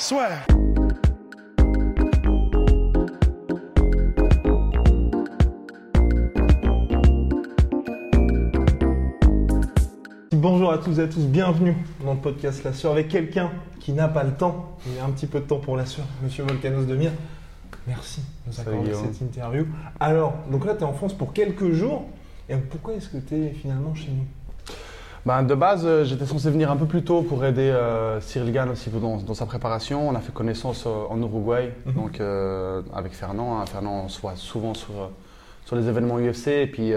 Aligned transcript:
Soit. 0.00 0.28
Bonjour 10.32 10.70
à 10.70 10.78
tous 10.78 11.00
et 11.00 11.02
à 11.02 11.08
tous, 11.08 11.26
bienvenue 11.26 11.74
dans 12.04 12.14
le 12.14 12.20
podcast 12.20 12.62
La 12.62 12.72
Sueur 12.72 12.92
avec 12.92 13.08
quelqu'un 13.08 13.50
qui 13.80 13.92
n'a 13.92 14.06
pas 14.06 14.22
le 14.22 14.30
temps. 14.30 14.78
Il 14.86 14.96
a 15.00 15.04
un 15.04 15.10
petit 15.10 15.26
peu 15.26 15.40
de 15.40 15.46
temps 15.46 15.58
pour 15.58 15.76
La 15.76 15.84
Sueur, 15.84 16.06
Monsieur 16.22 16.44
Volcanos 16.44 16.86
Demir. 16.86 17.10
Merci 17.88 18.20
de 18.20 18.52
nous 18.52 18.60
accorder 18.60 18.94
cette 18.94 19.20
interview. 19.20 19.66
Alors, 19.98 20.34
donc 20.48 20.64
là, 20.64 20.76
tu 20.76 20.82
es 20.82 20.84
en 20.84 20.92
France 20.92 21.12
pour 21.12 21.32
quelques 21.32 21.72
jours. 21.72 22.04
Et 22.48 22.54
pourquoi 22.56 22.94
est-ce 22.94 23.08
que 23.08 23.18
tu 23.18 23.34
es 23.34 23.50
finalement 23.50 23.96
chez 23.96 24.12
nous? 24.12 24.24
Ben, 25.28 25.42
de 25.42 25.54
base, 25.54 25.82
euh, 25.84 26.04
j'étais 26.06 26.24
censé 26.24 26.50
venir 26.50 26.70
un 26.70 26.76
peu 26.78 26.86
plus 26.86 27.02
tôt 27.04 27.20
pour 27.20 27.44
aider 27.44 27.68
euh, 27.68 28.18
Cyril 28.22 28.50
Gann 28.50 28.70
aussi 28.70 28.88
dans, 28.88 29.18
dans 29.18 29.34
sa 29.34 29.44
préparation. 29.44 30.08
On 30.08 30.14
a 30.14 30.20
fait 30.20 30.32
connaissance 30.32 30.84
euh, 30.86 30.90
en 31.10 31.20
Uruguay, 31.20 31.74
Mhm. 31.84 31.92
donc 31.92 32.20
avec 32.94 33.12
Fernand. 33.12 33.60
hein. 33.60 33.66
Fernand, 33.66 34.04
on 34.06 34.08
se 34.08 34.18
voit 34.22 34.36
souvent 34.36 34.72
sur, 34.72 35.10
sur 35.66 35.76
les 35.76 35.86
événements 35.86 36.18
UFC. 36.18 36.48
Et 36.48 36.66
puis 36.66 36.92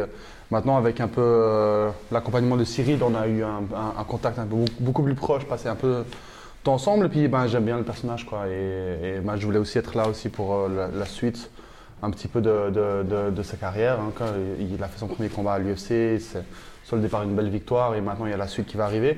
maintenant, 0.49 0.77
avec 0.77 1.01
un 1.01 1.09
peu 1.09 1.89
l'accompagnement 2.09 2.55
de 2.55 2.63
Cyril, 2.63 2.99
on 3.03 3.15
a 3.15 3.27
eu 3.27 3.43
un, 3.43 3.63
un- 3.75 3.99
un 3.99 4.03
contact 4.05 4.39
un 4.39 4.45
peu, 4.45 4.55
beaucoup, 4.79 5.03
plus 5.03 5.13
proche, 5.15 5.43
passé 5.43 5.67
un 5.67 5.75
peu 5.75 6.05
temps 6.63 6.75
ensemble. 6.75 7.07
Et 7.07 7.09
puis 7.09 7.27
ben, 7.27 7.47
j'aime 7.47 7.65
bien 7.65 7.77
le 7.79 7.83
personnage. 7.83 8.25
Quoi. 8.25 8.47
Et, 8.47 9.17
et, 9.17 9.19
ben, 9.19 9.35
je 9.35 9.45
voulais 9.45 9.59
aussi 9.59 9.77
être 9.77 9.93
là 9.97 10.07
aussi 10.07 10.29
pour 10.29 10.69
la, 10.69 10.87
la 10.87 11.05
suite 11.05 11.49
un 12.01 12.09
petit 12.11 12.29
peu 12.29 12.39
de, 12.39 12.69
de, 12.69 13.03
de- 13.03 13.29
de 13.31 13.43
sa 13.43 13.57
carrière. 13.57 13.99
hein. 13.99 14.13
Quand 14.17 14.27
il 14.57 14.81
a 14.81 14.87
fait 14.87 14.99
son 14.99 15.07
premier 15.07 15.27
combat 15.27 15.53
à 15.55 15.59
l'UFC, 15.59 16.17
soldé 16.83 17.07
par 17.07 17.23
une 17.23 17.35
belle 17.35 17.49
victoire 17.49 17.95
et 17.95 18.01
maintenant 18.01 18.25
il 18.25 18.31
y 18.31 18.33
a 18.33 18.37
la 18.37 18.47
suite 18.47 18.65
qui 18.67 18.77
va 18.77 18.85
arriver. 18.85 19.17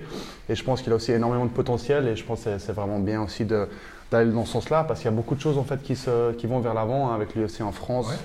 Et 0.49 0.55
je 0.55 0.63
pense 0.63 0.81
qu'il 0.81 0.91
a 0.91 0.95
aussi 0.95 1.11
énormément 1.11 1.45
de 1.45 1.51
potentiel 1.51 2.07
et 2.07 2.15
je 2.15 2.23
pense 2.23 2.43
que 2.43 2.57
c'est- 2.57 2.71
vraiment 2.73 2.99
bien 2.99 3.21
aussi 3.23 3.45
d'aller 3.45 4.31
dans 4.31 4.45
ce 4.45 4.51
sens-là 4.53 4.83
parce 4.83 4.99
qu'il 4.99 5.09
y 5.09 5.13
a 5.13 5.15
beaucoup 5.15 5.35
de 5.35 5.41
choses 5.41 5.57
en 5.57 5.63
fait 5.63 5.81
qui, 5.81 5.95
se, 5.95 6.33
qui 6.33 6.45
vont 6.47 6.59
vers 6.59 6.73
l'avant 6.73 7.09
hein, 7.11 7.15
avec 7.15 7.35
l'UFC 7.35 7.61
en 7.61 7.71
France 7.71 8.09
Ouais. 8.09 8.15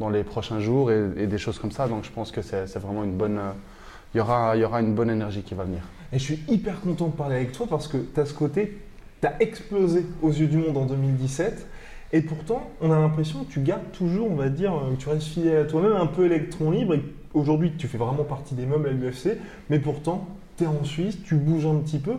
dans 0.00 0.08
les 0.10 0.22
prochains 0.24 0.60
jours 0.60 0.90
et, 0.90 1.02
et 1.16 1.26
des 1.26 1.38
choses 1.38 1.58
comme 1.58 1.72
ça. 1.72 1.88
Donc 1.88 2.04
je 2.04 2.10
pense 2.10 2.30
que 2.32 2.42
c'est 2.42 2.78
vraiment 2.78 3.02
une 3.04 3.16
bonne. 3.16 3.38
euh, 3.38 3.50
il 4.14 4.18
y 4.18 4.20
aura, 4.20 4.54
il 4.56 4.60
y 4.60 4.64
aura 4.64 4.80
une 4.80 4.94
bonne 4.94 5.08
énergie 5.10 5.42
qui 5.42 5.54
va 5.54 5.64
venir. 5.64 5.80
Et 6.12 6.18
je 6.18 6.24
suis 6.24 6.40
hyper 6.48 6.80
content 6.82 7.06
de 7.08 7.12
parler 7.16 7.36
avec 7.36 7.52
toi 7.52 7.66
parce 7.68 7.88
que 7.88 7.96
tu 7.96 8.20
as 8.20 8.26
ce 8.26 8.34
côté, 8.34 8.78
tu 9.22 9.26
as 9.26 9.34
explosé 9.40 10.04
aux 10.20 10.28
yeux 10.30 10.48
du 10.48 10.58
monde 10.58 10.76
en 10.76 10.84
2017. 10.84 11.66
Et 12.12 12.20
pourtant, 12.20 12.68
on 12.82 12.92
a 12.92 12.98
l'impression 13.00 13.42
que 13.44 13.50
tu 13.50 13.60
gardes 13.60 13.90
toujours, 13.92 14.30
on 14.30 14.34
va 14.34 14.50
dire, 14.50 14.74
euh, 14.74 14.90
que 14.94 15.00
tu 15.00 15.08
restes 15.08 15.28
fidèle 15.28 15.56
à 15.56 15.64
toi-même, 15.64 15.94
un 15.94 16.04
peu 16.06 16.26
électron 16.26 16.70
libre. 16.70 16.92
Et 16.94 17.02
aujourd'hui, 17.34 17.72
tu 17.76 17.88
fais 17.88 17.98
vraiment 17.98 18.24
partie 18.24 18.54
des 18.54 18.66
meubles 18.66 18.88
à 18.88 18.92
l'UFC. 18.92 19.38
Mais 19.70 19.78
pourtant, 19.78 20.26
tu 20.56 20.64
es 20.64 20.66
en 20.66 20.84
Suisse, 20.84 21.18
tu 21.24 21.36
bouges 21.36 21.66
un 21.66 21.76
petit 21.76 21.98
peu. 21.98 22.14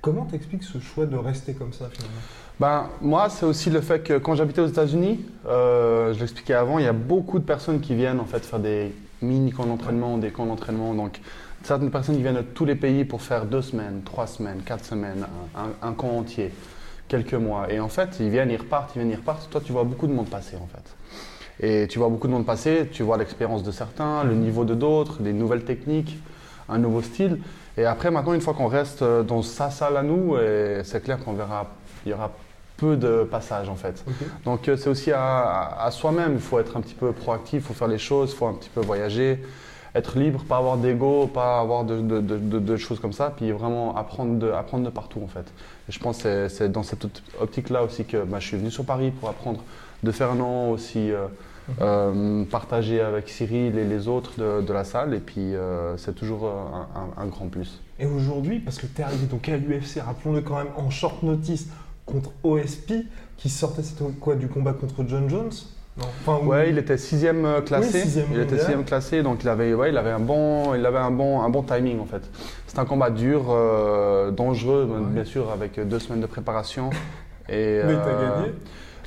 Comment 0.00 0.24
t'expliques 0.24 0.62
ce 0.64 0.78
choix 0.78 1.06
de 1.06 1.16
rester 1.16 1.54
comme 1.54 1.72
ça 1.72 1.88
finalement? 1.92 2.20
Ben, 2.58 2.88
moi, 3.02 3.28
c'est 3.28 3.44
aussi 3.46 3.70
le 3.70 3.80
fait 3.80 4.00
que 4.02 4.18
quand 4.18 4.34
j'habitais 4.34 4.60
aux 4.60 4.66
États-Unis, 4.66 5.20
euh, 5.46 6.14
je 6.14 6.20
l'expliquais 6.20 6.54
avant, 6.54 6.78
il 6.78 6.84
y 6.84 6.88
a 6.88 6.92
beaucoup 6.92 7.38
de 7.38 7.44
personnes 7.44 7.80
qui 7.80 7.94
viennent 7.94 8.20
en 8.20 8.24
fait 8.24 8.44
faire 8.44 8.60
des 8.60 8.94
mini 9.20 9.50
camps 9.52 9.66
d'entraînement, 9.66 10.16
des 10.16 10.30
camps 10.30 10.46
d'entraînement. 10.46 10.94
Donc, 10.94 11.20
certaines 11.62 11.90
personnes 11.90 12.16
qui 12.16 12.22
viennent 12.22 12.36
de 12.36 12.42
tous 12.42 12.64
les 12.64 12.76
pays 12.76 13.04
pour 13.04 13.20
faire 13.20 13.44
deux 13.46 13.62
semaines, 13.62 14.02
trois 14.04 14.26
semaines, 14.26 14.60
quatre 14.64 14.84
semaines, 14.84 15.26
un, 15.54 15.60
un- 15.86 15.88
un 15.90 15.92
camp 15.92 16.16
entier, 16.16 16.52
quelques 17.08 17.34
mois. 17.34 17.70
Et 17.72 17.80
en 17.80 17.88
fait, 17.88 18.16
ils 18.20 18.30
viennent, 18.30 18.50
ils 18.50 18.56
repartent, 18.56 18.92
ils 18.94 19.00
viennent, 19.00 19.10
ils 19.12 19.16
repartent. 19.16 19.50
Toi, 19.50 19.60
tu 19.64 19.72
vois 19.72 19.84
beaucoup 19.84 20.06
de 20.06 20.12
monde 20.12 20.28
passer 20.28 20.56
en 20.56 20.66
fait. 20.66 20.95
Et 21.60 21.86
tu 21.88 21.98
vois 21.98 22.08
beaucoup 22.08 22.26
de 22.26 22.32
monde 22.32 22.46
passer, 22.46 22.88
tu 22.92 23.02
vois 23.02 23.16
l'expérience 23.16 23.62
de 23.62 23.70
certains, 23.70 24.24
le 24.24 24.34
niveau 24.34 24.64
de 24.64 24.74
d'autres, 24.74 25.22
des 25.22 25.32
nouvelles 25.32 25.64
techniques, 25.64 26.18
un 26.68 26.78
nouveau 26.78 27.02
style. 27.02 27.38
Et 27.78 27.84
après, 27.84 28.10
maintenant, 28.10 28.34
une 28.34 28.40
fois 28.40 28.54
qu'on 28.54 28.68
reste 28.68 29.02
euh, 29.02 29.22
dans 29.22 29.42
sa 29.42 29.70
salle 29.70 29.96
à 29.96 30.02
nous, 30.02 30.36
c'est 30.84 31.02
clair 31.02 31.18
qu'on 31.22 31.32
verra, 31.32 31.66
il 32.04 32.10
y 32.10 32.14
aura 32.14 32.32
peu 32.76 32.96
de 32.96 33.24
passages 33.24 33.68
en 33.68 33.74
fait. 33.74 34.04
Donc 34.44 34.68
euh, 34.68 34.76
c'est 34.76 34.90
aussi 34.90 35.12
à 35.12 35.88
soi-même, 35.90 36.34
il 36.34 36.40
faut 36.40 36.58
être 36.58 36.76
un 36.76 36.80
petit 36.80 36.94
peu 36.94 37.12
proactif, 37.12 37.62
il 37.62 37.66
faut 37.66 37.74
faire 37.74 37.88
les 37.88 37.98
choses, 37.98 38.32
il 38.32 38.36
faut 38.36 38.46
un 38.46 38.54
petit 38.54 38.70
peu 38.70 38.80
voyager, 38.80 39.42
être 39.96 40.18
libre, 40.18 40.44
pas 40.44 40.58
avoir 40.58 40.76
d'ego, 40.76 41.26
pas 41.26 41.58
avoir 41.60 41.84
de, 41.84 42.00
de- 42.00 42.20
de- 42.20 42.76
choses 42.76 43.00
comme 43.00 43.12
ça, 43.12 43.32
puis 43.36 43.50
vraiment 43.52 43.96
apprendre 43.96 44.38
de, 44.38 44.50
apprendre 44.50 44.84
de 44.84 44.90
partout 44.90 45.20
en 45.24 45.26
fait. 45.28 45.46
Et 45.88 45.92
je 45.92 45.98
pense 45.98 46.22
que 46.22 46.48
c'est- 46.48 46.68
dans 46.68 46.82
cette 46.82 47.04
opt- 47.04 47.22
optique-là 47.40 47.82
aussi 47.82 48.04
que 48.04 48.22
bah, 48.24 48.38
je 48.40 48.46
suis 48.48 48.56
venu 48.56 48.70
sur 48.70 48.84
Paris 48.84 49.10
pour 49.10 49.28
apprendre 49.28 49.62
de 50.02 50.10
Fernand 50.10 50.70
aussi, 50.70 51.10
euh, 51.10 51.26
euh, 51.80 52.44
partager 52.44 53.00
avec 53.00 53.28
Cyril 53.28 53.76
et 53.78 53.84
les 53.84 54.06
autres 54.08 54.32
de, 54.38 54.60
de 54.64 54.72
la 54.72 54.84
salle, 54.84 55.14
et 55.14 55.18
puis 55.20 55.54
euh, 55.54 55.96
c'est 55.96 56.14
toujours 56.14 56.46
un, 56.46 56.86
un- 56.94 57.22
un 57.22 57.26
grand 57.26 57.46
plus. 57.48 57.80
Et 57.98 58.06
aujourd'hui, 58.06 58.58
parce 58.60 58.78
que 58.78 58.86
tu 58.86 59.00
es 59.00 59.04
arrivé 59.04 59.26
donc 59.26 59.48
à 59.48 59.56
l'UFC, 59.56 60.00
rappelons-le 60.04 60.42
quand 60.42 60.56
même, 60.56 60.68
en 60.76 60.90
short 60.90 61.22
notice 61.22 61.68
contre 62.04 62.30
OSP, 62.44 62.92
qui 63.36 63.48
sortait 63.48 63.82
c'était 63.82 64.04
quoi, 64.20 64.36
du 64.36 64.48
combat 64.48 64.74
contre 64.74 65.04
John 65.08 65.28
Jones 65.28 65.50
Non, 65.98 66.04
enfin, 66.20 66.44
ou- 66.44 66.48
Ouais, 66.48 66.68
il 66.70 66.78
était 66.78 66.98
sixième 66.98 67.44
euh, 67.46 67.60
classé. 67.62 67.90
Oui, 67.98 68.00
sixième 68.02 68.26
il 68.32 68.40
était 68.40 68.58
sixième 68.58 68.84
classé, 68.84 69.22
donc 69.22 69.42
il 69.42 69.48
avait, 69.48 69.72
ouais, 69.74 69.90
il 69.90 69.96
avait 69.96 70.10
un 70.10 70.20
bon, 70.20 70.74
il 70.74 70.84
avait 70.84 70.98
un 70.98 71.10
bon, 71.10 71.40
un 71.40 71.48
bon 71.48 71.62
timing 71.62 72.00
en 72.00 72.04
fait. 72.04 72.22
C'était 72.66 72.80
un 72.80 72.84
combat 72.84 73.10
dur, 73.10 73.46
euh, 73.50 74.30
dangereux, 74.30 74.88
bien 75.10 75.24
sûr, 75.24 75.50
avec 75.50 75.80
deux 75.88 75.98
semaines 75.98 76.20
de 76.20 76.26
préparation. 76.26 76.90
Et, 77.48 77.80
Mais 77.86 77.94
euh, 77.94 77.96
t'as 78.04 78.12
gagné 78.40 78.52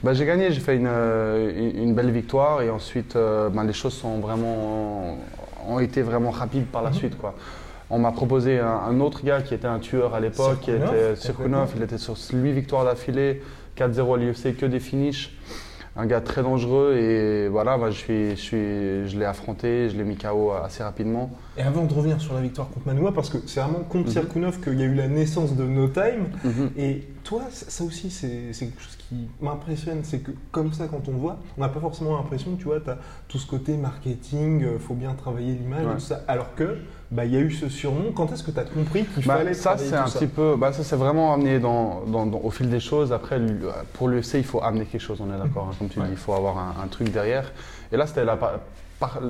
bah, 0.01 0.13
j'ai 0.13 0.25
gagné, 0.25 0.49
j'ai 0.51 0.61
fait 0.61 0.77
une, 0.77 0.87
euh, 0.87 1.93
belle 1.93 2.09
victoire 2.11 2.61
et 2.61 2.69
ensuite 2.69 3.17
euh, 3.17 3.49
ben, 3.49 3.65
les 3.65 3.73
choses 3.73 3.93
sont 3.93 4.19
vraiment, 4.19 5.17
ont 5.67 5.79
été 5.79 6.01
vraiment 6.01 6.29
rapides 6.31 6.67
par 6.67 6.81
la 6.81 6.89
Mhm. 6.89 6.95
suite. 6.95 7.17
Quoi. 7.17 7.35
On 7.89 7.99
m'a 7.99 8.13
proposé 8.13 8.59
un, 8.59 8.67
un 8.89 8.99
autre 9.01 9.25
gars 9.25 9.41
qui 9.41 9.53
était 9.53 9.67
un 9.67 9.79
tueur 9.79 10.15
à 10.15 10.21
l'époque, 10.21 10.61
qui 10.61 10.71
était 10.71 11.17
Sirkunov, 11.17 11.73
il 11.75 11.83
était 11.83 11.97
sur 11.97 12.15
8 12.15 12.51
victoires 12.53 12.85
d'affilée, 12.85 13.41
4-0 13.77 14.13
à 14.13 14.17
l'UFC, 14.17 14.55
que 14.55 14.65
des 14.65 14.79
finishes. 14.79 15.35
Un 15.95 16.05
gars 16.05 16.21
très 16.21 16.43
dangereux 16.43 16.95
et 16.95 17.47
voilà, 17.49 17.77
bah, 17.77 17.89
je, 17.91 17.97
suis, 17.97 18.29
je, 18.31 18.35
suis, 18.35 18.57
je 19.09 19.17
l'ai 19.19 19.25
affronté, 19.25 19.89
je 19.89 19.97
l'ai 19.97 20.03
mis 20.03 20.15
KO 20.15 20.51
assez 20.51 20.81
rapidement. 20.83 21.31
Et 21.57 21.61
avant 21.61 21.83
de 21.85 21.93
revenir 21.93 22.21
sur 22.21 22.33
la 22.35 22.41
victoire 22.41 22.69
contre 22.69 22.85
Manoa, 22.87 23.11
parce 23.13 23.29
que 23.29 23.37
c'est 23.47 23.59
vraiment 23.59 23.79
contre 23.79 24.05
Mhm. 24.07 24.11
Sirkunov 24.13 24.59
qu'il 24.61 24.79
y 24.79 24.83
a 24.83 24.85
eu 24.85 24.93
la 24.93 25.07
naissance 25.07 25.55
de 25.55 25.63
No 25.63 25.87
Time. 25.87 26.27
Mhm. 26.43 26.69
Et 26.77 27.03
toi, 27.23 27.41
ça 27.51 27.83
aussi, 27.83 28.09
c'est 28.09 28.51
quelque 28.57 28.81
chose 28.81 28.95
qui 28.97 29.27
m'impressionne. 29.41 29.99
C'est 30.03 30.19
que 30.19 30.31
comme 30.51 30.73
ça, 30.73 30.87
quand 30.87 31.07
on 31.07 31.13
voit, 31.13 31.37
on 31.57 31.61
n'a 31.61 31.69
pas 31.69 31.79
forcément 31.79 32.15
l'impression 32.17 32.55
tu 32.57 32.65
vois, 32.65 32.79
tu 32.79 32.89
as 32.89 32.97
tout 33.27 33.37
ce 33.37 33.47
côté 33.47 33.77
marketing, 33.77 34.63
euh, 34.63 34.79
faut 34.79 34.93
bien 34.93 35.13
travailler 35.13 35.53
l'image 35.53 35.85
Ouais. 35.85 35.93
tout 35.95 35.99
ça. 35.99 36.21
Alors 36.27 36.55
que, 36.55 36.77
bah, 37.11 37.25
il 37.25 37.33
y 37.33 37.37
a 37.37 37.39
eu 37.39 37.51
ce 37.51 37.69
surnom. 37.69 38.11
Quand 38.13 38.31
est-ce 38.31 38.43
que 38.43 38.51
tu 38.51 38.59
as 38.59 38.63
compris 38.63 39.05
qu'il 39.05 39.25
Bah, 39.25 39.37
fallait 39.37 39.53
ça, 39.53 39.77
c'est 39.77 39.95
un 39.95 40.07
ça 40.07 40.19
petit 40.19 40.27
peu. 40.27 40.55
Bah, 40.57 40.71
ça, 40.73 40.83
c'est 40.83 40.95
vraiment 40.95 41.33
amené 41.33 41.59
dans, 41.59 42.01
dans- 42.05 42.25
dans- 42.25 42.39
au 42.43 42.51
fil 42.51 42.69
des 42.69 42.79
choses. 42.79 43.11
Après, 43.13 43.35
l- 43.37 43.59
pour 43.93 44.07
l'UFC, 44.07 44.35
il 44.39 44.43
faut 44.43 44.61
amener 44.63 44.85
quelque 44.85 45.01
chose, 45.01 45.19
on 45.21 45.33
est 45.33 45.37
d'accord, 45.37 45.67
hein, 45.71 45.75
comme 45.77 45.89
tu 45.89 45.99
Ouais. 45.99 46.05
dis. 46.05 46.11
Il 46.13 46.17
faut 46.17 46.33
avoir 46.33 46.57
un, 46.57 46.75
un 46.83 46.87
truc 46.87 47.11
derrière. 47.11 47.51
Et 47.91 47.97
là, 47.97 48.05
c'était 48.07 48.23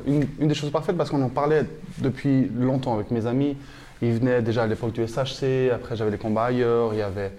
une, 0.08 0.26
une 0.40 0.48
des 0.48 0.56
choses 0.56 0.72
parfaites 0.72 0.98
parce 0.98 1.10
qu'on 1.10 1.22
en 1.22 1.30
parlait 1.30 1.66
depuis 2.00 2.50
longtemps 2.56 2.94
avec 2.96 3.12
mes 3.12 3.26
amis. 3.26 3.56
Ils 4.02 4.14
venaient 4.14 4.42
déjà 4.42 4.64
à 4.64 4.68
l'époque 4.68 4.94
du 4.94 5.06
SHC. 5.06 5.70
Après, 5.74 5.96
j'avais 5.96 6.12
les 6.12 6.18
combats 6.18 6.46
ailleurs. 6.46 6.94
Il 6.94 7.00
y 7.00 7.02
avait 7.02 7.32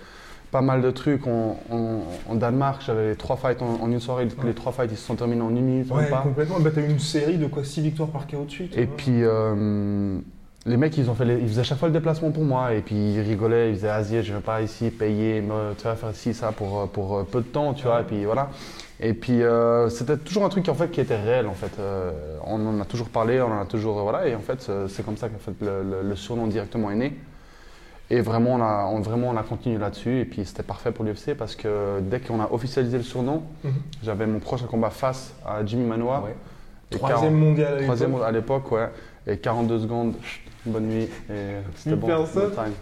pas 0.51 0.61
mal 0.61 0.83
de 0.83 0.91
trucs. 0.91 1.27
En, 1.27 1.59
en- 1.71 2.03
en 2.29 2.35
Danemark, 2.35 2.83
j'avais 2.85 3.15
trois 3.15 3.37
fights 3.37 3.63
en, 3.63 3.83
en 3.83 3.91
une 3.91 4.01
soirée. 4.01 4.25
Ouais. 4.25 4.31
Les 4.45 4.55
trois 4.55 4.73
fights, 4.73 4.91
ils 4.93 4.97
se 4.97 5.07
sont 5.07 5.15
terminés 5.17 5.43
en 5.43 5.51
une 5.51 5.61
minute, 5.65 5.91
Ouais, 5.91 6.09
pas. 6.11 6.23
complètement. 6.23 6.61
Bah, 6.61 6.71
tu 6.73 6.81
as 6.81 6.83
eu 6.83 6.91
une 6.91 6.99
série 6.99 7.37
de 7.39 7.47
quoi 7.47 7.65
6 7.65 7.81
victoires 7.81 8.09
par 8.09 8.27
KO 8.27 8.45
de 8.45 8.51
suite. 8.51 8.77
Et 8.77 8.87
puis, 8.87 9.23
euh, 9.23 10.19
les 10.67 10.77
mecs, 10.77 10.97
ils, 10.99 11.09
ont 11.09 11.15
fait 11.15 11.25
les- 11.25 11.39
ils 11.41 11.49
faisaient 11.49 11.65
chaque 11.65 11.79
fois 11.79 11.89
le 11.89 11.95
déplacement 11.95 12.31
pour 12.31 12.45
moi. 12.45 12.75
Et 12.75 12.81
puis, 12.83 12.97
ils 12.97 13.21
rigolaient, 13.21 13.71
ils 13.71 13.75
disaient 13.75 13.89
Asie, 13.89 14.23
je 14.23 14.33
ne 14.33 14.37
vais 14.39 14.43
pas 14.43 14.61
ici 14.63 14.91
payer, 14.91 15.41
me- 15.41 15.75
tu 15.79 15.85
vas 15.85 15.95
faire 15.97 16.15
ci, 16.15 16.35
ça 16.35 16.53
pour, 16.53 16.81
euh, 16.81 16.87
pour 16.87 17.17
euh, 17.19 17.23
peu 17.31 17.39
de 17.41 17.47
temps, 17.47 17.73
tu 17.75 17.85
vois. 17.85 18.01
Et 18.01 18.05
puis, 18.05 18.25
voilà. 18.25 18.51
Et 19.03 19.15
puis, 19.15 19.43
euh, 19.43 19.89
c'était 19.89 20.19
toujours 20.19 20.45
un 20.45 20.51
truc 20.51 20.69
en 20.69 20.75
fait, 20.75 20.91
qui 20.91 21.01
était 21.01 21.17
réel, 21.17 21.47
en 21.47 21.55
fait. 21.55 21.71
Euh, 21.79 22.11
on 22.45 22.67
en 22.67 22.81
a 22.81 22.85
toujours 22.85 23.09
parlé, 23.09 23.41
on 23.41 23.47
en 23.51 23.61
a 23.63 23.65
toujours. 23.65 23.99
voilà. 24.03 24.27
Et 24.29 24.35
en 24.35 24.41
fait, 24.41 24.71
c'est 24.89 25.05
comme 25.07 25.17
ça 25.17 25.29
qu'en 25.31 25.39
fait, 25.39 25.55
le, 25.65 25.83
le- 25.83 26.09
le 26.09 26.17
surnom 26.17 26.47
directement 26.49 26.91
est 26.91 26.97
né. 26.97 27.17
Et 28.13 28.21
vraiment, 28.21 28.55
on 28.55 28.61
a, 28.63 28.87
on, 28.93 29.01
vraiment, 29.01 29.29
on 29.29 29.37
a 29.37 29.43
continué 29.43 29.79
là-dessus. 29.79 30.21
Et 30.21 30.25
puis, 30.25 30.45
c'était 30.45 30.65
parfait 30.65 30.91
pour 30.91 31.05
l'UFC 31.05 31.35
parce 31.39 31.55
que 31.55 32.01
dès 32.01 32.19
qu'on 32.21 32.41
a 32.41 32.49
officialisé 32.51 32.97
le 32.97 33.05
surnom, 33.05 33.43
Mhm. 33.63 33.73
j'avais 34.03 34.27
mon 34.27 34.41
prochain 34.41 34.67
combat 34.67 34.91
face 34.91 35.33
à 35.47 35.65
Jimmy 35.65 35.87
Manoa. 35.87 36.23
Ouais. 36.25 36.35
Troisième 36.91 37.35
mondial 37.35 37.79
à 37.79 37.83
Troisième 37.85 38.11
l'époque. 38.11 38.27
à 38.27 38.33
l'époque, 38.33 38.73
ouais. 38.73 38.89
Et 39.29 39.37
42 39.39 39.79
secondes, 39.79 40.15
bonne 40.67 40.87
nuit. 40.89 41.09
Et 41.31 41.35
c'était 41.77 41.95
bon. 41.95 42.09
Personne. 42.09 42.51
bon 42.51 42.63
time. 42.65 42.73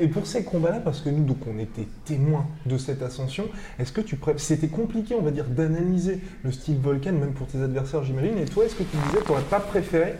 Et, 0.00 0.04
et 0.04 0.08
pour 0.08 0.26
ces 0.26 0.42
combats-là, 0.42 0.80
parce 0.80 1.00
que 1.02 1.10
nous, 1.10 1.22
donc, 1.22 1.36
on 1.46 1.58
était 1.58 1.86
témoins 2.04 2.46
de 2.64 2.78
cette 2.78 3.02
ascension, 3.02 3.44
est-ce 3.78 3.92
que 3.92 4.00
tu 4.00 4.18
c'était 4.38 4.66
compliqué, 4.68 5.14
on 5.14 5.22
va 5.22 5.30
dire, 5.30 5.44
d'analyser 5.44 6.20
le 6.42 6.50
style 6.50 6.78
Volcan, 6.78 7.12
même 7.12 7.32
pour 7.34 7.46
tes 7.46 7.60
adversaires, 7.62 8.02
j'imagine. 8.02 8.38
Et 8.38 8.46
toi, 8.46 8.64
est-ce 8.64 8.74
que 8.74 8.82
tu 8.82 8.96
disais, 8.96 9.22
tu 9.24 9.30
n'aurais 9.30 9.42
pas 9.44 9.60
préféré 9.60 10.14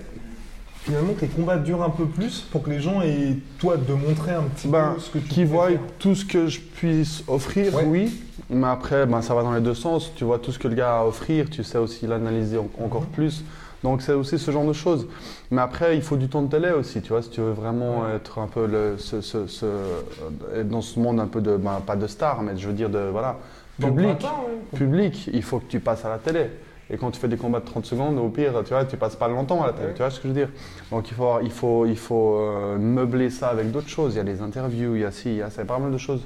finalement 0.86 1.14
que 1.14 1.22
les 1.22 1.28
combats 1.28 1.56
durent 1.58 1.82
un 1.82 1.90
peu 1.90 2.06
plus 2.06 2.40
pour 2.40 2.62
que 2.62 2.70
les 2.70 2.80
gens 2.80 3.02
aient, 3.02 3.36
toi, 3.58 3.76
de 3.76 3.92
montrer 3.92 4.32
un 4.32 4.42
petit 4.44 4.68
Ben, 4.68 4.92
peu 4.94 5.00
ce 5.00 5.10
que 5.10 5.18
tu 5.18 5.24
qui 5.28 5.44
voient 5.44 5.68
tout 5.98 6.14
ce 6.14 6.24
que 6.24 6.46
je 6.46 6.60
puisse 6.60 7.24
offrir, 7.26 7.74
Ouais. 7.74 7.84
oui. 7.86 8.22
Mais 8.48 8.68
après, 8.68 9.04
ben, 9.06 9.20
ça 9.22 9.34
va 9.34 9.42
dans 9.42 9.52
les 9.52 9.60
deux 9.60 9.74
sens. 9.74 10.12
Tu 10.14 10.22
vois 10.24 10.38
tout 10.38 10.52
ce 10.52 10.58
que 10.60 10.68
le 10.68 10.76
gars 10.76 10.96
a 10.96 11.00
à 11.00 11.04
offrir, 11.04 11.50
tu 11.50 11.64
sais 11.64 11.78
aussi 11.78 12.06
l'analyser 12.06 12.58
en- 12.58 12.68
encore 12.84 13.00
Mhm. 13.02 13.06
plus. 13.08 13.44
Donc 13.82 14.00
c'est 14.02 14.12
aussi 14.12 14.38
ce 14.38 14.50
genre 14.52 14.64
de 14.64 14.72
choses. 14.72 15.06
Mais 15.50 15.60
après, 15.60 15.96
il 15.96 16.02
faut 16.02 16.16
du 16.16 16.28
temps 16.28 16.42
de 16.42 16.48
télé 16.48 16.70
aussi, 16.70 17.02
tu 17.02 17.08
vois, 17.08 17.22
si 17.22 17.30
tu 17.30 17.40
veux 17.40 17.50
vraiment 17.50 18.02
Ouais. 18.02 18.14
être 18.16 18.38
un 18.38 18.46
peu 18.46 18.66
le, 18.66 18.94
ce, 18.98 19.20
ce- 19.20 19.46
ce- 19.48 19.66
euh, 19.66 20.60
être 20.60 20.68
dans 20.68 20.80
ce 20.80 20.98
monde 21.00 21.18
un 21.18 21.26
peu 21.26 21.40
de, 21.40 21.56
ben, 21.56 21.80
pas 21.84 21.96
de 21.96 22.06
star, 22.06 22.42
mais 22.42 22.56
je 22.56 22.66
veux 22.68 22.72
dire 22.72 22.88
de, 22.90 23.08
voilà, 23.10 23.36
public. 23.80 24.22
ouais. 24.22 24.78
public, 24.78 25.30
il 25.32 25.42
faut 25.42 25.58
que 25.58 25.66
tu 25.68 25.80
passes 25.80 26.04
à 26.04 26.08
la 26.08 26.18
télé. 26.18 26.46
Et 26.90 26.96
quand 26.98 27.10
tu 27.10 27.18
fais 27.18 27.28
des 27.28 27.36
combats 27.36 27.60
de 27.60 27.64
30 27.64 27.84
secondes, 27.84 28.16
au 28.18 28.28
pire, 28.28 28.52
tu 28.64 28.70
vois, 28.72 28.84
tu 28.84 28.96
passes 28.96 29.16
pas 29.16 29.26
longtemps 29.28 29.62
à 29.64 29.66
la 29.68 29.72
télé. 29.72 29.88
Ouais. 29.88 29.92
Tu 29.94 29.98
vois 30.02 30.10
ce 30.10 30.20
que 30.20 30.28
je 30.28 30.32
veux 30.32 30.38
dire? 30.38 30.50
Donc 30.90 31.08
il 31.10 31.14
faut, 31.14 31.40
il 31.42 31.50
faut, 31.50 31.84
il 31.86 31.98
faut 31.98 32.38
euh, 32.38 32.78
meubler 32.78 33.28
ça 33.30 33.48
avec 33.48 33.72
d'autres 33.72 33.88
choses. 33.88 34.14
Il 34.14 34.18
y 34.18 34.20
a 34.20 34.24
les 34.24 34.40
interviews, 34.40 34.94
il 34.94 35.00
y 35.02 35.04
a 35.04 35.10
ci, 35.10 35.30
il 35.30 35.36
y 35.38 35.42
a 35.42 35.50
ça, 35.50 35.62
il 35.62 35.66
y 35.66 35.68
a 35.68 35.72
pas 35.74 35.78
mal 35.80 35.90
de 35.90 35.98
choses 35.98 36.22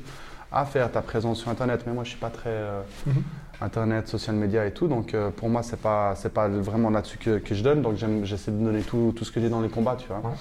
à 0.53 0.65
faire. 0.67 0.91
Ta 0.93 1.01
présence 1.01 1.39
sur 1.39 1.51
Internet. 1.51 1.83
Mais 1.87 1.93
moi, 1.95 2.05
je 2.05 2.11
suis 2.11 2.19
pas 2.19 2.31
très 2.31 2.51
euh, 2.51 2.81
Mhm. 3.07 3.23
Internet, 3.63 4.09
social 4.09 4.37
media 4.37 4.67
et 4.67 4.73
tout. 4.73 4.87
Donc 4.89 5.15
euh, 5.15 5.31
pour 5.31 5.49
moi, 5.49 5.63
c'est 5.63 5.81
pas, 5.81 6.15
c'est 6.17 6.33
pas 6.33 6.49
vraiment 6.49 6.91
là-dessus 6.91 7.19
que, 7.19 7.39
que 7.39 7.55
je 7.55 7.63
donne. 7.63 7.81
Donc 7.83 7.97
j'essaie 8.25 8.51
de 8.51 8.63
donner 8.63 8.81
tout, 8.83 9.13
tout 9.17 9.25
ce 9.25 9.33
que 9.33 9.41
j'ai 9.41 9.49
dans 9.49 9.61
les 9.63 9.69
combats, 9.69 9.97
tu 9.99 10.09
vois. 10.09 10.19
Ouais. 10.19 10.37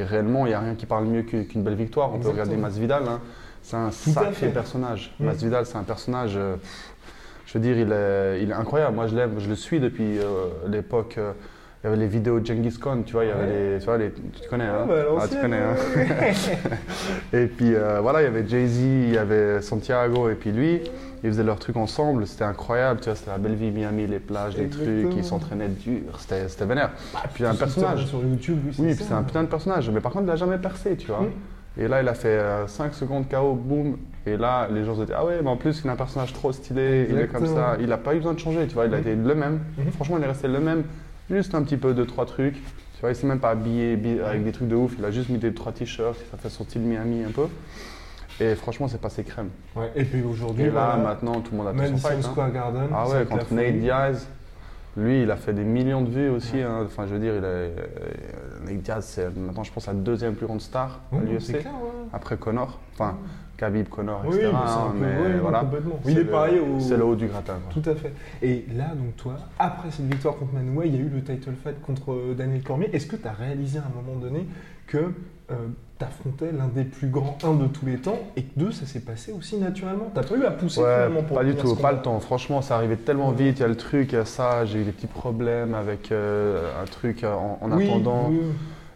Et 0.00 0.04
réellement, 0.04 0.46
il 0.46 0.50
n'y 0.50 0.54
a 0.54 0.60
rien 0.60 0.74
qui 0.76 0.86
parle 0.86 1.04
mieux 1.04 1.22
qu'une 1.22 1.62
belle 1.62 1.74
victoire. 1.74 2.12
On 2.14 2.18
peut 2.18 2.28
regarder 2.28 2.56
Masvidal. 2.56 3.02
hein. 3.08 3.20
C'est 3.62 3.76
un 3.76 3.90
sacré 3.90 4.48
personnage. 4.48 5.14
Mm. 5.20 5.26
Masvidal, 5.26 5.66
c'est 5.66 5.76
un 5.76 5.82
personnage. 5.82 6.32
euh, 6.36 6.56
je 7.52 7.58
veux 7.58 7.64
dire, 7.64 7.76
il 7.78 7.90
est, 7.92 8.42
il 8.42 8.50
est 8.50 8.54
incroyable. 8.54 8.94
Moi, 8.94 9.08
je 9.08 9.16
l'aime, 9.16 9.32
je 9.38 9.48
le 9.48 9.56
suis 9.56 9.80
depuis 9.80 10.18
euh, 10.18 10.46
l'époque. 10.68 11.16
euh, 11.18 11.32
il 11.82 11.86
y 11.86 11.88
avait 11.88 11.96
les 11.98 12.08
vidéos 12.08 12.38
de 12.40 12.44
Genghis 12.46 12.78
Khan, 12.78 12.98
tu 13.06 13.14
vois, 13.14 13.24
il 13.24 13.28
y 13.28 13.30
avait 13.30 13.42
Ouais. 13.46 13.72
les, 13.72 13.78
tu 13.78 13.84
vois, 13.86 13.96
les, 13.98 14.10
tu 14.12 14.48
connais, 14.50 14.66
hein? 14.66 14.84
Bah, 14.86 14.94
Ah, 15.18 15.26
tu 15.26 15.36
connais, 15.40 15.56
hein? 15.56 15.74
Et 17.32 17.46
puis 17.46 17.74
euh, 17.74 18.00
voilà, 18.02 18.20
il 18.20 18.24
y 18.24 18.26
avait 18.26 18.46
Jay-Z, 18.46 18.78
il 18.80 19.14
y 19.14 19.18
avait 19.18 19.62
Santiago, 19.62 20.28
et 20.28 20.34
puis 20.34 20.52
lui, 20.52 20.82
ils 21.24 21.30
faisaient 21.30 21.42
leurs 21.42 21.58
trucs 21.58 21.76
ensemble, 21.78 22.26
c'était 22.26 22.44
incroyable, 22.44 23.00
tu 23.00 23.06
vois, 23.06 23.14
c'était 23.16 23.30
la 23.30 23.38
belle 23.38 23.54
vie, 23.54 23.70
Miami, 23.70 24.06
les 24.06 24.18
plages, 24.18 24.56
les 24.58 24.68
trucs, 24.68 25.14
ils 25.16 25.24
s'entraînaient 25.24 25.68
dur, 25.68 26.02
c'était 26.18 26.48
c'était 26.48 26.66
vénère. 26.66 26.90
Bah, 27.14 27.20
Puis 27.32 27.44
un 27.46 27.54
personnage. 27.54 28.04
Sur 28.06 28.20
YouTube, 28.22 28.58
oui, 28.78 28.94
c'est 28.94 29.12
un 29.14 29.22
putain 29.22 29.42
de 29.42 29.48
personnage, 29.48 29.88
mais 29.90 30.00
par 30.00 30.12
contre, 30.12 30.24
il 30.24 30.28
n'a 30.28 30.36
jamais 30.36 30.58
percé, 30.58 30.96
tu 30.96 31.06
vois. 31.08 31.24
Et 31.78 31.88
là, 31.88 32.02
il 32.02 32.08
a 32.08 32.14
fait 32.14 32.40
5 32.66 32.92
secondes 32.94 33.24
KO, 33.28 33.54
boum. 33.54 33.96
Et 34.26 34.36
là, 34.36 34.68
les 34.70 34.84
gens 34.84 34.94
se 34.94 35.00
disaient, 35.00 35.14
ah 35.16 35.24
ouais, 35.24 35.40
mais 35.42 35.48
en 35.48 35.56
plus, 35.56 35.80
il 35.82 35.88
a 35.88 35.92
un 35.92 35.96
personnage 35.96 36.32
trop 36.34 36.52
stylé, 36.52 37.06
il 37.10 37.18
est 37.18 37.26
comme 37.28 37.46
ça. 37.46 37.76
Il 37.80 37.86
n'a 37.88 37.96
pas 37.96 38.14
eu 38.14 38.18
besoin 38.18 38.34
de 38.34 38.38
changer, 38.38 38.66
tu 38.66 38.74
vois, 38.74 38.84
il 38.86 38.92
a 38.94 38.96
Mhm. 38.98 39.02
été 39.02 39.14
le 39.16 39.34
même. 39.34 39.60
Mhm. 39.78 39.92
Franchement, 39.92 40.18
il 40.18 40.24
est 40.24 40.26
resté 40.28 40.46
le 40.48 40.60
même, 40.60 40.84
juste 41.30 41.54
un 41.54 41.62
petit 41.62 41.76
peu 41.78 41.94
de 41.94 42.04
trois 42.04 42.26
trucs. 42.26 42.54
Tu 42.54 43.00
vois, 43.00 43.10
il 43.10 43.16
s'est 43.16 43.26
même 43.26 43.40
pas 43.40 43.50
habillé 43.50 43.96
bi- 43.96 44.20
avec 44.20 44.44
des 44.44 44.52
trucs 44.52 44.68
de 44.68 44.74
ouf, 44.76 44.94
il 44.98 45.04
a 45.06 45.10
juste 45.10 45.30
mis 45.30 45.38
des 45.38 45.54
trois 45.54 45.72
t-shirts, 45.72 46.18
ça 46.30 46.36
fait 46.36 46.50
son 46.50 46.64
style 46.64 46.82
Miami 46.82 47.24
un 47.24 47.30
peu. 47.30 47.46
Et 48.42 48.54
franchement, 48.54 48.88
c'est 48.88 49.00
passé 49.00 49.24
crème. 49.24 49.48
Ouais, 49.74 49.90
Et 49.96 50.04
puis 50.04 50.22
aujourd'hui, 50.22 50.64
Et 50.64 50.66
là, 50.66 50.72
voilà, 50.72 50.96
maintenant, 50.98 51.40
tout 51.40 51.52
le 51.52 51.58
monde 51.58 51.68
a 51.68 51.72
tout 51.72 51.78
son 51.90 51.96
fight. 51.98 52.18
hein. 52.18 52.22
Square 52.22 52.52
Garden. 52.52 52.88
Ah 52.94 53.08
ouais, 53.08 53.24
contre 53.24 53.52
Nate. 53.54 53.78
Diaz. 53.78 54.28
Lui, 54.96 55.22
il 55.22 55.30
a 55.30 55.36
fait 55.36 55.52
des 55.52 55.62
millions 55.64 56.02
de 56.02 56.10
vues 56.10 56.28
aussi. 56.30 56.60
hein. 56.60 56.82
Enfin, 56.84 57.06
je 57.06 57.14
veux 57.14 57.20
dire, 57.20 57.34
il 57.36 57.40
euh, 57.44 57.70
Nate 58.66 58.82
Diaz, 58.82 59.04
c'est 59.06 59.34
maintenant, 59.36 59.62
je 59.64 59.72
pense, 59.72 59.86
la 59.86 59.92
deuxième 59.94 60.34
plus 60.34 60.46
grande 60.46 60.60
star 60.60 61.00
à 61.12 61.20
l'UFC. 61.20 61.54
ouais. 61.54 61.62
Après 62.12 62.36
Connor, 62.36 62.80
enfin 62.94 63.16
Khabib, 63.60 63.88
Connor, 63.88 64.22
Oui, 64.26 64.36
etc. 64.36 64.48
mais 64.98 65.06
peu- 65.16 65.22
oui, 65.22 65.38
voilà, 65.42 65.60
complètement. 65.60 66.00
C'est 66.02 66.10
Il 66.12 66.18
est 66.18 66.22
le- 66.24 66.30
pareil 66.30 66.58
au- 66.58 66.80
C'est 66.80 66.96
le 66.96 67.04
haut 67.04 67.14
du 67.14 67.26
gratin. 67.26 67.58
Tout 67.68 67.82
à 67.84 67.94
fait. 67.94 68.12
Et 68.42 68.64
là, 68.74 68.86
donc 68.94 69.14
toi, 69.16 69.34
après 69.58 69.90
cette 69.90 70.06
victoire 70.06 70.36
contre 70.36 70.54
Manoué, 70.54 70.86
il 70.86 70.94
y 70.94 70.98
a 70.98 71.00
eu 71.02 71.10
le 71.10 71.22
title 71.22 71.52
fight 71.62 71.80
contre 71.82 72.12
euh, 72.12 72.34
Daniel 72.36 72.62
Cormier. 72.62 72.88
Est-ce 72.94 73.06
que 73.06 73.16
tu 73.16 73.28
as 73.28 73.32
réalisé 73.32 73.78
à 73.78 73.82
un 73.82 73.94
moment 74.02 74.18
donné 74.18 74.46
que 74.86 75.12
tu 75.48 76.04
affrontais 76.04 76.52
l'un 76.52 76.68
des 76.68 76.84
plus 76.84 77.08
grands, 77.08 77.36
un 77.44 77.52
de 77.54 77.66
tous 77.66 77.84
les 77.84 77.96
temps, 77.98 78.18
et 78.36 78.44
que 78.44 78.58
deux, 78.58 78.70
ça 78.72 78.86
s'est 78.86 79.00
passé 79.00 79.32
aussi 79.32 79.58
naturellement? 79.58 80.10
T'as 80.14 80.22
pas 80.22 80.36
eu 80.36 80.44
à 80.44 80.50
pousser 80.52 80.80
Ouais, 80.80 80.86
finalement 80.94 81.22
pour 81.22 81.36
pas 81.36 81.44
du 81.44 81.54
tout, 81.54 81.76
pas 81.76 81.92
le 81.92 82.00
temps. 82.00 82.18
Franchement, 82.20 82.62
ça 82.62 82.76
arrivait 82.76 82.96
tellement 82.96 83.30
vite. 83.32 83.58
Il 83.58 83.62
y 83.62 83.64
a 83.64 83.68
le 83.68 83.76
truc, 83.76 84.12
il 84.12 84.14
y 84.14 84.18
a 84.18 84.24
ça. 84.24 84.64
J'ai 84.64 84.80
eu 84.80 84.84
des 84.84 84.92
petits 84.92 85.06
problèmes 85.06 85.74
avec 85.74 86.12
euh, 86.12 86.70
un 86.82 86.86
truc 86.86 87.24
euh, 87.24 87.34
en, 87.34 87.58
en 87.60 87.72
Oui, 87.76 87.84
attendant. 87.84 88.28
oui. 88.30 88.40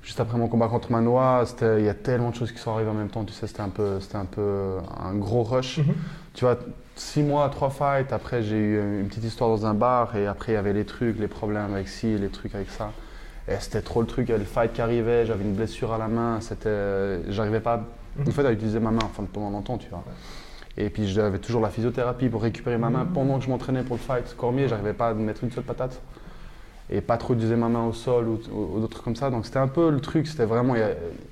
Juste 0.05 0.21
après 0.21 0.37
mon 0.37 0.49
combat 0.49 0.69
contre 0.69 0.93
Manoa, 0.93 1.45
il 1.79 1.85
y 1.85 1.89
a 1.89 1.95
tellement 1.95 2.29
de 2.31 2.35
choses 2.35 2.53
qui 2.53 2.59
sont 2.59 2.73
arrivées 2.73 2.91
en 2.91 2.95
même 2.95 3.09
temps. 3.09 3.25
Tu 3.25 3.33
sais, 3.33 3.47
c'était 3.47 3.63
un 3.63 3.71
peu, 3.71 4.01
c'était 4.01 4.17
un 4.17 4.27
peu 4.27 4.77
un 5.03 5.15
gros 5.15 5.43
rush. 5.43 5.79
Mhm. 5.79 5.95
Tu 6.35 6.45
vois, 6.45 6.59
six 6.95 7.23
mois, 7.23 7.49
trois 7.49 7.71
fights. 7.71 8.13
Après, 8.13 8.43
j'ai 8.43 8.59
eu 8.59 9.01
une 9.01 9.09
petite 9.09 9.25
histoire 9.25 9.49
dans 9.49 9.65
un 9.65 9.73
bar. 9.73 10.15
Et 10.15 10.27
après, 10.27 10.53
il 10.53 10.55
y 10.57 10.59
avait 10.59 10.75
les 10.75 10.85
trucs, 10.85 11.19
les 11.19 11.27
problèmes 11.29 11.73
avec 11.73 11.89
ci, 11.89 12.19
les 12.19 12.29
trucs 12.29 12.55
avec 12.55 12.69
ça. 12.69 12.93
Et 13.49 13.55
c'était 13.61 13.81
trop 13.81 14.03
le 14.03 14.07
truc. 14.07 14.29
Il 14.29 14.33
y 14.33 14.35
avait 14.35 14.45
le 14.45 14.49
fight 14.49 14.75
qui 14.75 14.83
arrivait. 14.83 15.25
J'avais 15.25 15.43
une 15.45 15.55
blessure 15.55 15.91
à 15.95 15.97
la 15.99 16.09
main. 16.09 16.39
C'était, 16.43 17.21
j'arrivais 17.33 17.61
pas, 17.61 17.83
Mhm. 18.17 18.29
en 18.29 18.31
fait, 18.33 18.45
à 18.47 18.53
utiliser 18.53 18.81
ma 18.81 18.91
main 18.91 19.01
enfin, 19.05 19.25
pendant 19.33 19.49
longtemps, 19.51 19.79
tu 19.79 19.89
vois. 19.89 20.05
Et 20.77 20.91
puis, 20.91 21.09
j'avais 21.09 21.39
toujours 21.39 21.63
la 21.63 21.71
physiothérapie 21.71 22.29
pour 22.29 22.43
récupérer 22.43 22.77
ma 22.77 22.91
main 22.91 23.05
Mhm. 23.05 23.13
pendant 23.15 23.39
que 23.39 23.45
je 23.45 23.49
m'entraînais 23.49 23.83
pour 23.85 23.97
le 23.97 24.03
fight. 24.03 24.37
Cormier, 24.37 24.69
j'arrivais 24.69 24.93
pas 24.93 25.09
à 25.09 25.15
mettre 25.15 25.45
une 25.45 25.51
seule 25.51 25.65
patate 25.65 25.99
et 26.91 27.01
pas 27.01 27.17
trop 27.17 27.33
utiliser 27.35 27.57
ma 27.57 27.69
main 27.69 27.87
au 27.87 27.93
sol 27.93 28.29
ou, 28.29 28.39
ou- 28.53 28.77
ou 28.77 28.81
d'autres 28.81 29.03
comme 29.03 29.17
ça. 29.17 29.31
Donc 29.31 29.47
c'était 29.47 29.59
un 29.59 29.69
peu 29.69 29.91
le 29.91 30.01
truc, 30.01 30.27
c'était 30.27 30.45
vraiment. 30.45 30.75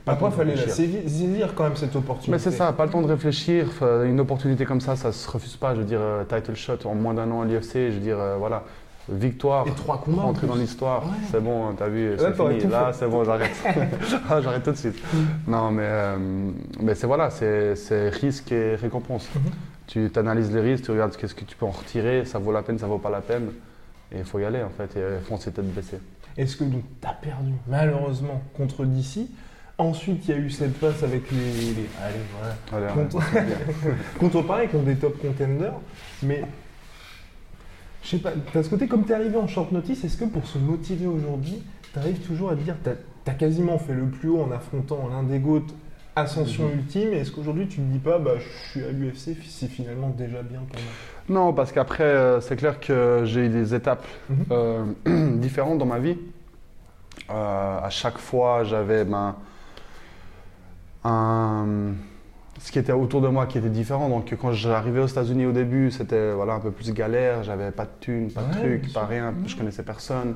pas 0.05 0.13
Après, 0.13 0.27
il 0.27 0.33
fallait 0.33 0.55
la 0.55 0.69
saisir, 0.69 1.55
quand 1.55 1.65
même 1.65 1.77
cette 1.77 1.95
opportunité. 1.95 2.33
Mais 2.33 2.39
c'est 2.39 2.51
ça, 2.51 2.73
pas 2.73 2.87
le 2.87 2.91
temps 2.93 3.03
de 3.03 3.07
réfléchir. 3.09 3.67
Une 4.05 4.21
opportunité 4.21 4.65
comme 4.65 4.81
ça, 4.81 4.97
ça 4.97 5.13
se 5.13 5.31
refuse 5.31 5.57
pas. 5.57 5.75
Je 5.75 5.81
veux 5.81 5.87
dire, 5.87 6.01
euh, 6.01 6.25
title 6.25 6.55
shot 6.57 6.79
en 6.87 6.95
moins 6.95 7.15
d'un 7.15 7.31
an 7.31 7.43
à 7.43 7.45
l'UFC, 7.45 7.89
je 7.91 7.95
veux 7.95 8.01
dire, 8.01 8.19
euh, 8.19 8.37
voilà, 8.39 8.63
victoire, 9.11 9.67
Et 9.69 9.73
trois 9.73 9.99
combats. 9.99 10.23
en 10.23 10.27
rentrer 10.27 10.47
dans 10.47 10.55
l'histoire, 10.55 11.03
Ouais. 11.05 11.11
c'est 11.31 11.43
bon, 11.43 11.73
t'as 11.77 11.89
vu, 11.89 12.15
c'est 12.19 12.33
fini. 12.35 12.61
Là, 12.71 12.93
c'est 12.95 13.09
bon, 13.09 13.23
j'arrête. 13.25 13.51
Ah, 14.31 14.41
j'arrête 14.41 14.63
tout 14.63 14.71
de 14.73 14.77
suite. 14.77 15.03
Non, 15.47 15.71
mais, 15.71 15.83
euh, 15.85 16.17
mais 16.81 16.95
c'est 16.95 17.07
voilà, 17.07 17.29
c'est 17.31 17.75
risque 18.09 18.53
et 18.53 18.75
récompense. 18.77 19.29
Mhm. 19.35 19.43
Tu 19.87 20.11
analyses 20.17 20.51
les 20.55 20.61
risques, 20.61 20.85
tu 20.85 20.93
regardes 20.93 21.15
qu'est-ce 21.17 21.35
que 21.35 21.45
tu 21.45 21.57
peux 21.57 21.67
en 21.67 21.71
retirer, 21.73 22.25
ça 22.25 22.39
vaut 22.39 22.53
la 22.53 22.63
peine, 22.63 22.79
ça 22.79 22.87
vaut 22.87 22.99
pas 22.99 23.11
la 23.11 23.21
peine. 23.21 23.49
Et 24.15 24.19
il 24.19 24.25
faut 24.25 24.39
y 24.39 24.45
aller 24.45 24.63
en 24.63 24.71
fait, 24.71 24.97
et 24.99 25.21
foncer 25.27 25.51
tête 25.53 25.73
baissée. 25.75 25.99
Est-ce 26.37 26.57
que 26.57 26.65
donc 26.65 26.83
tu 27.01 27.07
as 27.09 27.13
perdu 27.13 27.53
malheureusement 27.69 28.43
contre 28.57 28.85
DC 28.85 29.27
Ensuite, 29.79 30.29
il 30.29 30.31
y 30.31 30.35
a 30.35 30.37
eu 30.41 30.51
cette 30.51 30.75
passe 30.79 31.03
avec 31.03 31.31
les. 31.31 31.39
les- 31.39 31.89
allez, 32.03 32.15
voilà. 32.71 32.93
Allez, 32.93 33.09
Contre- 33.09 33.25
contre 34.21 34.43
pareil, 34.43 34.69
contre 34.69 34.85
des 34.85 34.97
top 34.97 35.19
contenders. 35.21 35.73
Mais 36.23 36.43
je 38.05 38.09
sais 38.11 38.19
pas, 38.19 38.33
ce 38.63 38.69
côté, 38.69 38.87
comme 38.87 39.05
tu 39.05 39.13
es 39.13 39.15
arrivé 39.15 39.37
en 39.37 39.47
short 39.49 39.73
notice, 39.73 40.05
est-ce 40.05 40.17
que 40.17 40.25
pour 40.25 40.47
se 40.47 40.59
motiver 40.59 41.07
aujourd'hui, 41.07 41.63
tu 41.93 41.99
arrives 41.99 42.19
toujours 42.21 42.51
à 42.51 42.55
te 42.57 42.61
dire, 42.61 42.77
tu 42.85 42.91
as, 43.31 43.35
quasiment 43.35 43.79
fait 43.79 43.95
le 43.95 44.07
plus 44.07 44.29
haut 44.29 44.43
en 44.43 44.51
affrontant 44.53 45.09
l'un 45.09 45.23
des 45.23 45.39
GOAT, 45.39 45.67
ascension 46.17 46.65
Mhm. 46.69 46.75
ultime, 46.79 47.13
et 47.13 47.19
est-ce 47.19 47.31
qu'aujourd'hui 47.31 47.67
tu 47.69 47.77
te 47.77 47.83
dis 47.93 47.99
pas, 47.99 48.19
bah, 48.19 48.33
je 48.39 48.71
suis 48.71 48.85
à 48.85 48.91
l'UFC, 48.91 49.37
c'est 49.49 49.69
finalement 49.69 50.11
déjà 50.11 50.43
bien 50.43 50.61
pour 50.71 50.81
moi? 50.81 50.93
Non, 51.33 51.55
parce 51.55 51.73
qu'après, 51.73 52.05
euh, 52.05 52.41
c'est 52.43 52.57
clair 52.57 52.79
que 52.79 53.23
j'ai 53.25 53.47
eu 53.47 53.49
des 53.49 53.75
étapes 53.75 54.05
Mhm. 54.29 54.45
euh, 54.51 54.85
différentes 55.37 55.79
dans 55.79 55.87
ma 55.87 55.99
vie. 55.99 56.19
Euh, 57.31 57.79
à 57.83 57.89
chaque 57.91 58.19
fois, 58.19 58.65
j'avais 58.65 59.05
ben, 59.05 59.35
un- 61.05 61.93
ce 62.61 62.71
qui 62.71 62.79
était 62.79 62.93
autour 62.93 63.23
de 63.23 63.29
moi 63.29 63.47
qui 63.47 63.59
était 63.59 63.71
différent. 63.71 64.09
Donc, 64.09 64.35
quand 64.41 64.53
j'arrivais 64.53 65.01
aux 65.01 65.07
États-Unis 65.07 65.47
au 65.47 65.53
début, 65.53 65.91
c'était 65.91 66.33
voilà, 66.33 66.53
un 66.55 66.61
peu 66.61 66.71
plus 66.71 66.93
galère. 66.93 67.43
J'avais 67.43 67.71
pas 67.71 67.85
de 67.85 67.91
thunes, 68.01 68.31
pas 68.31 68.43
de 68.43 68.55
Ouais, 68.55 68.79
trucs, 68.81 68.93
pas 68.93 69.07
rien. 69.07 69.33
Mhm. 69.33 69.49
Je 69.49 69.57
connaissais 69.57 69.83
personne. 69.83 70.35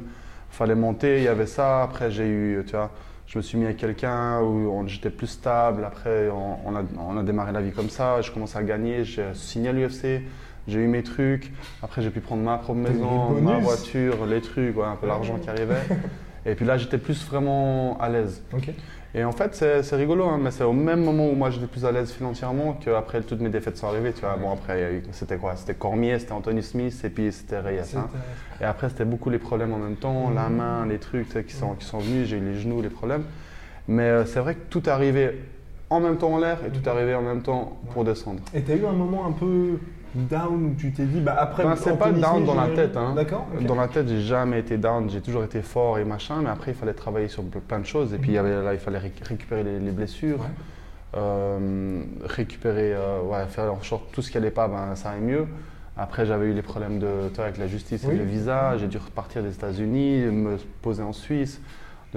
fallait 0.49 0.75
monter, 0.77 1.19
il 1.19 1.25
y 1.25 1.29
avait 1.29 1.45
ça. 1.47 1.83
Après, 1.83 2.11
j'ai 2.11 2.27
eu, 2.27 2.65
tu 2.67 2.73
vois, 2.75 2.91
je 3.27 3.37
me 3.37 3.43
suis 3.43 3.59
mis 3.59 3.67
avec 3.67 3.77
quelqu'un 3.77 4.41
où 4.41 4.83
j'étais 4.87 5.11
plus 5.11 5.27
stable. 5.27 5.85
Après, 5.85 6.31
on, 6.31 6.57
on 6.65 6.75
a, 6.77 6.83
on 6.99 7.19
a 7.19 7.23
démarré 7.23 7.53
la 7.53 7.61
vie 7.61 7.73
comme 7.73 7.91
ça. 7.91 8.23
Je 8.23 8.31
commençais 8.33 8.57
à 8.59 8.63
gagner. 8.63 9.05
J'ai 9.05 9.35
signé 9.35 9.69
à 9.69 9.73
l'UFC. 9.73 10.23
J'ai 10.69 10.81
eu 10.81 10.87
mes 10.89 11.03
trucs. 11.03 11.53
Après, 11.83 12.03
j'ai 12.03 12.11
pu 12.11 12.21
prendre 12.21 12.43
ma 12.43 12.59
propre 12.59 12.81
maison, 12.81 13.31
ma 13.41 13.59
voiture, 13.59 14.27
les 14.27 14.41
trucs, 14.41 14.77
ouais, 14.77 14.85
un 14.85 14.97
peu 14.97 15.07
l'argent 15.07 15.39
qui 15.39 15.49
arrivait. 15.49 15.75
Et 16.49 16.55
puis 16.55 16.65
là, 16.65 16.77
j'étais 16.79 16.99
plus 16.99 17.27
vraiment 17.27 17.99
à 18.01 18.09
l'aise. 18.09 18.43
Et 19.15 19.25
en 19.25 19.33
fait, 19.33 19.55
c'est 19.55 19.97
rigolo, 19.97 20.27
hein, 20.29 20.39
mais 20.41 20.51
c'est 20.51 20.63
au 20.63 20.73
même 20.75 21.03
moment 21.03 21.27
où 21.29 21.35
moi 21.35 21.51
j'étais 21.51 21.67
plus 21.67 21.85
à 21.85 21.91
l'aise 21.91 22.13
financièrement 22.13 22.75
qu'après 22.75 23.23
toutes 23.23 23.41
mes 23.41 23.49
défaites 23.49 23.77
sont 23.79 23.87
arrivées. 23.89 24.13
Tu 24.13 24.21
vois. 24.21 24.37
Bon, 24.37 24.53
après, 24.53 25.03
c'était 25.13 25.39
quoi? 25.39 25.57
C'était 25.57 25.75
Cormier, 25.75 26.19
c'était 26.19 26.33
Anthony 26.33 26.63
Smith 26.63 27.01
et 27.05 27.09
puis 27.09 27.33
c'était 27.33 27.59
Reyes. 27.59 27.97
Hein. 27.97 28.09
Et 28.61 28.65
après, 28.65 28.89
c'était 28.91 29.05
beaucoup 29.07 29.31
les 29.31 29.39
problèmes 29.39 29.73
en 29.73 29.79
même 29.79 29.97
temps, 29.97 30.31
la 30.31 30.49
Mhm. 30.49 30.57
main, 30.57 30.87
les 30.87 30.99
trucs 30.99 31.47
qui 31.47 31.55
sont, 31.55 31.75
qui 31.75 31.85
sont 31.87 31.99
venus. 31.99 32.29
J'ai 32.29 32.37
eu 32.37 32.41
les 32.45 32.59
genoux, 32.61 32.81
les 32.83 32.91
problèmes. 32.91 33.25
Mais 33.89 34.03
euh, 34.05 34.25
c'est 34.27 34.41
vrai 34.41 34.55
que 34.55 34.69
tout 34.71 34.85
est 34.85 34.93
arrivé 34.93 35.41
en 35.91 36.01
même 36.01 36.17
temps 36.17 36.33
en 36.33 36.39
l'air 36.39 36.59
et 36.67 36.71
tout 36.71 36.81
est 36.85 36.89
arrivé 36.89 37.15
en 37.15 37.23
même 37.23 37.43
temps 37.43 37.77
pour 37.93 38.05
descendre. 38.05 38.41
Et 38.55 38.63
tu 38.63 38.73
as 38.73 38.77
eu 38.77 38.87
un 38.87 38.93
moment 38.93 39.27
un 39.27 39.33
peu 39.33 39.79
down 40.15 40.65
où 40.73 40.75
tu 40.75 40.93
t'es 40.93 41.05
dit, 41.05 41.21
bah 41.21 41.37
après. 41.39 41.63
Ben, 41.63 41.77
c'est 41.77 41.99
pas 41.99 42.11
down 42.11 42.45
dans 42.45 42.55
la 42.55 42.69
tête. 42.69 42.97
Hein. 42.97 43.13
D'accord. 43.15 43.47
Dans 43.67 43.75
la 43.75 43.87
tête, 43.89 44.09
j'ai 44.09 44.21
jamais 44.23 44.61
été 44.61 44.79
down. 44.79 45.09
J'ai 45.11 45.21
toujours 45.21 45.45
été 45.45 45.63
fort 45.63 45.99
et 45.99 46.05
machin. 46.05 46.37
Mais 46.43 46.51
après, 46.51 46.73
il 46.73 46.75
fallait 46.77 46.95
travailler 46.95 47.29
sur 47.29 47.43
plein 47.45 47.79
de 47.81 47.87
choses. 47.87 48.15
Et 48.15 48.19
puis, 48.19 48.31
il, 48.31 48.35
y 48.35 48.39
avait, 48.39 48.63
là, 48.63 48.73
il 48.73 48.81
fallait 48.81 48.99
réc- 48.99 49.23
récupérer 49.23 49.63
les, 49.63 49.79
les 49.79 49.91
blessures. 49.93 50.39
Ouais. 50.41 50.47
euh, 51.17 52.01
récupérer, 52.25 52.93
euh, 52.95 53.21
ouais, 53.23 53.47
faire 53.49 53.73
en 53.73 53.83
sorte 53.83 54.11
tout 54.13 54.23
ce 54.23 54.31
qui 54.31 54.37
allait 54.39 54.51
pas, 54.51 54.69
ben, 54.69 54.95
ça 54.95 55.11
allait 55.11 55.21
mieux. 55.21 55.47
Après, 55.97 56.27
j'avais 56.27 56.47
eu 56.47 56.53
les 56.53 56.63
problèmes 56.63 56.99
de, 56.99 57.29
toi, 57.35 57.45
avec 57.45 57.57
la 57.59 57.67
justice 57.67 58.05
et 58.05 58.15
le 58.15 58.25
visa. 58.25 58.77
J'ai 58.77 58.87
dû 58.87 58.99
repartir 58.99 59.43
des 59.43 59.51
États-Unis, 59.55 60.25
me 60.27 60.57
poser 60.83 61.03
en 61.03 61.13
Suisse. 61.13 61.61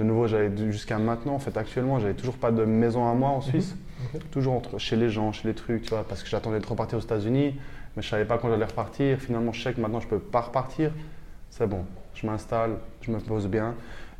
De 0.00 0.04
nouveau, 0.06 0.26
j'avais 0.26 0.50
jusqu'à 0.72 0.96
maintenant, 0.96 1.34
en 1.34 1.38
fait, 1.38 1.54
actuellement, 1.58 1.98
j'avais 2.00 2.14
toujours 2.14 2.36
pas 2.38 2.50
de 2.50 2.64
maison 2.64 3.06
à 3.06 3.12
moi 3.12 3.28
en 3.28 3.42
Suisse. 3.42 3.76
Ok. 4.14 4.22
Toujours 4.30 4.54
entre, 4.54 4.78
chez 4.78 4.96
les 4.96 5.10
gens, 5.10 5.30
chez 5.30 5.46
les 5.46 5.52
trucs, 5.52 5.82
tu 5.82 5.90
vois, 5.90 6.04
parce 6.08 6.22
que 6.22 6.28
j'attendais 6.30 6.58
de 6.58 6.64
repartir 6.64 6.96
aux 6.96 7.02
États-Unis, 7.02 7.54
mais 7.94 8.02
je 8.02 8.08
savais 8.08 8.24
pas 8.24 8.38
quand 8.38 8.48
j'allais 8.48 8.64
repartir. 8.64 9.18
Finalement, 9.18 9.52
je 9.52 9.62
sais 9.62 9.74
que 9.74 9.80
maintenant, 9.82 10.00
je 10.00 10.06
peux 10.08 10.18
pas 10.18 10.40
repartir. 10.40 10.90
C'est 11.50 11.66
bon, 11.66 11.84
je 12.14 12.26
m'installe, 12.26 12.78
je 13.02 13.10
me 13.10 13.18
pose 13.18 13.46
bien. 13.46 13.74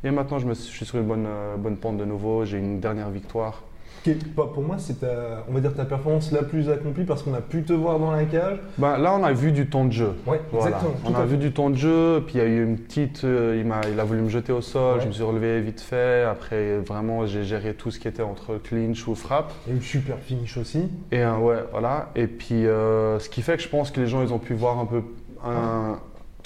Et 0.05 0.11
maintenant, 0.11 0.39
je, 0.39 0.47
me 0.47 0.53
suis- 0.53 0.71
je 0.71 0.77
suis 0.77 0.85
sur 0.85 0.99
une 0.99 1.07
bonne, 1.07 1.25
euh, 1.27 1.57
bonne 1.57 1.79
pente 1.79 1.97
de 1.97 2.05
nouveau. 2.05 2.45
J'ai 2.45 2.59
une 2.59 2.79
dernière 2.79 3.09
victoire. 3.09 3.63
Qui 4.03 4.13
est 4.13 4.25
pas- 4.35 4.47
pour 4.47 4.63
moi, 4.63 4.77
c'est 4.79 5.01
ta, 5.01 5.45
on 5.47 5.53
va 5.53 5.61
dire 5.61 5.75
ta 5.75 5.85
performance 5.85 6.33
la 6.33 6.43
plus 6.43 6.71
accomplie 6.71 7.05
parce 7.05 7.23
qu'on 7.23 7.35
a 7.35 7.43
pu 7.43 7.63
te 7.65 7.75
voir 7.75 7.99
dans 7.99 8.11
la 8.13 8.25
cage. 8.25 8.59
Ben, 8.79 8.97
là, 8.97 9.15
on 9.15 9.23
a 9.23 9.33
vu 9.33 9.53
du 9.53 9.67
temps 9.69 9.85
de 9.85 9.93
jeu. 9.93 10.15
Ouais, 10.27 10.41
Voilà. 10.53 10.69
exactement. 10.79 10.95
On 11.05 11.15
a 11.15 11.27
vu 11.27 11.37
du 11.37 11.53
temps 11.53 11.69
de 11.69 11.77
jeu, 11.77 12.23
puis 12.27 12.37
il 12.37 12.39
y 12.39 12.41
a 12.41 12.47
eu 12.47 12.65
une 12.65 12.79
petite. 12.79 13.25
euh, 13.25 13.59
il, 13.61 13.67
m'a, 13.67 13.83
il 13.93 14.01
a 14.01 14.05
voulu 14.05 14.23
me 14.23 14.31
jeter 14.31 14.53
au 14.53 14.63
sol, 14.63 14.95
Ouais. 14.97 15.03
je 15.03 15.09
me 15.09 15.13
suis 15.13 15.23
relevé 15.23 15.61
vite 15.61 15.83
fait. 15.83 16.23
Après, 16.25 16.79
vraiment, 16.79 17.27
j'ai 17.27 17.45
géré 17.45 17.75
tout 17.75 17.91
ce 17.91 18.01
qui 18.01 18.09
était 18.09 18.23
entre 18.23 18.57
clinch 18.57 19.07
ou 19.07 19.15
frappe. 19.15 19.53
Il 19.67 19.75
y 19.75 19.77
a 19.77 19.79
eu 19.79 19.83
super 19.83 20.17
finish 20.19 20.57
aussi. 20.57 20.89
Et 21.13 21.23
euh, 21.23 21.37
ouais, 21.37 21.59
voilà. 21.71 22.09
Et 22.17 22.27
puis, 22.27 22.67
euh, 22.67 23.19
ce 23.19 23.29
qui 23.29 23.43
fait 23.43 23.59
que 23.59 23.63
je 23.63 23.69
pense 23.69 23.91
que 23.91 24.01
les 24.01 24.07
gens, 24.07 24.23
ils 24.23 24.33
ont 24.33 24.39
pu 24.39 24.55
voir 24.55 24.79
un 24.79 24.87
peu 24.87 25.03
un- 25.45 25.99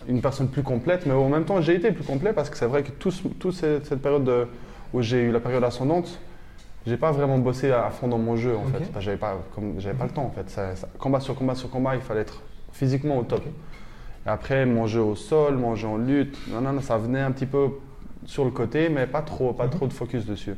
une 0.08 0.20
personne 0.20 0.48
plus 0.48 0.64
complète. 0.64 1.06
Mais 1.06 1.12
en 1.12 1.28
même 1.28 1.44
temps, 1.44 1.60
j'ai 1.60 1.76
été 1.76 1.92
plus 1.92 2.04
complet 2.04 2.32
parce 2.32 2.50
que 2.50 2.56
c'est 2.56 2.66
vrai 2.66 2.82
que 2.82 2.90
toute 2.90 3.38
tout 3.38 3.52
cette, 3.52 3.86
cette 3.86 4.02
période 4.02 4.24
de- 4.24 4.48
où 4.92 5.02
j'ai 5.02 5.22
eu 5.22 5.30
la 5.30 5.38
période 5.40 5.62
ascendante, 5.62 6.18
j'ai 6.86 6.96
pas 6.96 7.12
vraiment 7.12 7.38
bossé 7.38 7.70
à 7.72 7.90
fond 7.90 8.08
dans 8.08 8.18
mon 8.18 8.36
jeu 8.36 8.56
en 8.56 8.64
fait. 8.64 8.90
J'avais 9.00 9.16
pas, 9.16 9.38
comme, 9.54 9.74
j'avais 9.78 9.96
pas 9.96 10.04
le 10.04 10.10
temps 10.10 10.24
en 10.24 10.30
fait. 10.30 10.48
Ça- 10.50 10.76
ça- 10.76 10.88
combat 10.98 11.20
sur 11.20 11.34
combat 11.34 11.54
sur 11.54 11.70
combat, 11.70 11.94
il 11.94 12.02
fallait 12.02 12.20
être 12.20 12.42
physiquement 12.72 13.18
au 13.18 13.22
top. 13.22 13.42
Et 14.26 14.28
après, 14.28 14.64
mon 14.66 14.86
jeu 14.86 15.00
au 15.02 15.14
sol, 15.14 15.56
mon 15.56 15.74
jeu 15.76 15.86
en 15.88 15.96
lutte, 15.96 16.36
non, 16.50 16.60
non, 16.60 16.72
non, 16.72 16.80
ça 16.80 16.96
venait 16.98 17.20
un 17.20 17.30
petit 17.30 17.46
peu 17.46 17.68
sur 18.26 18.44
le 18.44 18.50
côté, 18.50 18.88
mais 18.88 19.06
pas 19.06 19.22
trop, 19.22 19.52
pas 19.52 19.64
Mhm. 19.64 19.70
trop 19.70 19.86
de 19.86 19.92
focus 19.92 20.24
dessus. 20.26 20.54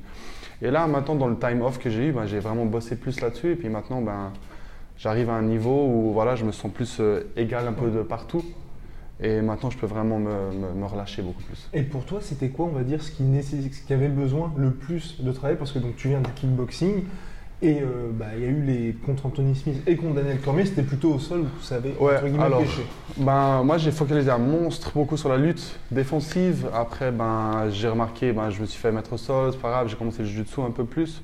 Et 0.63 0.71
là, 0.71 0.87
maintenant, 0.87 1.17
dans 1.17 1.27
le 1.29 1.37
time 1.39 1.63
off 1.63 1.79
que 1.79 1.91
j'ai 1.91 2.07
eu, 2.09 2.13
ben, 2.13 2.27
j'ai 2.27 2.39
vraiment 2.39 2.65
bossé 2.65 2.97
plus 2.97 3.21
là-dessus. 3.21 3.53
Et 3.53 3.57
puis 3.57 3.69
maintenant, 3.69 4.01
ben, 4.01 4.33
j'arrive 4.97 5.31
à 5.31 5.35
un 5.35 5.43
niveau 5.43 5.87
où 5.87 6.13
voilà, 6.13 6.35
je 6.37 6.45
me 6.45 6.53
sens 6.53 6.73
plus 6.73 6.99
euh, 7.01 7.25
égal 7.37 7.67
un 7.69 7.73
peu 7.73 7.91
de 7.91 8.03
partout. 8.03 8.43
Et 9.21 9.41
maintenant, 9.41 9.71
je 9.71 9.79
peux 9.79 9.87
vraiment 9.87 10.19
me, 10.19 10.51
me- 10.53 10.75
me 10.75 10.85
relâcher 10.87 11.23
beaucoup 11.23 11.43
plus. 11.43 11.69
Et 11.73 11.83
pour 11.83 12.05
toi, 12.05 12.19
c'était 12.21 12.49
quoi, 12.51 12.67
on 12.67 12.71
va 12.77 12.83
dire, 12.83 13.03
ce 13.03 13.11
qui, 13.11 13.23
nécessite, 13.23 13.73
ce 13.75 13.81
qui 13.83 13.93
avait 13.95 14.09
besoin 14.09 14.53
le 14.59 14.71
plus 14.73 15.17
de 15.23 15.33
travail? 15.33 15.57
Parce 15.57 15.73
que 15.73 15.79
donc, 15.79 15.97
tu 15.97 16.09
viens 16.09 16.21
du 16.21 16.31
kickboxing 16.33 17.05
et 17.63 17.81
euh, 17.81 18.11
bah, 18.13 18.27
il 18.37 18.43
y 18.43 18.45
a 18.45 18.49
eu 18.49 18.61
les 18.63 18.93
contre 19.07 19.25
Anthony 19.25 19.55
Smith 19.57 19.83
et 19.87 19.97
contre 19.97 20.17
Daniel 20.17 20.39
Cormier, 20.43 20.67
c'était 20.67 20.83
plutôt 20.83 21.15
au 21.15 21.19
sol 21.19 21.41
où 21.41 21.47
tu 21.59 21.65
savais 21.65 21.95
Ouais, 21.99 22.17
entre 22.17 22.27
guillemets 22.27 22.45
alors. 22.45 22.63
Ben, 23.17 23.63
moi, 23.63 23.79
j'ai 23.79 23.91
focalisé 23.93 24.31
un 24.31 24.37
monstre 24.37 24.93
beaucoup 24.95 25.17
sur 25.17 25.31
la 25.31 25.39
lutte 25.39 25.79
défensive. 25.91 26.69
Après, 26.75 27.11
ben, 27.11 27.71
j'ai 27.71 27.89
remarqué, 27.89 28.35
ben, 28.35 28.51
je 28.51 28.61
me 28.61 28.67
suis 28.67 28.79
fait 28.79 28.93
mettre 28.93 29.15
au 29.15 29.17
sol, 29.17 29.53
c'est 29.53 29.61
pas 29.63 29.71
grave, 29.71 29.89
j'ai 29.89 29.97
commencé 29.97 30.19
le 30.19 30.27
jiu-jitsu 30.29 30.61
un 30.61 30.71
peu 30.71 30.85
plus. 30.85 31.23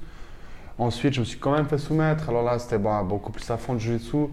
Ensuite, 0.78 1.12
je 1.12 1.20
me 1.20 1.26
suis 1.26 1.38
quand 1.38 1.52
même 1.52 1.66
fait 1.66 1.76
soumettre. 1.76 2.30
Alors 2.30 2.42
là, 2.42 2.58
c'était 2.58 2.78
bon, 2.78 3.02
beaucoup 3.04 3.30
plus 3.30 3.48
à 3.50 3.58
fond 3.58 3.74
le 3.74 3.78
jiu-jitsu. 3.78 4.28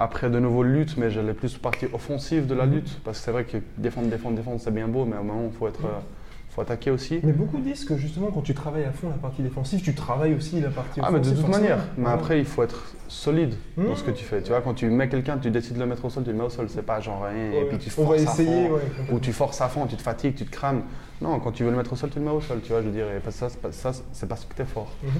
Après, 0.00 0.30
de 0.30 0.38
nouveau, 0.38 0.62
lutte, 0.62 0.96
mais 0.96 1.10
j'allais 1.10 1.34
plus 1.34 1.58
partie 1.58 1.86
offensive 1.92 2.46
de 2.46 2.54
la 2.54 2.66
Mhm. 2.66 2.72
lutte. 2.74 3.00
Parce 3.04 3.18
que 3.18 3.24
c'est 3.24 3.30
vrai 3.32 3.44
que 3.44 3.56
défendre, 3.76 4.08
défendre, 4.08 4.36
défendre, 4.36 4.60
c'est 4.60 4.72
bien 4.72 4.86
beau, 4.86 5.04
mais 5.04 5.16
au 5.16 5.24
moment, 5.24 5.48
il 5.52 5.58
faut, 5.58 5.66
être, 5.66 5.84
euh, 5.86 5.98
faut 6.50 6.60
attaquer 6.60 6.92
aussi. 6.92 7.18
Mais 7.24 7.32
beaucoup 7.32 7.58
disent 7.58 7.84
que 7.84 7.96
justement, 7.96 8.28
quand 8.32 8.42
tu 8.42 8.54
travailles 8.54 8.84
à 8.84 8.92
fond 8.92 9.08
la 9.08 9.16
partie 9.16 9.42
défensive, 9.42 9.80
tu 9.82 9.94
travailles 9.94 10.34
aussi 10.34 10.60
la 10.60 10.68
partie 10.70 11.00
Ah, 11.02 11.08
mais 11.10 11.18
de 11.18 11.26
offensive. 11.26 11.34
toute 11.38 11.46
forcément. 11.46 11.62
manière. 11.68 11.84
Mais 11.96 12.06
Ouais. 12.06 12.12
après, 12.12 12.38
il 12.38 12.44
faut 12.44 12.62
être 12.62 12.94
solide 13.08 13.54
dans 13.76 13.82
Mhm. 13.84 13.96
ce 13.96 14.04
que 14.04 14.10
tu 14.12 14.24
fais. 14.24 14.40
Tu 14.40 14.50
vois, 14.50 14.60
quand 14.60 14.74
tu 14.74 14.86
mets 14.86 15.08
quelqu'un, 15.08 15.36
tu 15.38 15.50
décides 15.50 15.74
de 15.74 15.80
le 15.80 15.86
mettre 15.86 16.04
au 16.04 16.10
sol, 16.10 16.22
tu 16.22 16.30
le 16.30 16.36
mets 16.38 16.44
au 16.44 16.50
sol. 16.50 16.66
C'est 16.68 16.82
pas 16.86 17.00
genre 17.00 17.24
rien, 17.24 17.60
et 17.60 17.64
puis 17.64 17.78
tu 17.78 17.88
On 17.88 18.04
forces 18.04 18.08
va 18.22 18.30
à 18.30 18.32
essayer, 18.34 18.68
fond. 18.68 18.74
ouais. 18.74 18.82
Ou 19.12 19.18
tu 19.18 19.32
forces 19.32 19.60
à 19.60 19.68
fond, 19.68 19.84
tu 19.86 19.96
te 19.96 20.02
fatigues, 20.02 20.36
tu 20.36 20.44
te 20.46 20.50
crames. 20.52 20.82
Non, 21.20 21.40
quand 21.40 21.50
tu 21.50 21.64
veux 21.64 21.70
le 21.72 21.76
mettre 21.76 21.92
au 21.92 21.96
sol, 21.96 22.10
tu 22.10 22.20
le 22.20 22.24
mets 22.24 22.30
au 22.30 22.40
sol, 22.40 22.60
tu 22.62 22.70
vois, 22.70 22.82
je 22.82 22.86
veux 22.86 22.92
dire. 22.92 23.06
Et 23.06 23.30
ça, 23.32 23.48
c'est 23.48 23.60
pas- 23.60 23.72
ça, 23.72 23.90
c'est 24.12 24.28
parce 24.28 24.44
que 24.44 24.54
tu 24.54 24.62
es 24.62 24.64
fort. 24.64 24.92
Mhm. 25.02 25.10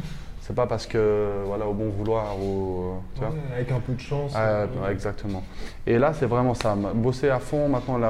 C'est 0.49 0.55
pas 0.55 0.67
parce 0.67 0.87
que, 0.87 1.43
voilà, 1.45 1.67
au 1.67 1.75
bon 1.75 1.91
vouloir 1.91 2.35
ou. 2.41 2.95
euh, 3.19 3.19
vois 3.19 3.35
avec 3.55 3.71
un 3.71 3.81
peu 3.81 3.93
de 3.93 4.01
chance. 4.01 4.33
Euh, 4.35 4.67
exactement. 4.91 5.43
Et 5.87 5.99
là, 5.99 6.15
c'est 6.15 6.25
vraiment 6.25 6.55
ça. 6.55 6.75
Bosser 6.95 7.29
à 7.29 7.39
fond, 7.39 7.69
maintenant, 7.69 8.01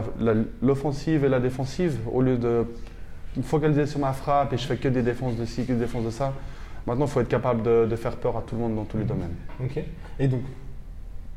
l'offensive 0.62 1.24
et 1.24 1.28
la 1.28 1.40
défensive, 1.40 1.98
au 2.12 2.22
lieu 2.22 2.36
de 2.38 2.64
me 3.36 3.42
focaliser 3.42 3.86
sur 3.86 3.98
ma 3.98 4.12
frappe 4.12 4.52
et 4.52 4.56
je 4.56 4.64
fais 4.68 4.76
que 4.76 4.86
des 4.86 5.02
défenses 5.02 5.34
de 5.34 5.44
ci, 5.44 5.66
que 5.66 5.72
des 5.72 5.80
défenses 5.80 6.04
de 6.04 6.10
ça. 6.10 6.32
Maintenant, 6.86 7.06
il 7.06 7.10
faut 7.10 7.20
être 7.20 7.28
capable 7.28 7.62
de, 7.64 7.86
de 7.90 7.96
faire 7.96 8.14
peur 8.14 8.36
à 8.36 8.42
tout 8.42 8.54
le 8.54 8.60
monde 8.60 8.76
dans 8.76 8.84
tous 8.84 8.98
les 8.98 9.04
domaines. 9.04 9.34
Ok. 9.60 9.82
Et 10.20 10.28
donc, 10.28 10.42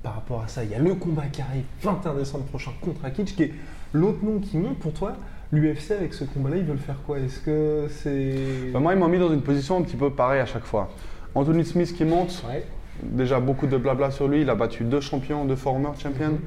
par 0.04 0.14
rapport 0.14 0.44
à 0.44 0.48
ça, 0.48 0.64
il 0.64 0.70
y 0.70 0.76
a 0.76 0.80
le 0.80 0.94
combat 0.94 1.26
qui 1.32 1.42
arrive 1.42 1.64
21 1.82 2.14
décembre 2.14 2.44
prochain 2.46 2.72
contre 2.80 3.04
Akic, 3.06 3.36
qui 3.36 3.42
est 3.42 3.54
l'autre 3.94 4.24
nom 4.24 4.38
qui 4.40 4.56
monte 4.56 4.78
pour 4.78 4.94
toi. 4.94 5.14
L'UFC 5.52 5.92
avec 5.92 6.14
ce 6.14 6.24
combat-là, 6.24 6.58
ils 6.58 6.64
veulent 6.64 6.78
faire 6.78 6.96
quoi? 7.06 7.20
Est-ce 7.20 7.40
que 7.40 7.88
c'est. 7.90 8.72
Bah, 8.72 8.80
moi, 8.80 8.94
ils 8.94 9.00
m'ont 9.00 9.08
mis 9.10 9.20
dans 9.20 9.32
une 9.34 9.42
position 9.42 9.78
un 9.78 9.82
petit 9.82 9.98
peu 9.98 10.10
pareille 10.10 10.40
à 10.40 10.46
chaque 10.46 10.64
fois. 10.64 10.90
Anthony 11.36 11.66
Smith 11.66 11.94
qui 11.94 12.06
monte, 12.06 12.44
Ouais. 12.50 12.64
déjà 13.04 13.40
beaucoup 13.40 13.68
de 13.68 13.76
blabla 13.78 14.12
sur 14.12 14.28
lui. 14.28 14.42
Il 14.42 14.50
a 14.50 14.56
battu 14.56 14.84
deux 14.84 15.02
champions, 15.02 15.44
deux 15.46 15.56
former 15.56 15.90
champions. 15.98 16.38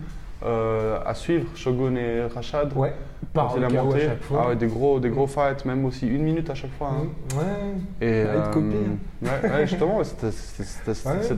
Euh, 0.45 0.99
à 1.07 1.15
suivre, 1.15 1.47
Shogun 1.55 1.97
et 1.97 2.23
Rashad. 2.35 2.73
Ouais. 2.77 2.93
Par 3.33 3.55
il 3.57 3.65
a 3.65 3.67
à 3.69 3.99
chaque 3.99 4.23
fois. 4.23 4.43
Ah 4.45 4.49
ouais, 4.49 4.57
des 4.57 4.67
gros, 4.67 5.01
des 5.01 5.09
gros 5.09 5.27
fights, 5.27 5.65
même 5.65 5.85
aussi 5.87 6.07
une 6.07 6.23
minute 6.23 6.51
à 6.51 6.55
chaque 6.55 6.73
fois. 6.73 6.89
hein. 6.91 7.05
Mhm. 7.33 7.39
Ouais. 7.39 8.07
Et 8.07 8.25
Ah, 8.29 8.35
il 8.37 8.43
te 8.51 8.55
copie, 8.55 8.77
ouais, 9.23 9.51
ouais, 9.51 9.67
justement, 9.67 10.03
c'était 10.05 10.95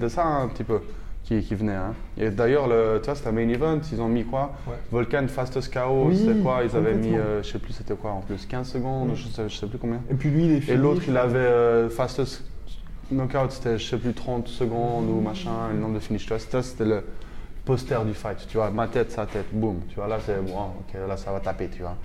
ça 0.09 0.25
hein, 0.25 0.43
un 0.45 0.49
petit 0.49 0.65
peu 0.65 0.81
qui, 1.27 1.43
qui 1.43 1.55
venait. 1.55 1.75
hein. 1.75 1.93
Et 2.17 2.31
d'ailleurs, 2.31 2.69
le- 2.69 2.99
tu 3.03 3.07
vois, 3.07 3.15
c'était 3.17 3.29
un 3.29 3.33
main 3.33 3.49
event. 3.49 3.81
Ils 3.93 4.01
ont 4.01 4.09
mis 4.09 4.25
quoi? 4.25 4.55
Ouais. 4.67 4.75
Volcan 4.91 5.27
Fastest 5.29 5.73
KO, 5.75 6.07
Oui, 6.07 6.17
c'était 6.17 6.39
quoi? 6.41 6.61
Ils 6.65 6.75
avaient 6.77 6.95
mis, 6.95 7.15
euh, 7.17 7.43
je 7.43 7.51
sais 7.53 7.59
plus, 7.59 7.73
c'était 7.73 7.95
quoi 7.95 8.13
en 8.13 8.21
plus 8.21 8.47
15 8.47 8.69
secondes, 8.69 9.11
je, 9.15 9.27
sais, 9.29 9.49
je 9.49 9.55
sais 9.57 9.67
plus 9.67 9.79
combien. 9.79 10.01
Et 10.11 10.15
puis 10.15 10.31
lui, 10.31 10.45
il 10.45 10.53
est 10.53 10.57
Et 10.59 10.61
fini. 10.61 10.77
l'autre, 10.79 11.03
il 11.09 11.17
avait 11.17 11.39
euh, 11.39 11.91
fastest 11.91 12.45
knockout, 13.11 13.51
c'était 13.51 13.77
je 13.79 13.85
sais 13.89 13.99
plus 13.99 14.13
30 14.15 14.49
secondes 14.49 15.09
ou 15.11 15.21
machin, 15.21 15.69
le 15.73 15.79
nombre 15.79 15.95
de 15.95 16.01
finish. 16.01 16.23
Tu 16.23 16.29
vois, 16.29 16.39
c'était 16.39 16.63
c'était 16.63 16.85
le 16.85 17.05
poster 17.65 18.05
du 18.05 18.15
fight. 18.15 18.47
Tu 18.49 18.57
vois, 18.57 18.71
ma 18.71 18.87
tête, 18.87 19.11
sa 19.11 19.27
tête, 19.27 19.47
boum. 19.53 19.81
Tu 19.89 19.97
vois, 19.97 20.07
là, 20.07 20.19
c'est 20.25 20.41
bon, 20.41 20.57
ok, 20.81 21.09
là, 21.09 21.17
ça 21.17 21.33
va 21.33 21.41
taper, 21.41 21.69
tu 21.69 21.83
vois. 21.83 21.97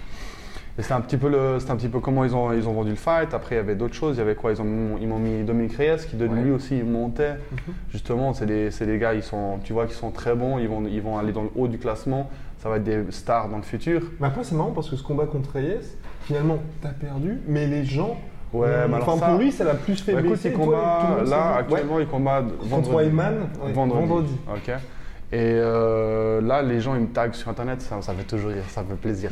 Et 0.80 0.82
c'était 0.84 0.94
un 0.94 1.02
petit 1.02 1.18
peu 1.18 1.30
le, 1.30 1.58
un 1.70 1.76
petit 1.76 1.90
peu 1.90 2.00
comment 2.00 2.24
ils 2.24 2.34
ont, 2.36 2.54
ils 2.54 2.68
ont 2.68 2.74
vendu 2.74 2.92
le 2.92 2.96
fight. 2.96 3.34
Après, 3.34 3.56
il 3.56 3.58
y 3.58 3.62
avait 3.62 3.76
d'autres 3.76 3.94
choses. 3.94 4.16
Il 4.16 4.20
y 4.20 4.22
avait 4.22 4.36
quoi? 4.36 4.52
Ils 4.52 4.62
ont, 4.62 4.66
ils 5.00 5.08
m'ont 5.08 5.20
mis 5.20 5.44
Dominique 5.44 5.76
Reyes 5.76 5.98
qui 6.10 6.16
de 6.16 6.28
Ouais. 6.28 6.42
lui 6.42 6.52
aussi 6.52 6.76
montait. 6.82 7.34
Mhm. 7.52 7.74
Justement, 7.92 8.34
c'est 8.34 8.46
des, 8.46 8.70
des 8.70 8.98
gars, 8.98 9.14
ils 9.14 9.24
sont, 9.24 9.60
tu 9.64 9.74
vois, 9.74 9.86
qui 9.86 9.94
sont 9.94 10.12
très 10.12 10.34
bons. 10.34 10.58
Ils 10.60 10.68
vont, 10.70 10.84
ils 10.88 11.02
vont 11.02 11.18
aller 11.18 11.34
dans 11.34 11.44
le 11.44 11.50
haut 11.56 11.68
du 11.68 11.78
classement. 11.78 12.30
Ça 12.60 12.70
va 12.70 12.78
être 12.78 12.84
des 12.84 13.04
stars 13.12 13.50
dans 13.50 13.58
le 13.58 13.64
futur. 13.64 14.02
Mais 14.20 14.28
après, 14.28 14.44
c'est 14.44 14.56
marrant 14.56 14.72
parce 14.72 14.90
que 14.90 14.96
ce 14.96 15.04
combat 15.04 15.26
contre 15.26 15.52
Reyes, 15.56 15.80
finalement, 16.22 16.60
t'as 16.82 16.90
perdu, 16.90 17.40
mais 17.48 17.68
les 17.68 17.84
gens. 17.84 18.18
Ouais, 18.54 18.68
mais 18.90 18.98
enfin, 18.98 19.18
ça- 19.18 19.28
pour 19.28 19.40
lui, 19.40 19.52
ça 19.52 19.64
l'a 19.64 19.74
plus 19.76 20.02
fait 20.02 20.14
Bah, 20.14 20.20
écoute, 20.24 20.40
il 20.44 20.52
combat 20.54 21.18
là 21.26 21.56
actuellement, 21.56 22.00
il 22.00 22.08
combat 22.08 22.42
Ouais. 22.42 22.48
vendredi. 22.62 22.90
Contre 22.90 22.96
Wyman, 23.04 23.34
ouais, 23.64 23.72
vendredi. 23.72 24.08
vendredi. 24.08 24.38
Ok. 24.54 24.70
Et 24.70 25.38
euh, 25.38 26.42
là, 26.42 26.62
les 26.62 26.82
gens 26.82 26.94
ils 26.96 27.02
me 27.02 27.08
taguent 27.08 27.34
sur 27.34 27.50
internet, 27.50 27.82
ça, 27.82 28.02
ça 28.02 28.14
fait 28.14 28.26
toujours 28.26 28.52
rire, 28.52 28.64
ça 28.68 28.84
fait 28.84 28.96
plaisir. 28.96 29.32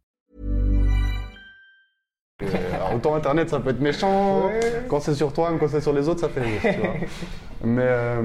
Alors, 2.73 2.95
autant 2.95 3.15
internet, 3.15 3.49
ça 3.49 3.59
peut 3.59 3.69
être 3.69 3.81
méchant. 3.81 4.47
Ouais. 4.47 4.59
Quand 4.87 4.99
c'est 4.99 5.13
sur 5.13 5.33
toi, 5.33 5.49
mais 5.51 5.59
quand 5.59 5.67
c'est 5.67 5.81
sur 5.81 5.93
les 5.93 6.07
autres, 6.07 6.21
ça 6.21 6.29
fait 6.29 6.41
rire. 6.41 6.61
tu 6.61 6.79
vois. 6.79 6.95
Mais, 7.63 7.83
euh, 7.85 8.21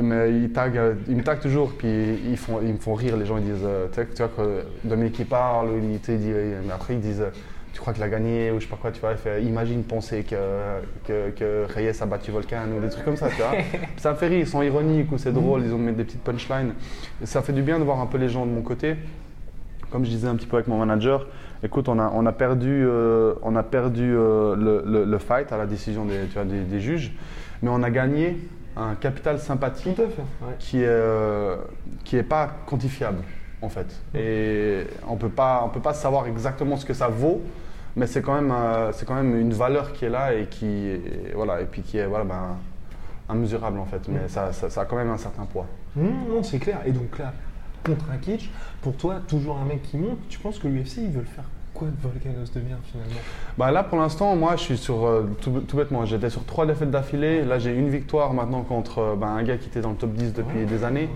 mais 0.00 0.32
ils, 0.32 0.50
taguent, 0.50 0.78
euh, 0.78 0.94
ils 1.06 1.16
me 1.16 1.22
taguent 1.22 1.40
toujours, 1.40 1.72
puis 1.76 2.18
ils, 2.30 2.36
font, 2.38 2.60
ils 2.62 2.72
me 2.72 2.78
font 2.78 2.94
rire. 2.94 3.16
Les 3.16 3.26
gens 3.26 3.36
ils 3.36 3.44
disent, 3.44 3.66
euh, 3.66 3.88
tu 3.94 4.22
vois, 4.22 4.28
que 4.28 4.64
Dominique 4.84 5.18
il 5.18 5.26
parle, 5.26 5.68
il, 5.82 5.98
dit, 5.98 6.32
mais 6.66 6.72
après 6.72 6.94
ils 6.94 7.00
disent, 7.00 7.24
tu 7.72 7.80
crois 7.80 7.92
qu'il 7.92 8.02
a 8.02 8.08
gagné 8.08 8.50
ou 8.50 8.58
je 8.58 8.64
sais 8.64 8.70
pas 8.70 8.78
quoi, 8.80 8.90
tu 8.90 9.00
vois. 9.00 9.12
Il 9.12 9.18
fait, 9.18 9.42
imagine 9.42 9.82
penser 9.84 10.24
que, 10.24 10.34
que, 11.06 11.30
que 11.30 11.66
Reyes 11.72 12.00
a 12.00 12.06
battu 12.06 12.30
Volcan 12.30 12.66
ou 12.76 12.80
des 12.80 12.88
trucs 12.88 13.04
comme 13.04 13.16
ça, 13.16 13.28
tu 13.28 13.36
vois. 13.36 13.52
ça 13.96 14.12
me 14.12 14.16
fait 14.16 14.28
rire, 14.28 14.40
ils 14.40 14.46
sont 14.46 14.62
ironiques 14.62 15.12
ou 15.12 15.18
c'est 15.18 15.32
drôle, 15.32 15.62
ils 15.64 15.72
ont 15.72 15.78
mis 15.78 15.92
des 15.92 16.04
petites 16.04 16.24
punchlines. 16.24 16.72
Et 17.22 17.26
ça 17.26 17.42
fait 17.42 17.52
du 17.52 17.62
bien 17.62 17.78
de 17.78 17.84
voir 17.84 18.00
un 18.00 18.06
peu 18.06 18.18
les 18.18 18.28
gens 18.28 18.46
de 18.46 18.50
mon 18.50 18.62
côté. 18.62 18.96
comme 19.90 20.04
je 20.04 20.10
disais 20.10 20.28
un 20.28 20.36
petit 20.36 20.46
peu 20.46 20.56
avec 20.56 20.68
mon 20.68 20.78
manager, 20.78 21.26
écoute, 21.62 21.88
on 21.88 21.98
a, 21.98 22.10
on 22.14 22.26
a 22.26 22.32
perdu, 22.32 22.84
euh, 22.86 23.34
on 23.42 23.56
a 23.56 23.62
perdu 23.62 24.14
euh, 24.14 24.54
le, 24.56 24.82
le- 24.86 25.04
le 25.04 25.18
fight 25.18 25.50
à 25.52 25.56
la 25.56 25.66
décision 25.66 26.04
des, 26.04 26.26
tu 26.28 26.34
vois, 26.34 26.44
des, 26.44 26.60
des 26.60 26.80
juges, 26.80 27.12
mais 27.62 27.70
on 27.70 27.82
a 27.82 27.90
gagné 27.90 28.38
un 28.76 28.94
capital 28.94 29.38
sympathie 29.40 29.92
fait. 29.94 30.02
ouais. 30.04 30.54
qui 30.58 30.82
est, 30.82 30.86
euh, 30.86 31.56
qui 32.04 32.16
est 32.16 32.22
pas 32.22 32.50
quantifiable 32.66 33.18
en 33.60 33.68
fait. 33.68 33.86
Et 34.14 34.84
on 35.08 35.14
on 35.14 35.16
peut 35.16 35.80
pas 35.80 35.94
savoir 35.94 36.26
exactement 36.28 36.76
ce 36.76 36.84
que 36.86 36.94
ça 36.94 37.08
vaut, 37.08 37.42
mais 37.96 38.06
c'est 38.06 38.22
quand 38.22 38.40
même, 38.40 38.54
c'est 38.92 39.04
quand 39.06 39.16
même 39.16 39.36
une 39.38 39.52
valeur 39.52 39.92
qui 39.92 40.04
est 40.04 40.10
là 40.10 40.32
et 40.34 40.46
qui, 40.46 40.66
et 40.66 41.32
voilà, 41.34 41.60
et 41.60 41.64
puis 41.64 41.82
qui 41.82 41.98
est 41.98 42.06
voilà, 42.06 42.24
ben, 42.24 42.56
immesurable 43.34 43.80
en 43.80 43.84
fait. 43.84 44.02
Mais 44.08 44.28
ça, 44.28 44.52
ça, 44.52 44.70
ça 44.70 44.82
a 44.82 44.84
quand 44.84 44.94
même 44.96 45.10
un 45.10 45.18
certain 45.18 45.44
poids. 45.44 45.66
Mmh, 45.96 46.02
non, 46.28 46.42
c'est 46.44 46.60
clair. 46.60 46.78
Et 46.86 46.92
donc 46.92 47.18
là, 47.18 47.32
contre 47.84 48.06
Rakic, 48.08 48.50
pour 48.82 48.94
toi, 48.96 49.16
toujours 49.28 49.58
un 49.58 49.64
mec 49.64 49.82
qui 49.82 49.96
monte, 49.96 50.18
tu 50.28 50.38
penses 50.38 50.58
que 50.58 50.68
l'UFC, 50.68 50.98
ils 50.98 51.10
veulent 51.10 51.24
faire 51.26 51.44
quoi 51.74 51.88
de 51.88 51.94
Volkanos 52.02 52.50
devient 52.52 52.74
finalement? 52.90 53.20
Bah 53.56 53.70
là 53.70 53.84
pour 53.84 53.98
l'instant, 53.98 54.34
moi 54.34 54.56
je 54.56 54.62
suis 54.62 54.76
sur 54.78 55.06
euh, 55.06 55.22
tout, 55.40 55.50
tout 55.66 55.76
bêtement, 55.76 56.04
j'étais 56.04 56.28
sur 56.30 56.44
trois 56.44 56.66
défaites 56.66 56.90
d'affilée. 56.90 57.44
Là 57.44 57.58
j'ai 57.60 57.72
une 57.72 57.88
victoire 57.88 58.34
maintenant 58.34 58.62
contre 58.62 58.98
euh, 58.98 59.14
ben, 59.14 59.28
un 59.28 59.42
gars 59.44 59.58
qui 59.58 59.68
était 59.68 59.80
dans 59.80 59.90
le 59.90 59.96
top 59.96 60.12
10 60.12 60.32
depuis 60.32 60.58
Ouais. 60.60 60.64
des 60.64 60.82
années. 60.82 61.02
Ouais. 61.02 61.08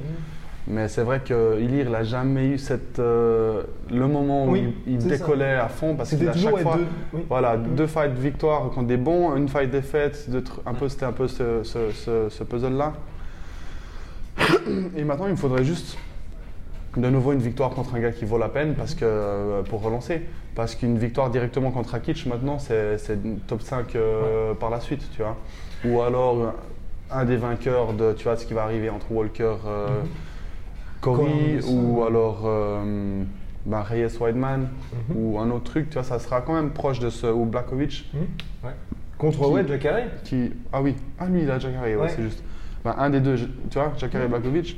Mais 0.68 0.86
c'est 0.86 1.02
vrai 1.02 1.18
que 1.18 1.60
Ilir, 1.60 1.86
il 1.86 1.90
n'a 1.90 2.04
jamais 2.04 2.46
eu 2.46 2.58
cette, 2.58 3.00
euh, 3.00 3.64
le 3.90 4.06
moment 4.06 4.44
où 4.46 4.50
Oui, 4.52 4.72
il, 4.86 4.92
il 4.94 5.02
c'est 5.02 5.08
ça. 5.08 5.16
décollait 5.16 5.54
à 5.56 5.66
fond 5.66 5.96
parce 5.96 6.10
qu'il 6.10 6.24
toujours 6.30 6.52
chaque 6.52 6.62
fois, 6.62 6.76
deux. 6.76 6.86
oui. 7.14 7.22
voilà, 7.28 7.56
Mm. 7.56 7.74
deux 7.74 7.86
fights 7.88 8.16
victoires 8.16 8.70
contre 8.70 8.86
des 8.86 8.96
bons, 8.96 9.34
une 9.34 9.48
fight 9.48 9.68
défaite, 9.68 10.28
un 10.64 10.74
peu, 10.74 10.88
c'était 10.88 11.06
un 11.06 11.10
peu 11.12 11.26
ce, 11.26 11.64
ce- 11.64 11.90
ce- 11.90 12.28
ce 12.28 12.44
puzzle-là. 12.44 12.92
Et 14.96 15.02
maintenant, 15.02 15.26
il 15.26 15.32
me 15.32 15.36
faudrait 15.36 15.64
juste 15.64 15.96
de 16.96 17.08
nouveau 17.08 17.32
une 17.32 17.38
victoire 17.40 17.70
contre 17.70 17.94
un 17.94 18.00
gars 18.00 18.12
qui 18.12 18.24
vaut 18.24 18.38
la 18.38 18.48
peine 18.48 18.74
parce 18.74 18.94
que, 18.94 19.04
euh, 19.04 19.62
pour 19.62 19.82
relancer. 19.82 20.22
Parce 20.54 20.74
qu'une 20.74 20.98
victoire 20.98 21.30
directement 21.30 21.70
contre 21.70 21.90
Rakic, 21.90 22.26
maintenant, 22.26 22.58
c'est 22.58 22.98
top 23.46 23.62
5 23.62 23.96
euh, 23.96 24.52
par 24.54 24.68
la 24.70 24.80
suite, 24.80 25.02
tu 25.16 25.22
vois. 25.22 25.36
Ou 25.84 26.02
alors 26.02 26.52
un 27.10 27.24
des 27.24 27.36
vainqueurs 27.36 27.94
de, 27.94 28.12
tu 28.12 28.24
vois, 28.24 28.36
ce 28.36 28.44
qui 28.46 28.52
va 28.54 28.62
arriver 28.64 28.90
entre 28.90 29.10
Walker, 29.10 29.54
euh, 29.66 29.86
Corey, 31.00 31.54
Anderson, 31.54 31.72
ou 31.74 32.02
alors 32.04 32.42
euh, 32.44 33.22
ben, 33.66 33.80
Reyes 33.80 34.18
Weidman, 34.20 34.68
Mhm. 35.08 35.16
ou 35.16 35.38
un 35.38 35.50
autre 35.50 35.64
truc, 35.64 35.88
tu 35.88 35.94
vois, 35.94 36.04
ça 36.04 36.18
sera 36.18 36.42
quand 36.42 36.54
même 36.54 36.70
proche 36.70 37.00
de 37.00 37.10
ce, 37.10 37.26
ou 37.26 37.44
Blakovic, 37.46 38.10
ouais. 38.64 38.70
Contre 39.18 39.38
Qui- 39.38 39.44
ouais, 39.52 39.66
Jacare 39.68 39.98
qui, 40.24 40.52
ah 40.72 40.82
oui, 40.82 40.94
ah 41.18 41.26
lui, 41.26 41.42
il 41.42 41.50
a 41.50 41.58
Jacare, 41.58 41.82
ouais, 41.84 42.08
c'est 42.08 42.22
juste. 42.22 42.42
Ben, 42.84 42.94
un 42.98 43.10
des 43.10 43.20
deux, 43.20 43.36
tu 43.36 43.78
vois, 43.78 43.92
Jacare 43.96 44.22
et 44.22 44.28
Blakovic. 44.28 44.76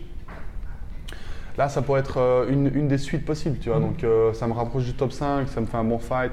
Là, 1.57 1.69
ça 1.69 1.83
pourrait 1.83 2.01
être 2.01 2.19
euh, 2.19 2.49
une, 2.51 2.71
une 2.75 2.89
des 2.89 2.99
suites 2.99 3.25
possibles, 3.25 3.59
tu 3.59 3.69
vois. 3.69 3.79
Mhm. 3.79 3.87
Donc, 3.87 4.05
euh, 4.05 4.33
ça 4.33 4.47
me 4.47 4.53
rapproche 4.53 4.85
du 4.85 4.95
top 4.95 5.13
5, 5.13 5.49
ça 5.49 5.61
me 5.61 5.67
fait 5.67 5.77
un 5.77 5.85
bon 5.85 5.99
fight. 5.99 6.33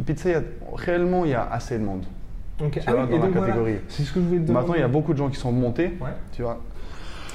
Et 0.00 0.02
puis, 0.02 0.14
tu 0.14 0.22
sais, 0.22 0.42
réellement, 0.74 1.24
il 1.24 1.30
y 1.30 1.34
a 1.34 1.46
assez 1.50 1.78
de 1.78 1.84
monde. 1.84 2.04
Ok. 2.60 2.72
Tu 2.72 2.80
Ah 2.86 2.92
vois, 2.92 3.04
oui, 3.04 3.10
dans 3.10 3.16
la 3.18 3.22
donc, 3.22 3.32
voilà, 3.32 3.46
catégorie. 3.48 3.76
C'est 3.88 4.02
ce 4.02 4.12
que 4.12 4.20
je 4.20 4.24
voulais 4.26 4.40
te 4.40 4.46
demander. 4.46 4.60
Maintenant, 4.60 4.74
il 4.74 4.80
y 4.80 4.84
a 4.84 4.88
beaucoup 4.88 5.12
de 5.12 5.18
gens 5.18 5.28
qui 5.28 5.36
sont 5.38 5.52
montés, 5.52 5.96
Ouais. 6.00 6.10
tu 6.32 6.42
vois. 6.42 6.58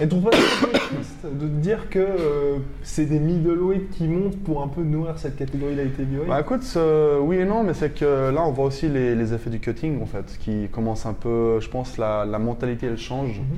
Et 0.02 0.08
trouve 0.08 0.24
pas 0.24 0.32
de 0.32 1.40
te 1.40 1.46
dire 1.46 1.88
que 1.92 2.00
euh, 2.00 2.58
c'est 2.82 3.06
des 3.06 3.20
middleweight 3.20 3.92
qui 3.92 4.08
montent 4.08 4.40
pour 4.44 4.64
un 4.64 4.68
peu 4.68 4.82
nourrir 4.82 5.20
cette 5.20 5.36
catégorie 5.36 5.76
light 5.76 6.00
heavyweight 6.00 6.28
Bah 6.28 6.42
écoute, 6.42 6.64
euh, 6.78 7.20
oui 7.20 7.38
et 7.38 7.46
non, 7.46 7.62
mais 7.62 7.76
c'est 7.76 7.94
que 7.94 8.32
là 8.34 8.42
on 8.44 8.50
voit 8.52 8.66
aussi 8.66 8.90
les, 8.90 9.14
les 9.14 9.34
effets 9.36 9.52
du 9.52 9.60
cutting 9.60 10.02
en 10.02 10.08
fait, 10.08 10.36
qui 10.40 10.68
commence 10.72 11.06
un 11.06 11.14
peu, 11.14 11.60
je 11.60 11.70
pense 11.70 12.00
la, 12.00 12.26
la 12.26 12.40
mentalité 12.40 12.88
elle 12.88 12.98
change. 12.98 13.40
Mhm. 13.40 13.58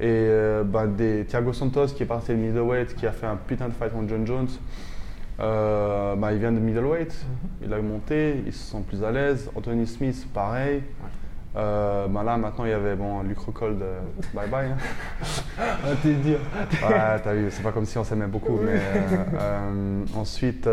Et 0.00 0.04
euh, 0.06 0.62
bah, 0.62 0.86
des 0.86 1.24
Thiago 1.24 1.52
Santos 1.52 1.86
qui 1.88 2.04
est 2.04 2.06
parti 2.06 2.30
de 2.30 2.36
middleweight, 2.36 2.94
qui 2.94 3.06
a 3.06 3.12
fait 3.12 3.26
un 3.26 3.36
putain 3.36 3.66
de 3.68 3.72
fight 3.74 3.92
contre 3.92 4.08
John 4.08 4.26
Jones, 4.26 4.48
euh, 5.40 6.14
bah, 6.16 6.32
il 6.32 6.38
vient 6.38 6.52
de 6.52 6.60
middleweight, 6.60 7.14
il 7.64 7.72
a 7.72 7.80
monté, 7.82 8.42
il 8.46 8.52
se 8.52 8.70
sent 8.72 8.82
plus 8.86 9.02
à 9.02 9.10
l'aise. 9.10 9.50
Anthony 9.56 9.86
Smith, 9.86 10.26
pareil. 10.32 10.82
Euh, 11.56 12.06
bah, 12.06 12.22
là 12.22 12.36
maintenant 12.36 12.64
il 12.66 12.70
y 12.70 12.74
avait 12.74 12.94
bon, 12.94 13.22
Luke 13.22 13.38
Rockhold, 13.38 13.82
euh, 13.82 14.00
bye 14.34 14.48
bye. 14.48 14.66
hein. 14.70 14.76
Ah, 15.58 15.88
t'es. 16.00 16.10
Ouais, 16.10 17.20
t'as 17.24 17.34
vu, 17.34 17.46
c'est 17.50 17.62
pas 17.62 17.72
comme 17.72 17.86
si 17.86 17.98
on 17.98 18.04
s'aimait 18.04 18.26
beaucoup. 18.26 18.58
Mais 18.64 18.78
euh, 19.40 20.04
ensuite, 20.14 20.68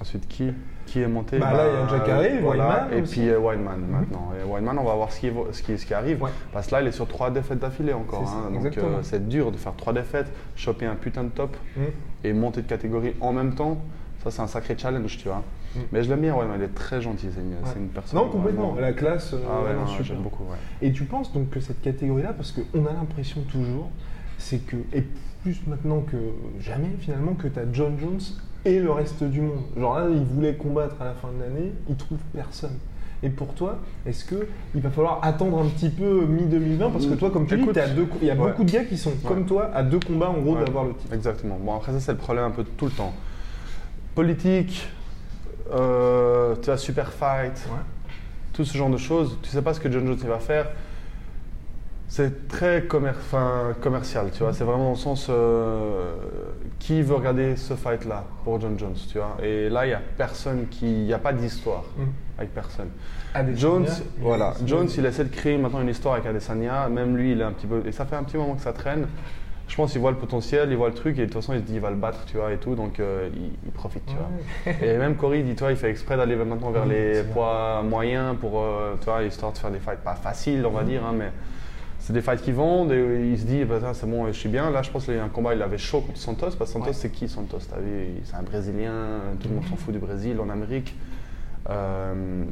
ensuite 0.00 0.26
qui? 0.28 0.52
Qui 0.86 1.00
est 1.00 1.06
monté 1.06 1.38
Bah, 1.38 1.52
là, 1.52 1.64
il 1.68 1.74
y 1.74 1.76
a 1.76 1.88
Jacare, 1.88 2.20
Weidman 2.20 2.88
Et 2.92 3.00
aussi. 3.02 3.20
puis 3.20 3.28
euh, 3.30 3.38
Weidman 3.38 3.80
maintenant. 3.88 4.30
Et 4.38 4.48
Weidman, 4.50 4.78
on 4.78 4.84
va 4.84 4.94
voir 4.94 5.10
ce 5.12 5.20
qui, 5.20 5.30
ce 5.52 5.62
qui, 5.62 5.78
ce 5.78 5.86
qui 5.86 5.94
arrive. 5.94 6.22
Ouais. 6.22 6.30
Parce 6.52 6.66
que 6.66 6.74
là, 6.74 6.82
il 6.82 6.88
est 6.88 6.92
sur 6.92 7.06
trois 7.06 7.30
défaites 7.30 7.58
d'affilée 7.60 7.92
encore. 7.92 8.22
Hein. 8.28 8.50
donc 8.52 8.76
euh, 8.78 8.98
c'est 9.02 9.26
dur 9.28 9.52
de 9.52 9.56
faire 9.56 9.74
trois 9.76 9.92
défaites, 9.92 10.30
choper 10.56 10.86
un 10.86 10.94
putain 10.96 11.24
de 11.24 11.30
top 11.30 11.56
Mmh. 11.76 11.80
et 12.24 12.32
monter 12.32 12.62
de 12.62 12.66
catégorie 12.66 13.14
en 13.20 13.32
même 13.32 13.54
temps. 13.54 13.78
Ça, 14.22 14.30
c'est 14.30 14.42
un 14.42 14.46
sacré 14.46 14.76
challenge, 14.78 15.16
tu 15.18 15.26
vois. 15.28 15.42
Mm. 15.74 15.78
Mais 15.90 16.04
je 16.04 16.08
l'aime 16.10 16.20
bien, 16.20 16.34
Weidman. 16.36 16.56
Il 16.58 16.64
est 16.64 16.74
très 16.74 17.00
gentil. 17.00 17.26
C'est 17.34 17.40
une, 17.40 17.82
une 17.82 17.88
personne. 17.88 18.18
Non, 18.20 18.28
complètement. 18.28 18.68
vraiment- 18.72 18.80
La 18.86 18.92
classe, 18.92 19.32
euh, 19.34 19.38
Ah 19.50 19.62
ouais, 19.64 19.74
non, 19.74 19.86
j'aime 20.02 20.18
beaucoup. 20.18 20.44
Et 20.80 20.92
tu 20.92 21.04
penses 21.04 21.32
donc 21.32 21.50
que 21.50 21.58
cette 21.60 21.80
catégorie-là, 21.80 22.32
parce 22.32 22.52
qu'on 22.52 22.86
a 22.86 22.92
l'impression 22.92 23.40
toujours, 23.50 23.90
c'est 24.38 24.58
que, 24.64 24.76
et 24.92 25.04
plus 25.42 25.60
maintenant 25.66 26.02
que 26.02 26.16
jamais 26.60 26.90
finalement, 27.00 27.34
que 27.34 27.48
tu 27.48 27.58
as 27.58 27.64
John 27.72 27.96
Jones 27.98 28.20
et 28.64 28.78
le 28.78 28.90
reste 28.90 29.22
du 29.24 29.40
monde. 29.40 29.62
Genre 29.76 29.98
là, 29.98 30.06
il 30.10 30.22
voulait 30.24 30.54
combattre 30.54 30.96
à 31.00 31.04
la 31.04 31.14
fin 31.14 31.28
de 31.36 31.42
l'année, 31.42 31.72
il 31.88 31.96
trouve 31.96 32.18
personne. 32.34 32.78
Et 33.24 33.30
pour 33.30 33.54
toi, 33.54 33.78
est-ce 34.04 34.24
que 34.24 34.48
il 34.74 34.80
va 34.80 34.90
falloir 34.90 35.20
attendre 35.22 35.60
un 35.62 35.66
petit 35.68 35.90
peu 35.90 36.26
mi-2020 36.26 36.92
Parce 36.92 37.06
que 37.06 37.14
toi, 37.14 37.30
comme 37.30 37.46
tu 37.46 37.56
dis, 37.56 37.62
Écoute, 37.62 37.78
deux, 37.94 38.08
il 38.20 38.26
y 38.26 38.30
a 38.30 38.34
ouais. 38.34 38.50
beaucoup 38.50 38.64
de 38.64 38.72
gars 38.72 38.84
qui 38.84 38.98
sont 38.98 39.12
comme 39.26 39.46
toi 39.46 39.70
à 39.72 39.84
deux 39.84 40.00
combats 40.00 40.30
en 40.30 40.38
gros 40.40 40.56
Ouais, 40.56 40.64
d'avoir 40.64 40.84
le 40.84 40.94
titre. 40.94 41.12
Exactement. 41.12 41.56
Bon, 41.62 41.76
après, 41.76 41.92
ça, 41.92 42.00
c'est 42.00 42.12
le 42.12 42.18
problème 42.18 42.44
un 42.46 42.50
peu 42.50 42.64
de 42.64 42.68
tout 42.68 42.86
le 42.86 42.90
temps. 42.90 43.12
Politique, 44.16 44.88
euh, 45.72 46.56
tu 46.60 46.70
as 46.70 46.76
super 46.76 47.12
fight, 47.12 47.64
tout 48.52 48.64
ce 48.64 48.76
genre 48.76 48.90
de 48.90 48.96
choses. 48.96 49.38
Tu 49.42 49.50
sais 49.50 49.62
pas 49.62 49.72
ce 49.72 49.78
que 49.78 49.90
John 49.90 50.04
Jones 50.04 50.16
va 50.28 50.38
faire. 50.38 50.66
C'est 52.14 52.46
très 52.46 52.82
commer- 52.82 53.12
commercial, 53.80 54.26
tu 54.34 54.42
vois. 54.42 54.52
C'est 54.52 54.64
vraiment 54.64 54.84
dans 54.84 54.90
le 54.90 54.96
sens 54.96 55.28
euh, 55.30 56.12
qui 56.78 57.00
veut 57.00 57.14
regarder 57.14 57.56
ce 57.56 57.72
fight-là 57.72 58.24
pour 58.44 58.60
John 58.60 58.78
Jones, 58.78 58.92
tu 59.10 59.16
vois. 59.16 59.38
Et 59.42 59.70
là, 59.70 59.86
il 59.86 59.90
y 59.92 59.94
a 59.94 60.00
personne 60.18 60.66
qui, 60.70 60.84
il 60.92 61.04
n'y 61.06 61.14
a 61.14 61.18
pas 61.18 61.32
d'histoire 61.32 61.84
Mhm. 61.96 62.08
avec 62.36 62.52
personne. 62.52 62.90
Adesanya, 63.32 63.58
Jones, 63.58 63.86
il- 64.18 64.22
voilà. 64.22 64.52
il- 64.60 64.68
Jones, 64.68 64.88
il 64.98 65.06
essaie 65.06 65.24
de 65.24 65.34
créer 65.34 65.56
maintenant 65.56 65.80
une 65.80 65.88
histoire 65.88 66.12
avec 66.16 66.26
Adesanya. 66.26 66.86
Même 66.90 67.16
lui, 67.16 67.32
il 67.32 67.40
est 67.40 67.44
un 67.44 67.52
petit 67.52 67.66
peu. 67.66 67.80
Et 67.86 67.92
ça 67.92 68.04
fait 68.04 68.16
un 68.16 68.24
petit 68.24 68.36
moment 68.36 68.56
que 68.56 68.60
ça 68.62 68.74
traîne. 68.74 69.06
Je 69.68 69.74
pense 69.74 69.92
qu'il 69.92 70.02
voit 70.02 70.10
le 70.10 70.18
potentiel, 70.18 70.68
il 70.70 70.76
voit 70.76 70.88
le 70.88 70.94
truc, 70.94 71.16
et 71.16 71.22
de 71.22 71.24
toute 71.32 71.36
façon, 71.36 71.54
il 71.54 71.60
se 71.60 71.64
dit, 71.64 71.76
il 71.76 71.80
va 71.80 71.88
le 71.88 71.96
battre, 71.96 72.26
tu 72.26 72.36
vois, 72.36 72.52
et 72.52 72.58
tout. 72.58 72.74
Donc, 72.74 73.00
euh, 73.00 73.30
il, 73.34 73.52
il 73.64 73.72
profite, 73.72 74.04
tu 74.04 74.14
vois. 74.16 74.72
Et 74.86 74.98
même 74.98 75.16
Cory, 75.16 75.44
dis-toi, 75.44 75.70
il 75.70 75.78
fait 75.78 75.88
exprès 75.88 76.18
d'aller 76.18 76.36
maintenant 76.36 76.72
vers 76.72 76.82
Oui, 76.82 76.90
les 76.90 77.22
poids 77.22 77.80
moyens 77.82 78.36
pour, 78.38 78.60
euh, 78.60 78.96
tu 79.00 79.06
vois, 79.06 79.22
histoire 79.22 79.52
de 79.52 79.56
faire 79.56 79.70
des 79.70 79.78
fights 79.78 80.04
pas 80.04 80.14
faciles, 80.14 80.66
on 80.66 80.72
va 80.72 80.82
dire, 80.82 81.02
hein, 81.06 81.14
mais 81.18 81.30
c'est 82.04 82.12
des 82.12 82.20
fights 82.20 82.42
qui 82.42 82.50
vendent 82.50 82.90
et 82.90 83.30
il 83.30 83.38
se 83.38 83.44
dit, 83.44 83.64
bah, 83.64 83.76
c'est 83.94 84.10
bon, 84.10 84.26
je 84.26 84.32
suis 84.32 84.48
bien. 84.48 84.70
Là, 84.72 84.82
je 84.82 84.90
pense 84.90 85.04
qu'il 85.04 85.14
y 85.14 85.18
a 85.18 85.22
un 85.24 85.28
combat, 85.28 85.54
il 85.54 85.62
avait 85.62 85.78
chaud 85.78 86.00
contre 86.00 86.18
Santos, 86.18 86.50
parce 86.58 86.58
que 86.58 86.64
Santos, 86.66 86.86
Ouais. 86.86 86.92
c'est 86.92 87.10
qui 87.10 87.28
Santos? 87.28 87.58
C'est 87.60 88.34
un 88.34 88.42
Brésilien, 88.42 88.92
tout 89.40 89.48
le 89.48 89.54
monde 89.54 89.64
s'en 89.70 89.76
fout 89.76 89.92
du 89.94 90.00
Brésil 90.00 90.36
en 90.40 90.50
Amérique. 90.50 90.96
Euh, 91.70 92.42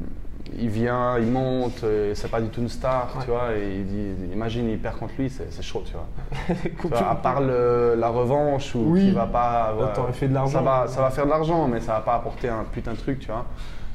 il 0.59 0.69
vient, 0.69 1.19
il 1.19 1.27
monte, 1.27 1.85
c'est 2.15 2.31
pas 2.31 2.41
du 2.41 2.49
tout 2.49 2.61
une 2.63 2.69
star, 2.69 3.13
Ouais. 3.17 3.25
tu 3.25 3.31
vois, 3.31 3.53
et 3.57 3.79
il 3.81 3.87
dit, 3.87 4.33
imagine, 4.33 4.69
il 4.71 4.79
perd 4.79 4.99
contre 4.99 5.15
lui, 5.19 5.29
c'est 5.29 5.63
chaud, 5.63 5.83
tu 5.85 5.93
vois. 5.95 6.07
Tu 6.47 6.53
vois, 6.55 6.71
Complètement. 6.83 7.09
à 7.11 7.15
part 7.17 7.41
le- 7.41 7.95
la 7.99 8.09
revanche 8.09 8.75
ou 8.75 8.85
Oui. 8.93 9.07
qui 9.07 9.11
va 9.11 9.27
pas. 9.27 9.75
Fait 10.13 10.29
de 10.29 10.35
l'argent. 10.35 10.59
Ça 10.59 10.63
va, 10.63 10.87
ça 10.87 11.01
va 11.03 11.11
faire 11.11 11.25
de 11.27 11.31
l'argent, 11.31 11.67
mais 11.69 11.81
ça 11.81 11.95
va 11.95 12.01
pas 12.01 12.15
apporter 12.15 12.49
un 12.49 12.65
putain 12.73 12.93
de 12.93 12.97
truc, 12.99 13.19
tu 13.19 13.27
vois. 13.27 13.47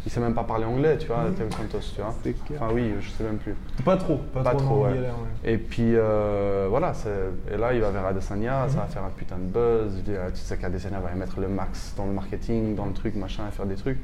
Il 0.05 0.11
sait 0.11 0.19
même 0.19 0.35
pas 0.35 0.43
parler 0.43 0.65
anglais, 0.65 0.97
tu 0.99 1.07
vois, 1.07 1.25
Thiago 1.35 1.51
Santos, 1.51 1.79
tu 1.95 2.01
vois. 2.01 2.13
Enfin, 2.55 2.67
oui, 2.73 2.93
je 3.01 3.09
sais 3.09 3.23
même 3.23 3.37
plus. 3.37 3.55
Pas 3.83 3.97
trop, 3.97 4.17
pas, 4.17 4.43
Pas 4.43 4.53
trop, 4.53 4.85
ouais. 4.85 4.93
galère, 4.93 5.15
ouais. 5.15 5.51
Et 5.53 5.57
puis 5.57 5.93
euh, 5.95 6.67
voilà, 6.69 6.93
c'est- 6.93 7.09
et 7.53 7.57
là 7.57 7.73
il 7.73 7.81
va 7.81 7.89
vers 7.89 8.05
Adesanya, 8.05 8.67
ça 8.69 8.77
va 8.81 8.85
faire 8.85 9.03
un 9.03 9.09
putain 9.09 9.37
de 9.37 9.41
buzz. 9.51 10.03
Tu 10.05 10.11
sais 10.41 10.57
qu'Adesanya 10.57 10.99
va 10.99 11.11
y 11.11 11.15
mettre 11.17 11.39
le 11.39 11.47
max 11.47 11.93
dans 11.97 12.05
le 12.05 12.11
marketing, 12.13 12.75
dans 12.75 12.85
le 12.85 12.93
truc, 12.93 13.15
machin, 13.15 13.43
et 13.47 13.51
faire 13.51 13.65
des 13.65 13.75
trucs. 13.75 13.97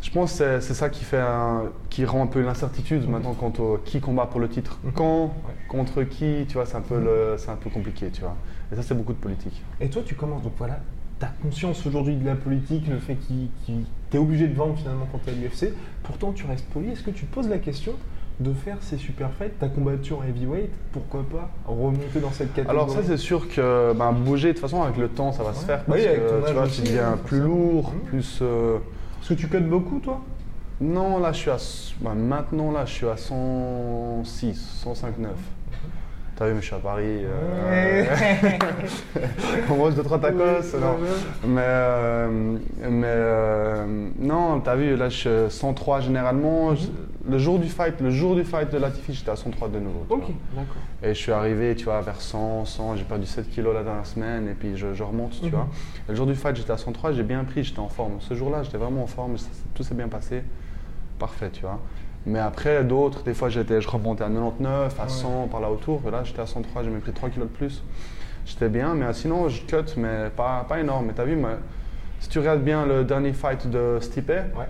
Je 0.00 0.10
pense 0.12 0.30
que 0.32 0.38
c'est- 0.38 0.60
c'est 0.62 0.74
ça 0.74 0.88
qui, 0.88 1.04
fait 1.04 1.18
un- 1.20 1.64
qui 1.90 2.04
rend 2.06 2.22
un 2.22 2.26
peu 2.28 2.40
l'incertitude 2.40 3.06
maintenant 3.10 3.34
quant 3.34 3.52
au 3.58 3.78
qui 3.84 4.00
combat 4.00 4.26
pour 4.26 4.40
le 4.40 4.48
titre. 4.48 4.78
Quand, 4.94 5.34
contre 5.68 6.04
qui, 6.04 6.46
tu 6.48 6.54
vois, 6.54 6.64
c'est 6.66 6.76
un, 6.76 6.80
peu 6.80 6.98
le- 6.98 7.36
un 7.48 7.56
peu 7.56 7.68
compliqué, 7.68 8.08
tu 8.10 8.22
vois. 8.22 8.36
Et 8.72 8.76
ça, 8.76 8.82
c'est 8.82 8.94
beaucoup 8.94 9.12
de 9.12 9.18
politique. 9.18 9.62
Et 9.80 9.90
toi, 9.90 10.00
tu 10.06 10.14
commences, 10.14 10.42
donc 10.42 10.52
voilà, 10.56 10.78
tu 11.18 11.24
as 11.26 11.32
conscience 11.42 11.84
aujourd'hui 11.86 12.16
de 12.16 12.24
la 12.26 12.34
politique, 12.36 12.86
le 12.88 12.98
fait 12.98 13.16
qu'il 13.16 13.48
tu 13.66 14.16
es 14.16 14.20
obligé 14.20 14.46
de 14.48 14.54
vendre 14.54 14.76
finalement 14.76 15.06
quand 15.12 15.20
tu 15.24 15.30
es 15.30 15.32
à 15.32 15.36
l'UFC. 15.36 15.74
Pourtant, 16.02 16.32
tu 16.32 16.46
restes 16.46 16.64
poli. 16.66 16.90
Est-ce 16.90 17.02
que 17.02 17.10
tu 17.10 17.26
te 17.26 17.34
poses 17.34 17.48
la 17.48 17.58
question 17.58 17.92
de 18.40 18.52
faire 18.52 18.76
ces 18.80 18.96
super 18.96 19.30
fights 19.32 19.52
Tu 19.58 19.64
as 19.64 19.68
combattu 19.68 20.12
en 20.12 20.22
heavyweight, 20.22 20.70
pourquoi 20.92 21.24
pas 21.28 21.50
remonter 21.66 22.20
dans 22.20 22.30
cette 22.30 22.54
catégorie? 22.54 22.70
Alors 22.76 22.90
ça 22.90 23.00
c'est 23.02 23.16
sûr 23.16 23.48
que 23.48 23.92
ben, 23.94 24.12
bouger 24.12 24.48
de 24.48 24.52
toute 24.52 24.60
façon 24.60 24.80
avec 24.82 24.96
le 24.96 25.08
temps 25.08 25.32
ça 25.32 25.42
va 25.42 25.52
se 25.54 25.64
faire 25.64 25.78
Bah 25.78 25.84
parce 25.88 26.00
oui, 26.00 26.06
avec 26.06 26.20
que 26.20 26.46
tu 26.46 26.52
vois 26.54 26.62
aussi, 26.62 26.82
tu 26.82 26.88
deviens 26.88 27.12
hein, 27.14 27.18
plus 27.24 27.40
lourd, 27.40 27.92
Mhm. 27.92 28.00
plus 28.08 28.38
euh, 28.42 28.76
Est-ce 29.20 29.30
que 29.30 29.34
tu 29.34 29.48
codes 29.48 29.68
beaucoup, 29.68 29.98
toi? 29.98 30.20
Non 30.80 31.18
là 31.18 31.32
je 31.32 31.38
suis 31.38 31.50
à 31.50 31.56
ben, 32.00 32.14
maintenant 32.14 32.70
là 32.70 32.84
je 32.86 32.92
suis 32.92 33.08
à 33.08 33.16
106, 33.16 34.54
105, 34.84 35.18
9. 35.18 35.32
T'as 36.38 36.46
vu, 36.46 36.54
mais 36.54 36.60
je 36.60 36.66
suis 36.66 36.74
à 36.76 36.78
Paris. 36.78 37.24
euh, 37.24 38.04
on 39.70 39.74
mange 39.74 39.96
deux, 39.96 40.04
trois 40.04 40.20
tacos. 40.20 40.38
non. 40.80 40.96
Mais, 41.44 41.60
euh, 41.64 42.56
mais 42.88 43.06
euh, 43.06 44.08
non, 44.20 44.60
t'as 44.60 44.76
vu, 44.76 44.94
là, 44.94 45.08
je 45.08 45.16
suis 45.16 45.30
103 45.50 45.98
généralement. 46.00 46.76
Je- 46.76 46.86
le 47.28 47.38
jour 47.38 47.58
du 47.58 47.66
fight, 47.68 48.00
le 48.00 48.10
jour 48.10 48.36
du 48.36 48.44
fight 48.44 48.70
de 48.72 48.78
Latifi, 48.78 49.14
j'étais 49.14 49.32
à 49.32 49.36
103 49.36 49.68
de 49.68 49.80
nouveau. 49.80 50.06
Ok, 50.08 50.22
d'accord. 50.54 50.76
Et 51.02 51.08
je 51.08 51.18
suis 51.18 51.32
arrivé, 51.32 51.74
tu 51.74 51.86
vois, 51.86 52.00
vers 52.02 52.20
100, 52.20 52.64
100, 52.66 52.94
j'ai 52.96 53.02
perdu 53.04 53.26
7 53.26 53.50
kilos 53.50 53.74
la 53.74 53.82
dernière 53.82 54.06
semaine 54.06 54.46
et 54.48 54.54
puis 54.54 54.76
je, 54.76 54.94
je 54.94 55.02
remonte, 55.02 55.32
tu 55.40 55.46
Mhm. 55.46 55.50
vois. 55.50 55.66
Et 56.08 56.12
le 56.12 56.14
jour 56.14 56.26
du 56.26 56.36
fight, 56.36 56.54
j'étais 56.56 56.70
à 56.70 56.76
103, 56.78 57.12
j'ai 57.12 57.24
bien 57.24 57.42
pris, 57.42 57.64
j'étais 57.64 57.80
en 57.80 57.88
forme. 57.88 58.12
Ce 58.20 58.32
jour-là, 58.34 58.62
j'étais 58.62 58.78
vraiment 58.78 59.02
en 59.02 59.06
forme, 59.08 59.34
tout 59.74 59.82
s'est 59.82 59.94
bien 59.96 60.08
passé. 60.08 60.42
Parfait, 61.18 61.50
tu 61.52 61.62
vois. 61.62 61.80
Mais 62.26 62.38
après, 62.38 62.84
d'autres, 62.84 63.22
des 63.22 63.32
fois, 63.34 63.48
j'étais, 63.48 63.80
je 63.80 63.88
remontais 63.88 64.24
à 64.24 64.28
99, 64.28 64.98
à 64.98 65.02
Ouais. 65.04 65.08
100 65.08 65.48
par 65.50 65.60
là 65.60 65.70
autour. 65.70 66.02
Et 66.06 66.10
là, 66.10 66.24
j'étais 66.24 66.40
à 66.40 66.46
103, 66.46 66.82
j'ai 66.82 66.90
même 66.90 67.00
pris 67.00 67.12
3 67.12 67.30
kilos 67.30 67.48
de 67.48 67.52
plus. 67.54 67.82
J'étais 68.44 68.68
bien, 68.68 68.94
mais 68.94 69.12
sinon, 69.12 69.48
je 69.48 69.62
cut, 69.62 69.76
mais 69.96 70.30
pas, 70.36 70.64
pas 70.68 70.80
énorme. 70.80 71.06
Mais 71.06 71.12
t'as 71.14 71.24
vu, 71.24 71.36
mais, 71.36 71.56
si 72.20 72.28
tu 72.28 72.38
regardes 72.38 72.62
bien 72.62 72.84
le 72.86 73.04
dernier 73.04 73.32
fight 73.32 73.66
de 73.68 73.98
Stipe, 74.00 74.28
Ouais. 74.30 74.66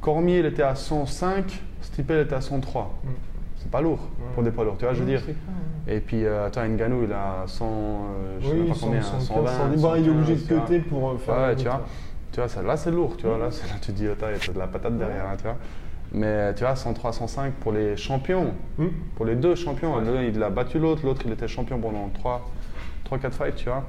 Cormier, 0.00 0.38
il 0.38 0.46
était 0.46 0.62
à 0.62 0.74
105, 0.74 1.60
Stipe, 1.80 2.10
il 2.10 2.16
était 2.18 2.34
à 2.34 2.40
103. 2.40 2.94
Mm. 3.04 3.08
C'est 3.56 3.70
pas 3.70 3.80
lourd 3.80 3.98
pour 4.34 4.42
des 4.44 4.52
poids 4.52 4.64
lourds, 4.64 4.76
tu 4.78 4.84
vois, 4.84 4.94
je 4.94 5.00
veux 5.00 5.06
dire? 5.06 5.20
Et 5.88 5.98
puis, 6.00 6.24
euh, 6.24 6.46
attends, 6.46 6.64
Ngannou, 6.64 7.02
il 7.04 7.12
a 7.12 7.42
100, 7.46 7.64
euh, 7.66 8.38
je 8.40 8.46
sais 8.46 8.52
Oui, 8.52 8.68
pas 8.68 8.74
combien, 8.80 9.02
100, 9.02 9.20
120, 9.20 9.46
115, 9.50 9.82
Bon, 9.82 9.94
il 9.96 10.06
est 10.06 10.10
obligé 10.10 10.34
de 10.34 10.38
115, 10.38 10.46
tu 10.48 10.54
vois. 10.54 10.62
cutter 10.66 10.78
pour 10.80 11.10
euh, 11.10 11.16
faire 11.18 11.34
Ouais, 11.36 11.56
tu 11.56 11.64
vois, 11.64 11.84
tu 12.30 12.38
vois 12.40 12.48
ça, 12.48 12.62
là 12.62 12.76
c'est 12.76 12.90
lourd, 12.92 13.16
tu 13.16 13.26
vois, 13.26 13.36
là, 13.38 13.48
tu 13.80 13.86
te 13.88 13.92
dis, 13.92 14.06
attends, 14.06 14.26
il 14.28 14.46
y 14.46 14.50
a 14.50 14.52
de 14.52 14.58
la 14.58 14.66
patate 14.68 14.96
derrière, 14.96 15.24
hein, 15.26 15.34
tu 15.36 15.42
vois. 15.42 15.56
Mais 16.12 16.54
tu 16.54 16.64
vois, 16.64 16.74
103, 16.74 17.12
105 17.12 17.52
pour 17.54 17.72
les 17.72 17.96
champions, 17.96 18.54
Hmm. 18.78 18.86
pour 19.16 19.26
les 19.26 19.36
deux 19.36 19.54
champions. 19.54 19.98
L'un, 20.00 20.22
il 20.22 20.42
a 20.42 20.50
battu 20.50 20.78
l'autre, 20.78 21.04
l'autre, 21.04 21.22
il 21.26 21.32
était 21.32 21.48
champion 21.48 21.78
pendant 21.78 22.10
3-4 23.10 23.32
fights, 23.34 23.56
tu 23.56 23.66
vois. 23.68 23.84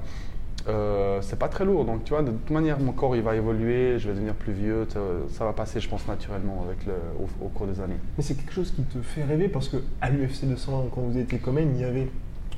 Euh, 0.67 1.19
c'est 1.21 1.39
pas 1.39 1.47
très 1.47 1.63
lourd, 1.63 1.85
donc 1.85 2.03
tu 2.03 2.09
vois, 2.13 2.21
de 2.21 2.31
toute 2.31 2.49
manière, 2.49 2.79
mon 2.79 2.91
corps 2.91 3.15
il 3.15 3.21
va 3.21 3.35
évoluer, 3.35 3.97
je 3.97 4.09
vais 4.09 4.13
devenir 4.13 4.33
plus 4.35 4.51
vieux, 4.51 4.85
ça, 5.29 5.45
va 5.45 5.53
passer, 5.53 5.79
je 5.79 5.87
pense, 5.87 6.05
naturellement 6.07 6.65
avec 6.67 6.85
le, 6.85 6.93
au, 7.19 7.45
au 7.45 7.47
cours 7.47 7.65
des 7.65 7.79
années. 7.79 7.95
Mais 8.17 8.23
c'est 8.23 8.35
quelque 8.35 8.51
chose 8.53 8.71
qui 8.71 8.83
te 8.83 8.99
fait 9.01 9.23
rêver 9.23 9.47
parce 9.47 9.69
que 9.69 9.77
à 10.01 10.09
l'UFC 10.09 10.43
200, 10.45 10.89
quand 10.93 11.01
vous 11.01 11.17
étiez 11.17 11.39
Comen, 11.39 11.71
il 11.75 11.81
y 11.81 11.85
avait 11.85 12.09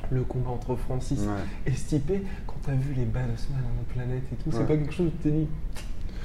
le 0.09 0.21
combat 0.23 0.49
entre 0.49 0.75
Francis 0.75 1.19
Ouais. 1.21 1.27
et 1.67 1.71
Stipe. 1.75 2.11
Quand 2.47 2.55
tu 2.65 2.71
as 2.71 2.73
vu 2.73 2.93
les 2.95 3.05
Battlemen 3.05 3.35
en 3.79 3.93
planète 3.93 4.23
et 4.33 4.35
tout, 4.43 4.51
c'est 4.51 4.65
pas 4.67 4.75
quelque 4.75 4.91
chose 4.93 5.07
où 5.07 5.11
tu 5.11 5.17
t'es 5.17 5.31
dit 5.31 5.47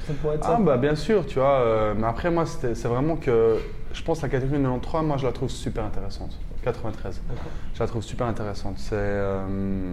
ça 0.07 0.13
pourrait 0.21 0.37
être 0.37 0.47
Ah 0.49 0.59
bah 0.61 0.77
bien 0.77 0.95
sûr, 0.95 1.27
tu 1.27 1.39
vois. 1.39 1.59
euh, 1.61 1.95
mais 1.97 2.07
après 2.07 2.31
moi, 2.31 2.47
c'était- 2.47 2.75
c'est 2.75 2.89
vraiment 2.89 3.17
que 3.17 3.57
je 3.93 4.03
pense 4.03 4.19
que 4.19 4.23
la 4.27 4.29
catégorie 4.31 4.61
93, 4.63 5.05
moi 5.05 5.17
je 5.17 5.27
la 5.27 5.33
trouve 5.33 5.49
super 5.51 5.85
intéressante. 5.85 6.39
93. 6.63 7.21
D'accord. 7.29 7.45
Je 7.75 7.81
la 7.81 7.87
trouve 7.87 8.03
super 8.03 8.27
intéressante. 8.27 8.75
C'est 8.79 8.95
euh, 8.95 9.93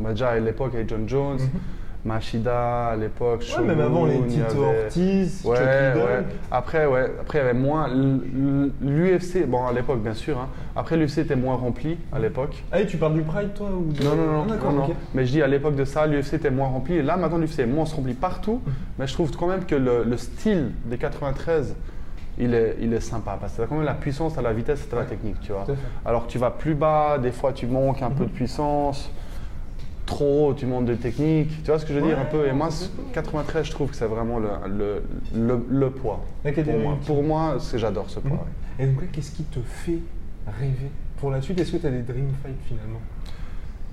bah, 0.00 0.10
déjà 0.10 0.30
à 0.30 0.38
l'époque 0.38 0.74
avec 0.74 0.88
John 0.88 1.08
Jones, 1.08 1.38
Mhm. 1.40 1.60
Machida 2.04 2.88
à 2.88 2.96
l'époque, 2.96 3.40
Ouais, 3.40 3.46
Shogun, 3.46 3.62
même 3.68 3.80
avant 3.80 4.04
les 4.06 4.20
Tito 4.26 4.62
avait- 4.64 4.84
Ortiz, 4.84 5.42
Ouais, 5.44 5.56
ouais. 5.56 6.24
Après, 6.50 6.84
ouais. 6.86 7.10
Après, 7.20 7.38
il 7.38 7.40
y 7.40 7.44
avait 7.44 7.58
moins. 7.58 7.88
L'UFC, 8.80 9.46
bon, 9.46 9.66
à 9.66 9.72
l'époque, 9.72 10.02
bien 10.02 10.14
sûr. 10.14 10.38
hein. 10.38 10.48
Après, 10.76 10.96
l'UFC 10.96 11.18
était 11.18 11.36
moins 11.36 11.56
rempli 11.56 11.96
à 12.12 12.18
l'époque. 12.18 12.62
Ah, 12.72 12.80
et 12.80 12.86
tu 12.86 12.96
parles 12.96 13.14
du 13.14 13.22
Pride, 13.22 13.54
toi 13.54 13.68
ou 13.70 13.92
de- 13.92 14.02
Non, 14.04 14.16
non, 14.16 14.44
non, 14.44 14.54
Ah, 14.68 14.72
non. 14.72 14.90
Mais 15.14 15.24
je 15.26 15.32
dis 15.32 15.42
à 15.42 15.46
l'époque 15.46 15.76
de 15.76 15.84
ça, 15.84 16.06
l'UFC 16.06 16.34
était 16.34 16.50
moins 16.50 16.68
rempli. 16.68 16.94
Et 16.96 17.02
là, 17.02 17.16
maintenant, 17.16 17.38
l'UFC 17.38 17.60
est 17.60 17.66
moins 17.66 17.86
se 17.86 17.94
remplit 17.94 18.14
partout. 18.14 18.60
Mais 18.98 19.06
je 19.06 19.12
trouve 19.14 19.30
quand 19.36 19.46
même 19.46 19.64
que 19.64 19.74
le, 19.74 20.04
le 20.04 20.16
style 20.16 20.72
des 20.84 20.98
93, 20.98 21.74
il 22.38 22.52
est, 22.54 22.76
il 22.80 22.92
est 22.92 23.00
sympa. 23.00 23.38
Parce 23.40 23.54
que 23.54 23.62
t'as 23.62 23.66
quand 23.66 23.76
même 23.76 23.84
la 23.84 23.94
puissance, 23.94 24.34
t'as 24.34 24.42
la 24.42 24.52
vitesse, 24.52 24.86
t'as 24.90 24.96
la 24.98 25.04
technique, 25.04 25.40
tu 25.40 25.52
vois. 25.52 25.62
À. 26.04 26.08
Alors 26.08 26.26
que 26.26 26.32
tu 26.32 26.38
vas 26.38 26.50
plus 26.50 26.74
bas, 26.74 27.18
des 27.18 27.32
fois 27.32 27.52
tu 27.52 27.66
manques 27.66 28.02
un 28.02 28.10
peu 28.10 28.24
de 28.24 28.30
puissance. 28.30 29.10
Trop 30.06 30.48
haut, 30.50 30.54
tu 30.54 30.66
montes 30.66 30.84
de 30.84 30.94
technique. 30.94 31.48
Tu 31.64 31.70
vois 31.70 31.78
ce 31.78 31.86
que 31.86 31.94
je 31.94 31.98
veux 31.98 32.06
dire 32.06 32.16
Ouais, 32.18 32.22
un 32.22 32.26
peu 32.26 32.46
Et 32.46 32.52
moi, 32.52 32.68
c'est 32.70 32.84
ça. 32.84 32.90
93, 33.14 33.64
je 33.66 33.70
trouve 33.70 33.90
que 33.90 33.96
c'est 33.96 34.04
vraiment 34.06 34.38
le, 34.38 34.48
le, 34.68 35.02
le, 35.34 35.64
le 35.68 35.90
poids. 35.90 36.24
Pour 36.42 36.78
moi, 36.78 36.98
pour 37.06 37.22
moi 37.22 37.56
c'est 37.58 37.78
j'adore 37.78 38.10
ce 38.10 38.20
poids. 38.20 38.30
Mhm. 38.32 38.36
ouais. 38.38 38.84
Et 38.84 38.86
donc 38.86 39.10
qu'est-ce 39.12 39.30
qui 39.32 39.44
te 39.44 39.60
fait 39.60 39.98
rêver? 40.60 40.90
Pour 41.18 41.30
la 41.30 41.40
suite 41.40 41.58
Est-ce 41.58 41.72
que 41.72 41.76
tu 41.78 41.86
as 41.86 41.90
des 41.90 42.02
dream 42.02 42.28
fights 42.42 42.54
finalement? 42.66 43.00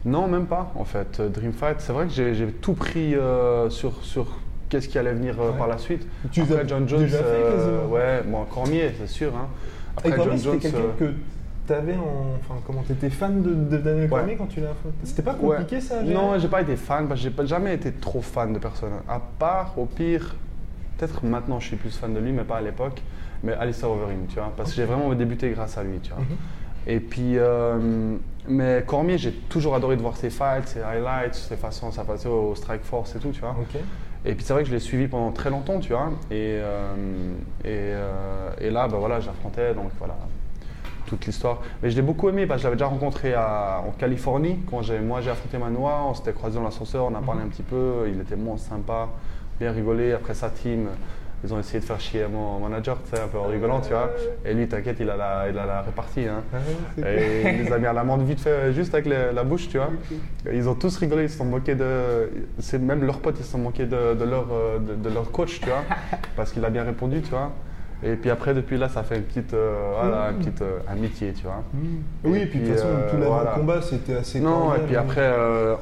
Non, 0.03 0.27
même 0.27 0.47
pas, 0.47 0.73
en 0.75 0.83
fait. 0.83 1.19
Euh, 1.19 1.29
Dream 1.29 1.53
Fight, 1.53 1.75
c'est 1.79 1.93
vrai 1.93 2.07
que 2.07 2.11
j'ai 2.11 2.47
tout 2.47 2.73
pris 2.73 3.13
euh, 3.15 3.69
sur, 3.69 4.03
sur 4.03 4.25
qu'est-ce 4.67 4.89
qui 4.89 4.97
allait 4.97 5.13
venir 5.13 5.39
euh, 5.39 5.51
Ouais. 5.51 5.57
par 5.59 5.67
la 5.67 5.77
suite. 5.77 6.07
Tu 6.31 6.41
Après, 6.41 6.61
as 6.61 6.67
John 6.67 6.89
Jones, 6.89 7.01
déjà 7.01 7.19
fait, 7.19 7.23
euh, 7.25 7.85
ouais, 7.87 8.23
bon, 8.25 8.43
Cormier, 8.45 8.91
c'est 8.99 9.07
sûr. 9.07 9.31
Hein. 9.35 9.47
Après, 9.95 10.09
Et 10.09 10.15
John 10.15 10.37
Jones. 10.39 10.59
quelqu'un 10.59 10.79
que 10.97 11.13
tu 11.67 11.73
avais 11.73 11.95
en. 11.95 12.35
Enfin, 12.39 12.59
comment 12.65 12.81
T'étais 12.83 13.09
fan 13.09 13.41
de, 13.41 13.53
de 13.53 13.77
Daniel 13.77 14.03
Ouais. 14.03 14.09
Cormier 14.09 14.35
quand 14.35 14.47
tu 14.47 14.59
l'as 14.61 14.73
C'était 15.03 15.21
pas 15.21 15.33
ouais. 15.33 15.57
compliqué 15.57 15.81
ça 15.81 16.01
Non, 16.03 16.37
j'ai 16.39 16.47
pas 16.47 16.61
été 16.61 16.75
fan, 16.75 17.07
parce 17.07 17.21
que 17.23 17.29
j'ai 17.29 17.47
jamais 17.47 17.75
été 17.75 17.91
trop 17.91 18.21
fan 18.21 18.53
de 18.53 18.59
personne. 18.59 18.91
À 19.07 19.19
part, 19.19 19.73
au 19.77 19.85
pire, 19.85 20.35
peut-être 20.97 21.23
maintenant 21.25 21.59
je 21.59 21.67
suis 21.67 21.77
plus 21.77 21.95
fan 21.97 22.13
de 22.13 22.19
lui, 22.19 22.31
mais 22.31 22.43
pas 22.43 22.57
à 22.57 22.61
l'époque. 22.61 23.01
Mais 23.43 23.53
Alistair 23.53 23.89
Overeem, 23.89 24.27
tu 24.27 24.35
vois, 24.35 24.51
parce 24.55 24.69
que 24.69 24.75
j'ai 24.75 24.85
vraiment 24.85 25.11
débuté 25.15 25.49
grâce 25.49 25.77
à 25.77 25.83
lui, 25.83 25.99
tu 25.99 26.11
vois. 26.11 26.19
Mhm. 26.19 26.37
Et 26.87 26.99
puis, 26.99 27.37
euh, 27.37 28.15
mais 28.47 28.83
Cormier, 28.85 29.17
j'ai 29.17 29.31
toujours 29.31 29.75
adoré 29.75 29.95
de 29.95 30.01
voir 30.01 30.15
ses 30.17 30.29
fights, 30.29 30.67
ses 30.67 30.81
highlights, 30.81 31.35
ses 31.35 31.55
façons, 31.55 31.91
sa 31.91 32.03
façon 32.03 32.29
au 32.29 32.55
Strike 32.55 32.83
Force 32.83 33.15
et 33.15 33.19
tout, 33.19 33.29
tu 33.31 33.39
vois. 33.41 33.55
Et 34.25 34.35
puis 34.35 34.43
c'est 34.45 34.53
vrai 34.53 34.61
que 34.63 34.69
je 34.69 34.73
l'ai 34.73 34.79
suivi 34.79 35.07
pendant 35.07 35.31
très 35.31 35.49
longtemps, 35.49 35.79
tu 35.79 35.93
vois. 35.93 36.11
Et, 36.29 36.59
euh, 36.61 36.93
et, 37.63 37.67
euh, 37.67 38.49
et 38.59 38.69
là, 38.69 38.87
bah 38.87 38.97
voilà, 38.99 39.19
j'affrontais, 39.19 39.73
donc 39.73 39.89
voilà, 39.97 40.15
toute 41.11 41.25
l'histoire. 41.25 41.59
Mais 41.83 41.89
je 41.91 41.95
l'ai 41.97 42.01
beaucoup 42.01 42.29
aimé 42.29 42.47
parce 42.47 42.59
que 42.59 42.61
je 42.63 42.67
l'avais 42.67 42.77
déjà 42.77 42.87
rencontré 42.87 43.33
à- 43.33 43.83
en 43.85 43.91
Californie. 43.91 44.59
Quand 44.69 44.81
j'ai, 44.81 44.99
moi 44.99 45.19
j'ai 45.21 45.29
affronté 45.29 45.57
Manoa, 45.57 46.05
on 46.09 46.13
s'était 46.13 46.31
croisés 46.31 46.57
dans 46.57 46.63
l'ascenseur, 46.63 47.05
on 47.05 47.15
a 47.15 47.21
parlé 47.21 47.41
un 47.43 47.47
petit 47.47 47.63
peu. 47.63 48.05
Il 48.07 48.19
était 48.21 48.37
moins 48.37 48.57
sympa, 48.57 49.09
bien 49.59 49.71
rigolé. 49.73 50.13
Après 50.13 50.33
sa 50.33 50.49
team, 50.49 50.87
ils 51.43 51.53
ont 51.53 51.59
essayé 51.59 51.79
de 51.79 51.85
faire 51.85 51.99
chier 51.99 52.25
mon 52.31 52.59
manager, 52.59 52.97
tu 53.03 53.09
sais, 53.15 53.21
un 53.21 53.27
peu 53.27 53.39
en 53.39 53.47
rigolant, 53.47 53.81
tu 53.81 53.89
vois. 53.89 54.09
Et 54.45 54.53
lui, 54.53 54.67
t'inquiète, 54.69 54.97
il 55.01 55.09
a 55.09 55.17
la, 55.17 55.49
il 55.49 55.57
a 55.57 55.65
la 55.65 55.81
répartie. 55.81 56.27
Hein. 56.27 56.43
Ah 56.53 57.09
Et 57.09 57.41
il 57.59 57.63
les 57.65 57.73
a 57.73 57.77
mis 57.79 57.87
à 57.87 57.93
l'amende 57.93 58.21
vite 58.21 58.39
fait, 58.39 58.71
juste 58.73 58.93
avec 58.93 59.07
la 59.07 59.43
bouche, 59.43 59.67
tu 59.67 59.77
vois. 59.77 59.89
Ils 60.53 60.69
ont 60.69 60.75
tous 60.75 60.95
rigolé, 60.97 61.23
ils 61.23 61.29
se 61.29 61.37
sont 61.39 61.45
moqués 61.45 61.75
de. 61.75 62.29
C'est 62.59 62.79
même 62.79 63.03
leurs 63.03 63.19
potes, 63.19 63.35
ils 63.39 63.43
se 63.43 63.51
sont 63.51 63.57
moqués 63.57 63.85
de, 63.85 64.13
de 64.13 64.23
leur, 64.23 64.45
euh, 64.53 64.77
de, 64.79 64.95
de 64.95 65.09
leur 65.13 65.29
coach, 65.31 65.59
tu 65.59 65.65
vois, 65.65 65.83
parce 66.37 66.53
qu'il 66.53 66.63
a 66.63 66.69
bien 66.69 66.83
répondu, 66.83 67.21
tu 67.21 67.31
vois. 67.31 67.51
Et 68.03 68.15
puis 68.15 68.29
après, 68.31 68.53
depuis 68.53 68.77
là, 68.77 68.89
ça 68.89 69.03
fait 69.03 69.17
une 69.17 69.23
petite, 69.23 69.53
euh, 69.53 69.91
voilà, 70.01 70.31
une 70.31 70.37
petite 70.39 70.61
euh, 70.63 70.79
amitié, 70.87 71.33
tu 71.33 71.43
vois. 71.43 71.63
Oui, 72.23 72.37
Et 72.39 72.41
et 72.41 72.45
puis 72.47 72.59
de 72.59 72.65
toute 72.65 72.75
façon, 72.75 72.87
euh, 72.89 73.11
tout 73.11 73.17
voilà. 73.17 73.51
combat, 73.51 73.81
c'était 73.81 74.15
assez 74.15 74.39
Non, 74.39 74.73
et 74.75 74.79
puis 74.79 74.95
hein. 74.95 75.01
après, 75.01 75.31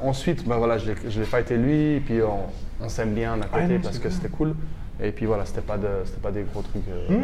ensuite, 0.02 0.46
bah 0.46 0.56
voilà, 0.58 0.76
je 0.78 0.90
l'ai 0.92 1.24
fighté 1.26 1.56
lui, 1.56 1.94
et 1.96 2.00
puis 2.00 2.20
on, 2.22 2.84
on 2.84 2.88
s'aime 2.88 3.14
bien 3.14 3.36
d'un 3.38 3.46
Ah 3.52 3.60
côté 3.62 3.74
non, 3.74 3.80
parce 3.82 3.98
que 3.98 4.10
c'était 4.10 4.28
cool. 4.28 4.54
Et 5.02 5.12
puis 5.12 5.24
voilà, 5.24 5.46
c'était 5.46 5.62
pas, 5.62 5.78
de, 5.78 5.86
pas 6.22 6.30
des 6.30 6.42
gros 6.42 6.60
trucs 6.60 6.82
Mm. 7.08 7.14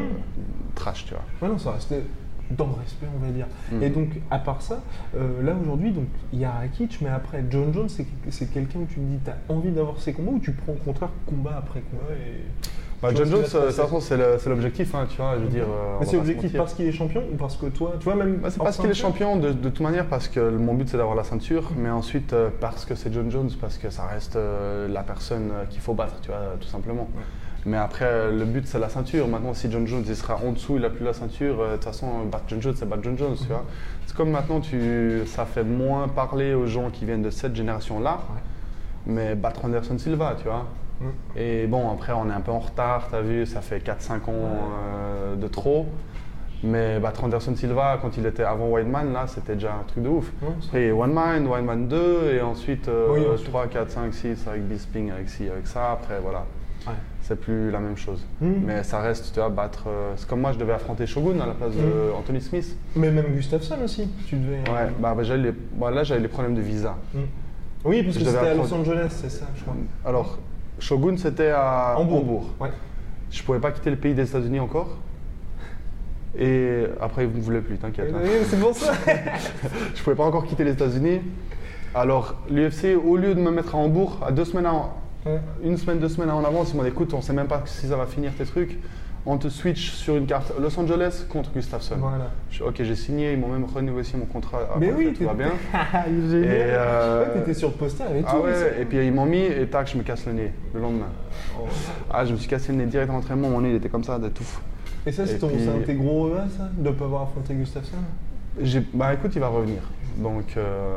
trash, 0.74 1.04
tu 1.04 1.12
vois. 1.14 1.22
Ouais, 1.42 1.52
non, 1.52 1.58
ça 1.58 1.72
restait 1.72 2.02
dans 2.50 2.66
le 2.68 2.72
respect, 2.80 3.06
on 3.14 3.22
va 3.22 3.30
dire. 3.32 3.46
Mm. 3.72 3.82
Et 3.82 3.90
donc, 3.90 4.08
à 4.30 4.38
part 4.38 4.62
ça, 4.62 4.80
là 5.14 5.52
aujourd'hui, 5.60 5.90
donc 5.92 6.06
il 6.32 6.38
y 6.40 6.46
a 6.46 6.52
Rakic, 6.52 7.02
mais 7.02 7.10
après, 7.10 7.44
John 7.50 7.70
Jones, 7.74 7.90
c'est 7.90 8.46
quelqu'un 8.50 8.78
où 8.78 8.86
tu 8.86 8.94
te 8.94 9.00
dis, 9.00 9.18
tu 9.22 9.30
as 9.30 9.54
envie 9.54 9.70
d'avoir 9.72 9.98
ces 10.00 10.14
combats 10.14 10.30
ou 10.32 10.38
tu 10.38 10.52
prends 10.52 10.72
au 10.72 10.76
contraire 10.76 11.10
combat 11.26 11.56
après 11.58 11.80
combat 11.82 12.14
et... 12.14 12.46
Bah, 13.08 13.14
John 13.16 13.26
Jones, 13.28 13.38
euh, 13.40 13.42
de 13.42 13.46
se 13.48 13.56
toute 13.58 13.90
façon, 13.90 14.00
c'est 14.00 14.48
l'objectif, 14.48 14.94
hein, 14.94 15.06
tu 15.08 15.16
vois, 15.16 15.34
je 15.36 15.42
veux 15.42 15.48
dire. 15.48 15.64
euh, 15.64 15.96
Mais 16.00 16.06
c'est 16.06 16.16
objectif 16.16 16.56
parce 16.56 16.74
qu'il 16.74 16.86
est 16.86 16.92
champion 16.92 17.22
ou 17.32 17.36
parce 17.36 17.56
que 17.56 17.66
toi, 17.66 17.94
tu 17.98 18.04
vois, 18.04 18.14
même. 18.14 18.36
Bah, 18.36 18.48
c'est 18.50 18.58
parce 18.58 18.76
qu'il 18.78 18.90
est 18.90 18.94
champion 18.94 19.36
de, 19.36 19.52
de 19.52 19.68
toute 19.68 19.80
manière, 19.80 20.06
parce 20.06 20.28
que 20.28 20.50
mon 20.50 20.74
but 20.74 20.88
c'est 20.88 20.96
d'avoir 20.96 21.16
la 21.16 21.24
ceinture, 21.24 21.70
mais 21.76 21.90
ensuite 21.90 22.32
euh, 22.32 22.50
parce 22.60 22.84
que 22.84 22.94
c'est 22.94 23.12
John 23.12 23.30
Jones, 23.30 23.50
parce 23.60 23.78
que 23.78 23.90
ça 23.90 24.04
reste 24.06 24.36
euh, 24.36 24.88
la 24.88 25.02
personne 25.02 25.50
euh, 25.52 25.64
qu'il 25.68 25.80
faut 25.80 25.94
battre, 25.94 26.20
tu 26.22 26.28
vois, 26.28 26.38
tout 26.60 26.68
simplement. 26.68 27.08
Mais 27.68 27.76
après, 27.78 28.04
euh, 28.04 28.30
le 28.30 28.44
but 28.44 28.64
c'est 28.66 28.78
la 28.78 28.88
ceinture. 28.88 29.26
Maintenant, 29.26 29.52
si 29.52 29.68
John 29.70 29.86
Jones 29.88 30.04
il 30.06 30.14
sera 30.14 30.36
en 30.36 30.52
dessous, 30.52 30.76
il 30.76 30.82
n'a 30.82 30.90
plus 30.90 31.04
la 31.04 31.12
ceinture, 31.12 31.60
euh, 31.60 31.68
de 31.70 31.74
toute 31.74 31.84
façon, 31.84 32.06
battre 32.30 32.44
John 32.48 32.62
Jones, 32.62 32.74
c'est 32.76 32.88
battre 32.88 33.02
John 33.02 33.18
Jones, 33.18 33.34
tu 33.40 33.48
vois. 33.48 33.64
C'est 34.06 34.16
comme 34.16 34.30
maintenant, 34.30 34.60
tu, 34.60 35.22
ça 35.26 35.44
fait 35.46 35.64
moins 35.64 36.06
parler 36.06 36.54
aux 36.54 36.66
gens 36.66 36.90
qui 36.90 37.04
viennent 37.04 37.22
de 37.22 37.30
cette 37.30 37.56
génération-là, 37.56 38.18
mais 39.06 39.34
battre 39.34 39.64
Anderson 39.64 39.98
Silva, 39.98 40.36
tu 40.38 40.44
vois. 40.44 40.64
Mm. 41.00 41.04
Et 41.36 41.66
bon, 41.66 41.90
après, 41.90 42.12
on 42.12 42.28
est 42.30 42.32
un 42.32 42.40
peu 42.40 42.52
en 42.52 42.58
retard, 42.58 43.08
t'as 43.10 43.20
vu, 43.20 43.46
ça 43.46 43.60
fait 43.60 43.78
4-5 43.78 44.14
ans 44.30 44.32
euh, 44.32 45.36
de 45.36 45.48
trop. 45.48 45.86
Mais 46.64 46.98
battre 46.98 47.22
Anderson 47.24 47.54
Silva, 47.54 47.98
quand 48.00 48.16
il 48.16 48.24
était 48.24 48.42
avant 48.42 48.68
Whiteman, 48.68 49.12
là, 49.12 49.26
c'était 49.26 49.54
déjà 49.54 49.74
un 49.74 49.84
truc 49.86 50.02
de 50.02 50.08
ouf. 50.08 50.32
Ouais, 50.42 50.48
Après, 50.66 50.90
One 50.90 51.12
Man, 51.12 51.46
One 51.46 51.64
Man 51.66 51.86
2, 51.88 52.32
et 52.32 52.40
ensuite, 52.40 52.88
euh, 52.88 53.08
Oui, 53.12 53.20
ensuite. 53.32 53.48
3, 53.50 53.66
4, 53.66 53.90
5, 53.90 54.14
6 54.14 54.48
avec 54.48 54.66
Bisping, 54.66 55.10
avec 55.10 55.28
ci, 55.28 55.48
avec 55.50 55.66
ça. 55.66 55.92
Après, 55.92 56.18
voilà, 56.20 56.44
Ouais. 56.86 56.94
c'est 57.20 57.38
plus 57.38 57.70
la 57.70 57.78
même 57.78 57.98
chose. 57.98 58.24
Mm. 58.40 58.52
Mais 58.64 58.82
ça 58.84 59.00
reste, 59.00 59.34
tu 59.34 59.38
vois, 59.38 59.50
battre. 59.50 59.84
euh, 59.88 60.14
c'est 60.16 60.26
comme 60.26 60.40
moi, 60.40 60.52
je 60.52 60.58
devais 60.58 60.72
affronter 60.72 61.06
Shogun 61.06 61.38
à 61.40 61.46
la 61.46 61.52
place 61.52 61.74
de 61.76 61.82
Mm. 61.82 62.16
Anthony 62.18 62.40
Smith. 62.40 62.76
Mais 62.96 63.10
même 63.10 63.26
Gustafsson 63.34 63.76
aussi, 63.84 64.08
tu 64.26 64.36
devais. 64.36 64.60
Ouais, 64.70 64.88
bah, 64.98 65.14
bah, 65.14 65.22
les- 65.36 65.52
bah, 65.74 65.90
là, 65.90 66.04
j'avais 66.04 66.22
les 66.22 66.28
problèmes 66.28 66.54
de 66.54 66.62
visa. 66.62 66.96
Mm. 67.12 67.18
Oui, 67.84 68.02
parce 68.02 68.14
Je 68.18 68.24
que 68.24 68.30
c'était 68.30 68.46
à 68.48 68.54
Los 68.54 68.72
Angeles, 68.72 69.08
c'est 69.10 69.30
ça, 69.30 69.44
je 69.54 69.62
crois. 69.62 69.74
Alors, 70.06 70.38
Shogun, 70.78 71.16
c'était 71.16 71.50
à 71.50 71.94
Hambourg. 71.98 72.18
Hambourg. 72.20 72.50
Ouais. 72.60 72.70
Je 73.30 73.42
pouvais 73.42 73.58
pas 73.60 73.72
quitter 73.72 73.90
le 73.90 73.96
pays 73.96 74.14
des 74.14 74.28
États-Unis 74.28 74.60
encore. 74.60 74.98
Et 76.38 76.84
après, 77.00 77.24
il 77.24 77.32
ne 77.34 77.40
voulait 77.40 77.60
plus, 77.62 77.76
t'inquiète. 77.78 78.12
hein. 78.14 78.18
C'est 78.48 78.60
pour 78.60 78.74
ça. 78.74 78.92
Je 79.94 80.02
pouvais 80.02 80.16
pas 80.16 80.24
encore 80.24 80.44
quitter 80.46 80.64
les 80.64 80.72
États-Unis. 80.72 81.20
Alors, 81.94 82.34
l'UFC, 82.50 82.94
au 83.02 83.16
lieu 83.16 83.34
de 83.34 83.40
me 83.40 83.50
mettre 83.50 83.74
à 83.74 83.78
Hambourg, 83.78 84.20
à 84.26 84.32
deux 84.32 84.44
semaines 84.44 84.68
Ouais. 85.24 85.40
une 85.64 85.76
semaine, 85.76 85.98
deux 85.98 86.08
semaines 86.08 86.30
en 86.30 86.44
avance, 86.44 86.70
ils 86.72 86.76
m'ont 86.76 86.84
dit 86.84 86.88
écoute, 86.90 87.12
on 87.12 87.20
sait 87.20 87.32
même 87.32 87.48
pas 87.48 87.62
si 87.64 87.88
ça 87.88 87.96
va 87.96 88.06
finir 88.06 88.32
tes 88.38 88.44
trucs. 88.44 88.78
On 89.28 89.38
te 89.38 89.48
switch 89.48 89.90
sur 89.90 90.16
une 90.16 90.26
carte 90.26 90.52
Los 90.60 90.78
Angeles 90.78 91.24
contre 91.28 91.50
Gustafsson. 91.52 91.96
Voilà. 91.98 92.30
Je- 92.48 92.62
ok, 92.62 92.74
j'ai 92.78 92.94
signé, 92.94 93.32
ils 93.32 93.38
m'ont 93.38 93.48
même 93.48 93.64
renégocié 93.64 94.16
mon 94.16 94.24
contrat. 94.26 94.60
Mais 94.78 94.90
Après, 94.90 95.04
oui, 95.04 95.12
tout 95.14 95.24
va 95.24 95.34
bien. 95.34 95.50
Génial. 96.06 96.44
Et, 96.44 96.48
euh, 96.52 97.24
Ouais, 97.24 97.40
t'étais 97.40 97.54
sur 97.54 97.68
le 97.70 97.74
poster 97.74 98.04
et 98.16 98.20
tout. 98.22 98.28
Ah 98.30 98.38
ouais, 98.40 98.54
c'est- 98.54 98.82
et 98.82 98.84
puis 98.84 99.04
ils 99.04 99.12
m'ont 99.12 99.26
mis 99.26 99.42
et 99.42 99.66
tac, 99.66 99.90
je 99.90 99.98
me 99.98 100.04
casse 100.04 100.26
le 100.26 100.32
nez 100.32 100.52
le 100.72 100.80
lendemain. 100.80 101.08
Oh. 101.58 101.64
Ah, 102.08 102.24
je 102.24 102.32
me 102.32 102.36
suis 102.38 102.48
cassé 102.48 102.70
le 102.70 102.78
nez 102.78 102.86
direct 102.86 103.10
en 103.10 103.16
entraînement, 103.16 103.48
mon 103.50 103.60
nez 103.60 103.70
il 103.70 103.74
était 103.76 103.88
comme 103.88 104.04
ça, 104.04 104.18
de 104.20 104.28
tout. 104.28 104.44
Et 105.04 105.10
ça, 105.12 105.26
c'est 105.26 105.38
puis- 105.44 105.68
un 105.68 105.78
de 105.78 105.84
tes 105.84 105.94
gros 105.94 106.24
regrets, 106.24 106.48
ça 106.56 106.68
De 106.76 106.88
ne 106.88 106.94
pas 106.94 107.04
avoir 107.06 107.22
affronté 107.22 107.52
Gustafsson? 107.54 107.96
Bah 108.94 109.12
écoute, 109.12 109.32
il 109.34 109.40
va 109.40 109.48
revenir. 109.48 109.82
Donc 110.18 110.54
euh, 110.56 110.88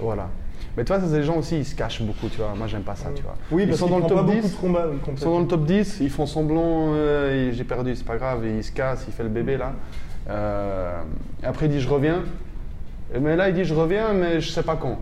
voilà. 0.00 0.28
Mais 0.76 0.84
tu 0.84 0.92
vois, 0.92 1.00
ça, 1.00 1.06
c'est 1.08 1.16
des 1.16 1.22
gens 1.22 1.36
aussi, 1.38 1.58
ils 1.58 1.64
se 1.64 1.74
cachent 1.74 2.02
beaucoup, 2.02 2.28
tu 2.28 2.36
vois. 2.38 2.52
Moi, 2.56 2.66
j'aime 2.66 2.82
pas 2.82 2.96
ça, 2.96 3.08
tu 3.14 3.22
vois. 3.22 3.34
Oui, 3.50 3.62
ils 3.62 3.68
parce 3.68 3.80
sont 3.80 3.88
dans 3.88 3.98
le 3.98 4.06
top 4.06 4.26
pas 4.26 4.32
10. 4.32 4.34
beaucoup 4.42 4.48
de 4.48 4.60
combats. 4.60 4.86
oui, 4.90 4.98
Ils 5.12 5.18
sont 5.18 5.30
dans 5.32 5.40
le 5.40 5.46
top 5.46 5.64
10, 5.64 5.98
ils 6.00 6.10
font 6.10 6.26
semblant, 6.26 6.92
euh, 6.94 7.50
j'ai 7.52 7.64
perdu, 7.64 7.94
c'est 7.96 8.04
pas 8.06 8.16
grave, 8.18 8.44
et 8.44 8.56
il 8.58 8.64
se 8.64 8.72
casse, 8.72 9.04
il 9.08 9.12
fait 9.14 9.22
le 9.22 9.28
bébé 9.30 9.56
là. 9.56 9.72
Euh, 10.28 11.00
après, 11.42 11.66
il 11.66 11.72
dit 11.72 11.80
je 11.80 11.88
reviens. 11.88 12.22
Mais 13.18 13.36
là, 13.36 13.48
il 13.48 13.54
dit 13.54 13.64
je 13.64 13.74
reviens, 13.74 14.12
mais 14.12 14.40
je 14.40 14.50
sais 14.50 14.62
pas 14.62 14.76
quand. 14.76 14.98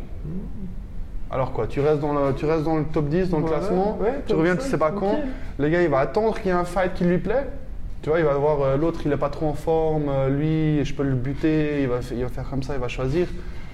Alors 1.30 1.52
quoi, 1.52 1.66
tu 1.66 1.80
restes 1.80 2.00
dans 2.00 2.12
le, 2.12 2.34
tu 2.34 2.44
restes 2.44 2.62
dans 2.62 2.76
le 2.76 2.84
top 2.84 3.08
10, 3.08 3.30
dans 3.30 3.38
le 3.38 3.42
Voilà, 3.44 3.58
classement, 3.58 3.98
ouais, 4.00 4.22
tu 4.26 4.34
reviens, 4.34 4.54
tu 4.54 4.62
5, 4.62 4.70
sais 4.70 4.78
pas 4.78 4.92
quand. 4.92 5.18
Le 5.58 5.68
gars, 5.68 5.82
il 5.82 5.88
va 5.88 5.98
attendre 5.98 6.36
qu'il 6.36 6.46
y 6.46 6.48
ait 6.50 6.52
un 6.52 6.64
fight 6.64 6.94
qui 6.94 7.04
lui 7.04 7.18
plaît. 7.18 7.46
Tu 8.02 8.10
vois, 8.10 8.18
il 8.20 8.24
va 8.24 8.34
voir 8.34 8.60
euh, 8.60 8.76
l'autre, 8.76 9.00
il 9.06 9.12
est 9.12 9.16
pas 9.16 9.30
trop 9.30 9.46
en 9.48 9.54
forme, 9.54 10.04
euh, 10.08 10.28
lui, 10.28 10.84
je 10.84 10.94
peux 10.94 11.02
le 11.02 11.14
buter, 11.14 11.80
il 11.82 11.88
va, 11.88 12.00
il 12.12 12.22
va 12.22 12.28
faire 12.28 12.48
comme 12.48 12.62
ça, 12.62 12.74
il 12.74 12.80
va 12.80 12.86
choisir. 12.88 13.26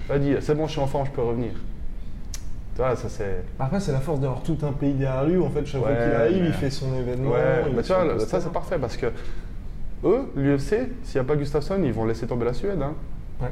Il 0.05 0.11
va 0.13 0.17
dire 0.17 0.37
c'est 0.41 0.55
bon, 0.55 0.65
je 0.65 0.71
suis 0.71 0.81
en 0.81 0.87
forme, 0.87 1.05
je 1.05 1.11
peux 1.11 1.21
revenir. 1.21 1.51
Ça 2.77 2.95
c'est. 3.09 3.43
Après, 3.59 3.79
c'est 3.79 3.91
la 3.91 3.99
force 3.99 4.19
d'avoir 4.19 4.41
tout 4.41 4.57
un 4.63 4.71
pays 4.71 4.93
derrière 4.93 5.23
lui. 5.25 5.37
En 5.39 5.49
fait, 5.49 5.65
chaque 5.65 5.81
fois 5.81 5.91
qu'il 5.91 6.13
arrive, 6.13 6.41
mais- 6.41 6.47
il 6.47 6.53
fait 6.53 6.69
son 6.69 6.93
événement. 6.95 7.31
Ouais, 7.31 7.63
il 7.67 7.75
bah 7.75 7.83
tu 7.83 7.93
vois, 7.93 8.19
ça 8.19 8.41
c'est 8.41 8.51
parfait 8.51 8.77
parce 8.79 8.97
que 8.97 9.07
eux, 10.03 10.21
l'UFC, 10.35 10.89
s'il 11.03 11.15
n'y 11.15 11.19
a 11.19 11.23
pas 11.23 11.35
Gustafsson, 11.35 11.79
ils 11.83 11.93
vont 11.93 12.05
laisser 12.05 12.25
tomber 12.25 12.45
la 12.45 12.53
Suède. 12.53 12.81
hein. 12.81 12.93
Ouais. 13.41 13.51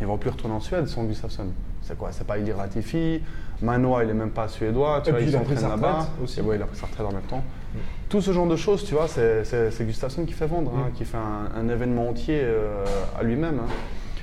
Ils 0.00 0.06
vont 0.06 0.16
plus 0.16 0.30
retourner 0.30 0.54
en 0.54 0.60
Suède 0.60 0.86
sans 0.86 1.04
Gustafsson. 1.04 1.46
C'est 1.82 1.96
quoi? 1.98 2.10
C'est 2.12 2.26
pas 2.26 2.38
Ilir 2.38 2.56
Latifi, 2.58 3.20
Manoa 3.62 4.04
il 4.04 4.10
est 4.10 4.14
même 4.14 4.30
pas 4.30 4.46
suédois, 4.46 5.00
tu 5.02 5.08
Et 5.08 5.12
vois, 5.12 5.20
puis 5.20 5.28
ils 5.28 5.32
il 5.32 5.36
a 5.36 5.40
pris 5.40 5.56
sa 5.56 5.68
là-bas. 5.68 5.92
retraite 5.92 6.08
aussi. 6.22 6.38
Et 6.40 6.42
ouais, 6.42 6.56
il 6.56 6.62
a 6.62 6.66
pris 6.66 6.76
sa 6.76 6.86
retraite 6.86 7.06
en 7.06 7.12
même 7.12 7.22
temps. 7.22 7.42
Tout 8.08 8.20
ce 8.20 8.32
genre 8.32 8.46
de 8.46 8.56
choses, 8.56 8.84
tu 8.84 8.94
vois, 8.94 9.08
c'est- 9.08 9.42
Gustafsson 9.84 10.24
qui 10.24 10.32
fait 10.34 10.46
vendre, 10.46 10.72
hein, 10.76 10.88
Mm. 10.90 10.92
qui 10.92 11.04
fait 11.04 11.16
un, 11.18 11.48
un 11.58 11.68
événement 11.68 12.08
entier 12.10 12.40
euh, 12.44 12.84
à 13.18 13.22
lui-même. 13.24 13.58
hein. 13.60 13.68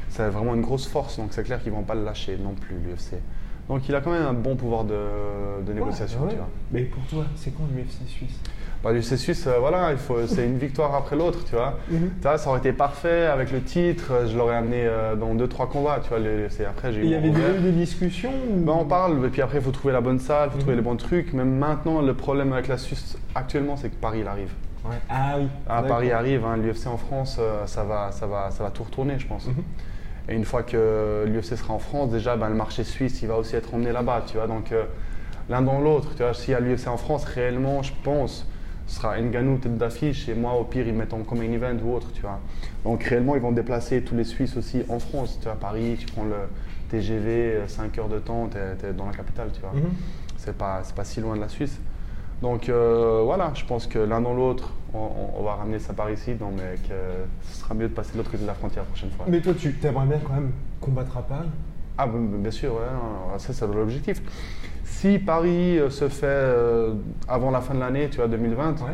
C'est 0.09 0.29
vraiment 0.29 0.55
une 0.55 0.61
grosse 0.61 0.87
force, 0.87 1.17
donc 1.17 1.27
c'est 1.31 1.43
clair 1.43 1.61
qu'ils 1.61 1.73
vont 1.73 1.83
pas 1.83 1.95
le 1.95 2.05
lâcher 2.05 2.37
non 2.41 2.53
plus, 2.53 2.75
l'UFC. 2.77 3.15
Donc 3.69 3.87
il 3.89 3.95
a 3.95 4.01
quand 4.01 4.11
même 4.11 4.25
un 4.25 4.33
bon 4.33 4.55
pouvoir 4.55 4.83
de, 4.83 4.93
de 5.65 5.73
négociation, 5.73 6.19
Ouais, 6.19 6.25
ouais. 6.25 6.31
tu 6.31 6.37
vois. 6.37 6.47
Mais 6.71 6.81
pour 6.83 7.03
toi, 7.05 7.25
c'est 7.35 7.51
quand 7.51 7.63
l'UFC 7.75 8.07
suisse? 8.07 8.39
Bah, 8.83 8.91
l'UFC 8.91 9.17
suisse, 9.17 9.47
euh, 9.47 9.57
voilà, 9.59 9.91
il 9.91 9.97
faut, 9.97 10.27
c'est 10.27 10.45
une 10.45 10.59
victoire 10.59 10.93
après 10.93 11.15
l'autre, 11.15 11.43
tu 11.45 11.55
vois. 11.55 11.79
Mhm. 11.89 12.11
Tu 12.17 12.27
vois, 12.27 12.37
ça 12.37 12.49
aurait 12.49 12.59
été 12.59 12.73
parfait 12.73 13.25
avec 13.25 13.51
le 13.51 13.61
titre, 13.61 14.11
euh, 14.11 14.27
je 14.27 14.37
l'aurais 14.37 14.55
amené 14.57 14.85
euh, 14.85 15.15
dans 15.15 15.33
2-3 15.33 15.67
combats, 15.67 15.99
tu 16.03 16.09
vois. 16.09 16.19
c'est 16.49 16.65
après, 16.65 16.93
j'ai 16.93 16.99
eu 17.01 17.03
Il 17.05 17.09
y 17.09 17.15
avait 17.15 17.29
déjà 17.31 17.55
eu 17.57 17.61
des 17.61 17.71
discussions 17.71 18.31
ou- 18.51 18.63
Bah, 18.63 18.73
on 18.77 18.85
parle, 18.85 19.25
et 19.25 19.29
puis 19.29 19.41
après, 19.41 19.57
il 19.57 19.63
faut 19.63 19.71
trouver 19.71 19.93
la 19.93 20.01
bonne 20.01 20.19
salle, 20.19 20.49
il 20.49 20.51
faut 20.51 20.55
Mhm. 20.57 20.61
trouver 20.61 20.75
les 20.75 20.81
bons 20.83 20.95
trucs. 20.97 21.33
Même 21.33 21.55
maintenant, 21.57 22.01
le 22.01 22.13
problème 22.13 22.53
avec 22.53 22.67
la 22.67 22.77
Suisse 22.77 23.17
actuellement, 23.33 23.77
c'est 23.77 23.89
que 23.89 23.95
Paris, 23.95 24.19
il 24.21 24.27
arrive. 24.27 24.51
Ouais. 24.87 24.97
Ah 25.09 25.37
oui. 25.39 25.47
Ah. 25.67 25.81
Paris 25.81 26.11
arrive, 26.11 26.45
hein, 26.45 26.57
l'UFC 26.57 26.85
en 26.85 26.97
France, 26.97 27.37
euh, 27.39 27.65
ça, 27.65 27.83
va, 27.83 28.11
ça, 28.11 28.27
va, 28.27 28.51
ça 28.51 28.63
va 28.63 28.69
tout 28.69 28.83
retourner, 28.83 29.17
je 29.17 29.25
pense. 29.25 29.47
Mhm. 29.47 29.55
Et 30.27 30.35
une 30.35 30.45
fois 30.45 30.63
que 30.63 31.25
l'UFC 31.27 31.55
sera 31.55 31.73
en 31.73 31.79
France, 31.79 32.09
déjà, 32.09 32.35
ben, 32.35 32.49
le 32.49 32.55
marché 32.55 32.83
suisse, 32.83 33.21
il 33.21 33.27
va 33.27 33.37
aussi 33.37 33.55
être 33.55 33.73
emmené 33.73 33.91
là-bas, 33.91 34.23
tu 34.27 34.37
vois. 34.37 34.47
Donc, 34.47 34.71
euh, 34.71 34.85
l'un 35.49 35.61
dans 35.61 35.79
l'autre, 35.79 36.15
tu 36.15 36.23
vois. 36.23 36.33
S'il 36.33 36.51
y 36.51 36.55
a 36.55 36.59
l'UFC 36.59 36.87
en 36.87 36.97
France, 36.97 37.25
réellement, 37.25 37.83
je 37.83 37.93
pense, 38.03 38.47
ce 38.87 38.95
sera 38.95 39.19
Nganou 39.19 39.57
tête 39.57 39.77
d'affiche, 39.77 40.27
et 40.27 40.33
moi, 40.33 40.53
au 40.53 40.63
pire, 40.63 40.87
ils 40.87 40.93
mettent 40.93 41.13
en 41.13 41.23
comme 41.23 41.41
un 41.41 41.51
event 41.51 41.77
ou 41.83 41.93
autre, 41.93 42.11
tu 42.13 42.21
vois. 42.21 42.39
Donc, 42.83 43.03
réellement, 43.03 43.35
ils 43.35 43.41
vont 43.41 43.51
déplacer 43.51 44.01
tous 44.01 44.15
les 44.15 44.23
Suisses 44.23 44.57
aussi 44.57 44.83
en 44.89 44.99
France, 44.99 45.37
tu 45.39 45.45
vois. 45.45 45.55
Paris, 45.55 45.97
tu 45.99 46.07
prends 46.07 46.23
le 46.23 46.35
TGV, 46.89 47.61
5 47.67 47.97
heures 47.99 48.09
de 48.09 48.19
temps, 48.19 48.49
tu 48.49 48.57
es, 48.57 48.93
dans 48.93 49.05
la 49.05 49.13
capitale, 49.13 49.49
tu 49.53 49.61
vois. 49.61 49.73
Mhm. 49.73 49.91
C'est 50.37 50.57
pas, 50.57 50.81
c'est 50.83 50.95
pas 50.95 51.05
si 51.05 51.21
loin 51.21 51.35
de 51.35 51.41
la 51.41 51.49
Suisse. 51.49 51.79
Donc 52.45 52.69
euh, 52.69 53.23
voilà, 53.25 53.51
je 53.55 53.65
pense 53.65 53.87
que 53.87 53.97
l'un 53.97 54.21
dans 54.21 54.35
l'autre, 54.35 54.69
on, 54.93 55.41
va 55.41 55.55
ramener 55.55 55.79
ça 55.79 55.93
par 55.93 56.11
ici, 56.11 56.35
donc, 56.35 56.51
mais 56.55 56.75
que 56.87 56.93
ce 57.41 57.61
sera 57.61 57.73
mieux 57.73 57.87
de 57.87 57.93
passer 57.93 58.11
de 58.11 58.17
l'autre 58.17 58.29
côté 58.29 58.43
de 58.43 58.47
la 58.47 58.53
frontière 58.53 58.83
la 58.83 58.89
prochaine 58.89 59.09
fois. 59.09 59.25
Mais 59.27 59.41
toi, 59.41 59.55
tu 59.57 59.75
aimerais 59.83 60.05
bien 60.05 60.19
quand 60.23 60.33
même 60.33 60.51
combattre 60.79 61.17
à 61.17 61.23
Paris? 61.23 61.49
Ah, 61.97 62.05
bien 62.07 62.51
sûr, 62.51 62.73
ouais, 62.75 63.39
ça 63.39 63.51
c'est 63.51 63.65
l'objectif. 63.65 64.21
Si 64.83 65.17
Paris 65.17 65.79
euh, 65.79 65.89
se 65.89 66.07
fait 66.07 66.27
euh, 66.27 66.93
avant 67.27 67.49
la 67.49 67.61
fin 67.61 67.73
de 67.73 67.79
l'année, 67.79 68.09
tu 68.11 68.17
vois, 68.17 68.27
2020, 68.27 68.73
Ouais. 68.73 68.91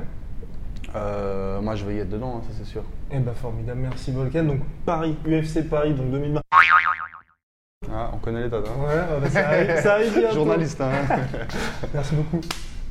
euh, 0.95 1.59
moi 1.59 1.75
je 1.75 1.83
vais 1.83 1.95
y 1.95 1.99
être 1.99 2.09
dedans, 2.09 2.37
hein, 2.37 2.41
ça 2.47 2.55
c'est 2.57 2.65
sûr. 2.65 2.83
Eh 3.11 3.19
ben 3.19 3.33
formidable, 3.33 3.81
merci 3.81 4.13
Volcan. 4.13 4.43
Donc 4.43 4.61
Paris, 4.85 5.17
UFC 5.25 5.67
Paris, 5.69 5.93
donc 5.93 6.09
2020. 6.09 6.39
Ah, 7.93 8.11
on 8.13 8.17
connaît 8.17 8.43
les 8.43 8.49
dates. 8.49 8.65
hein. 8.65 8.81
Ouais, 8.81 9.19
bah, 9.19 9.29
ça 9.29 9.47
arrive, 9.49 9.75
ça 9.75 9.93
arrive. 9.95 10.27
Journaliste, 10.33 10.79
hein. 10.79 10.91
Merci 11.93 12.15
beaucoup. 12.15 12.39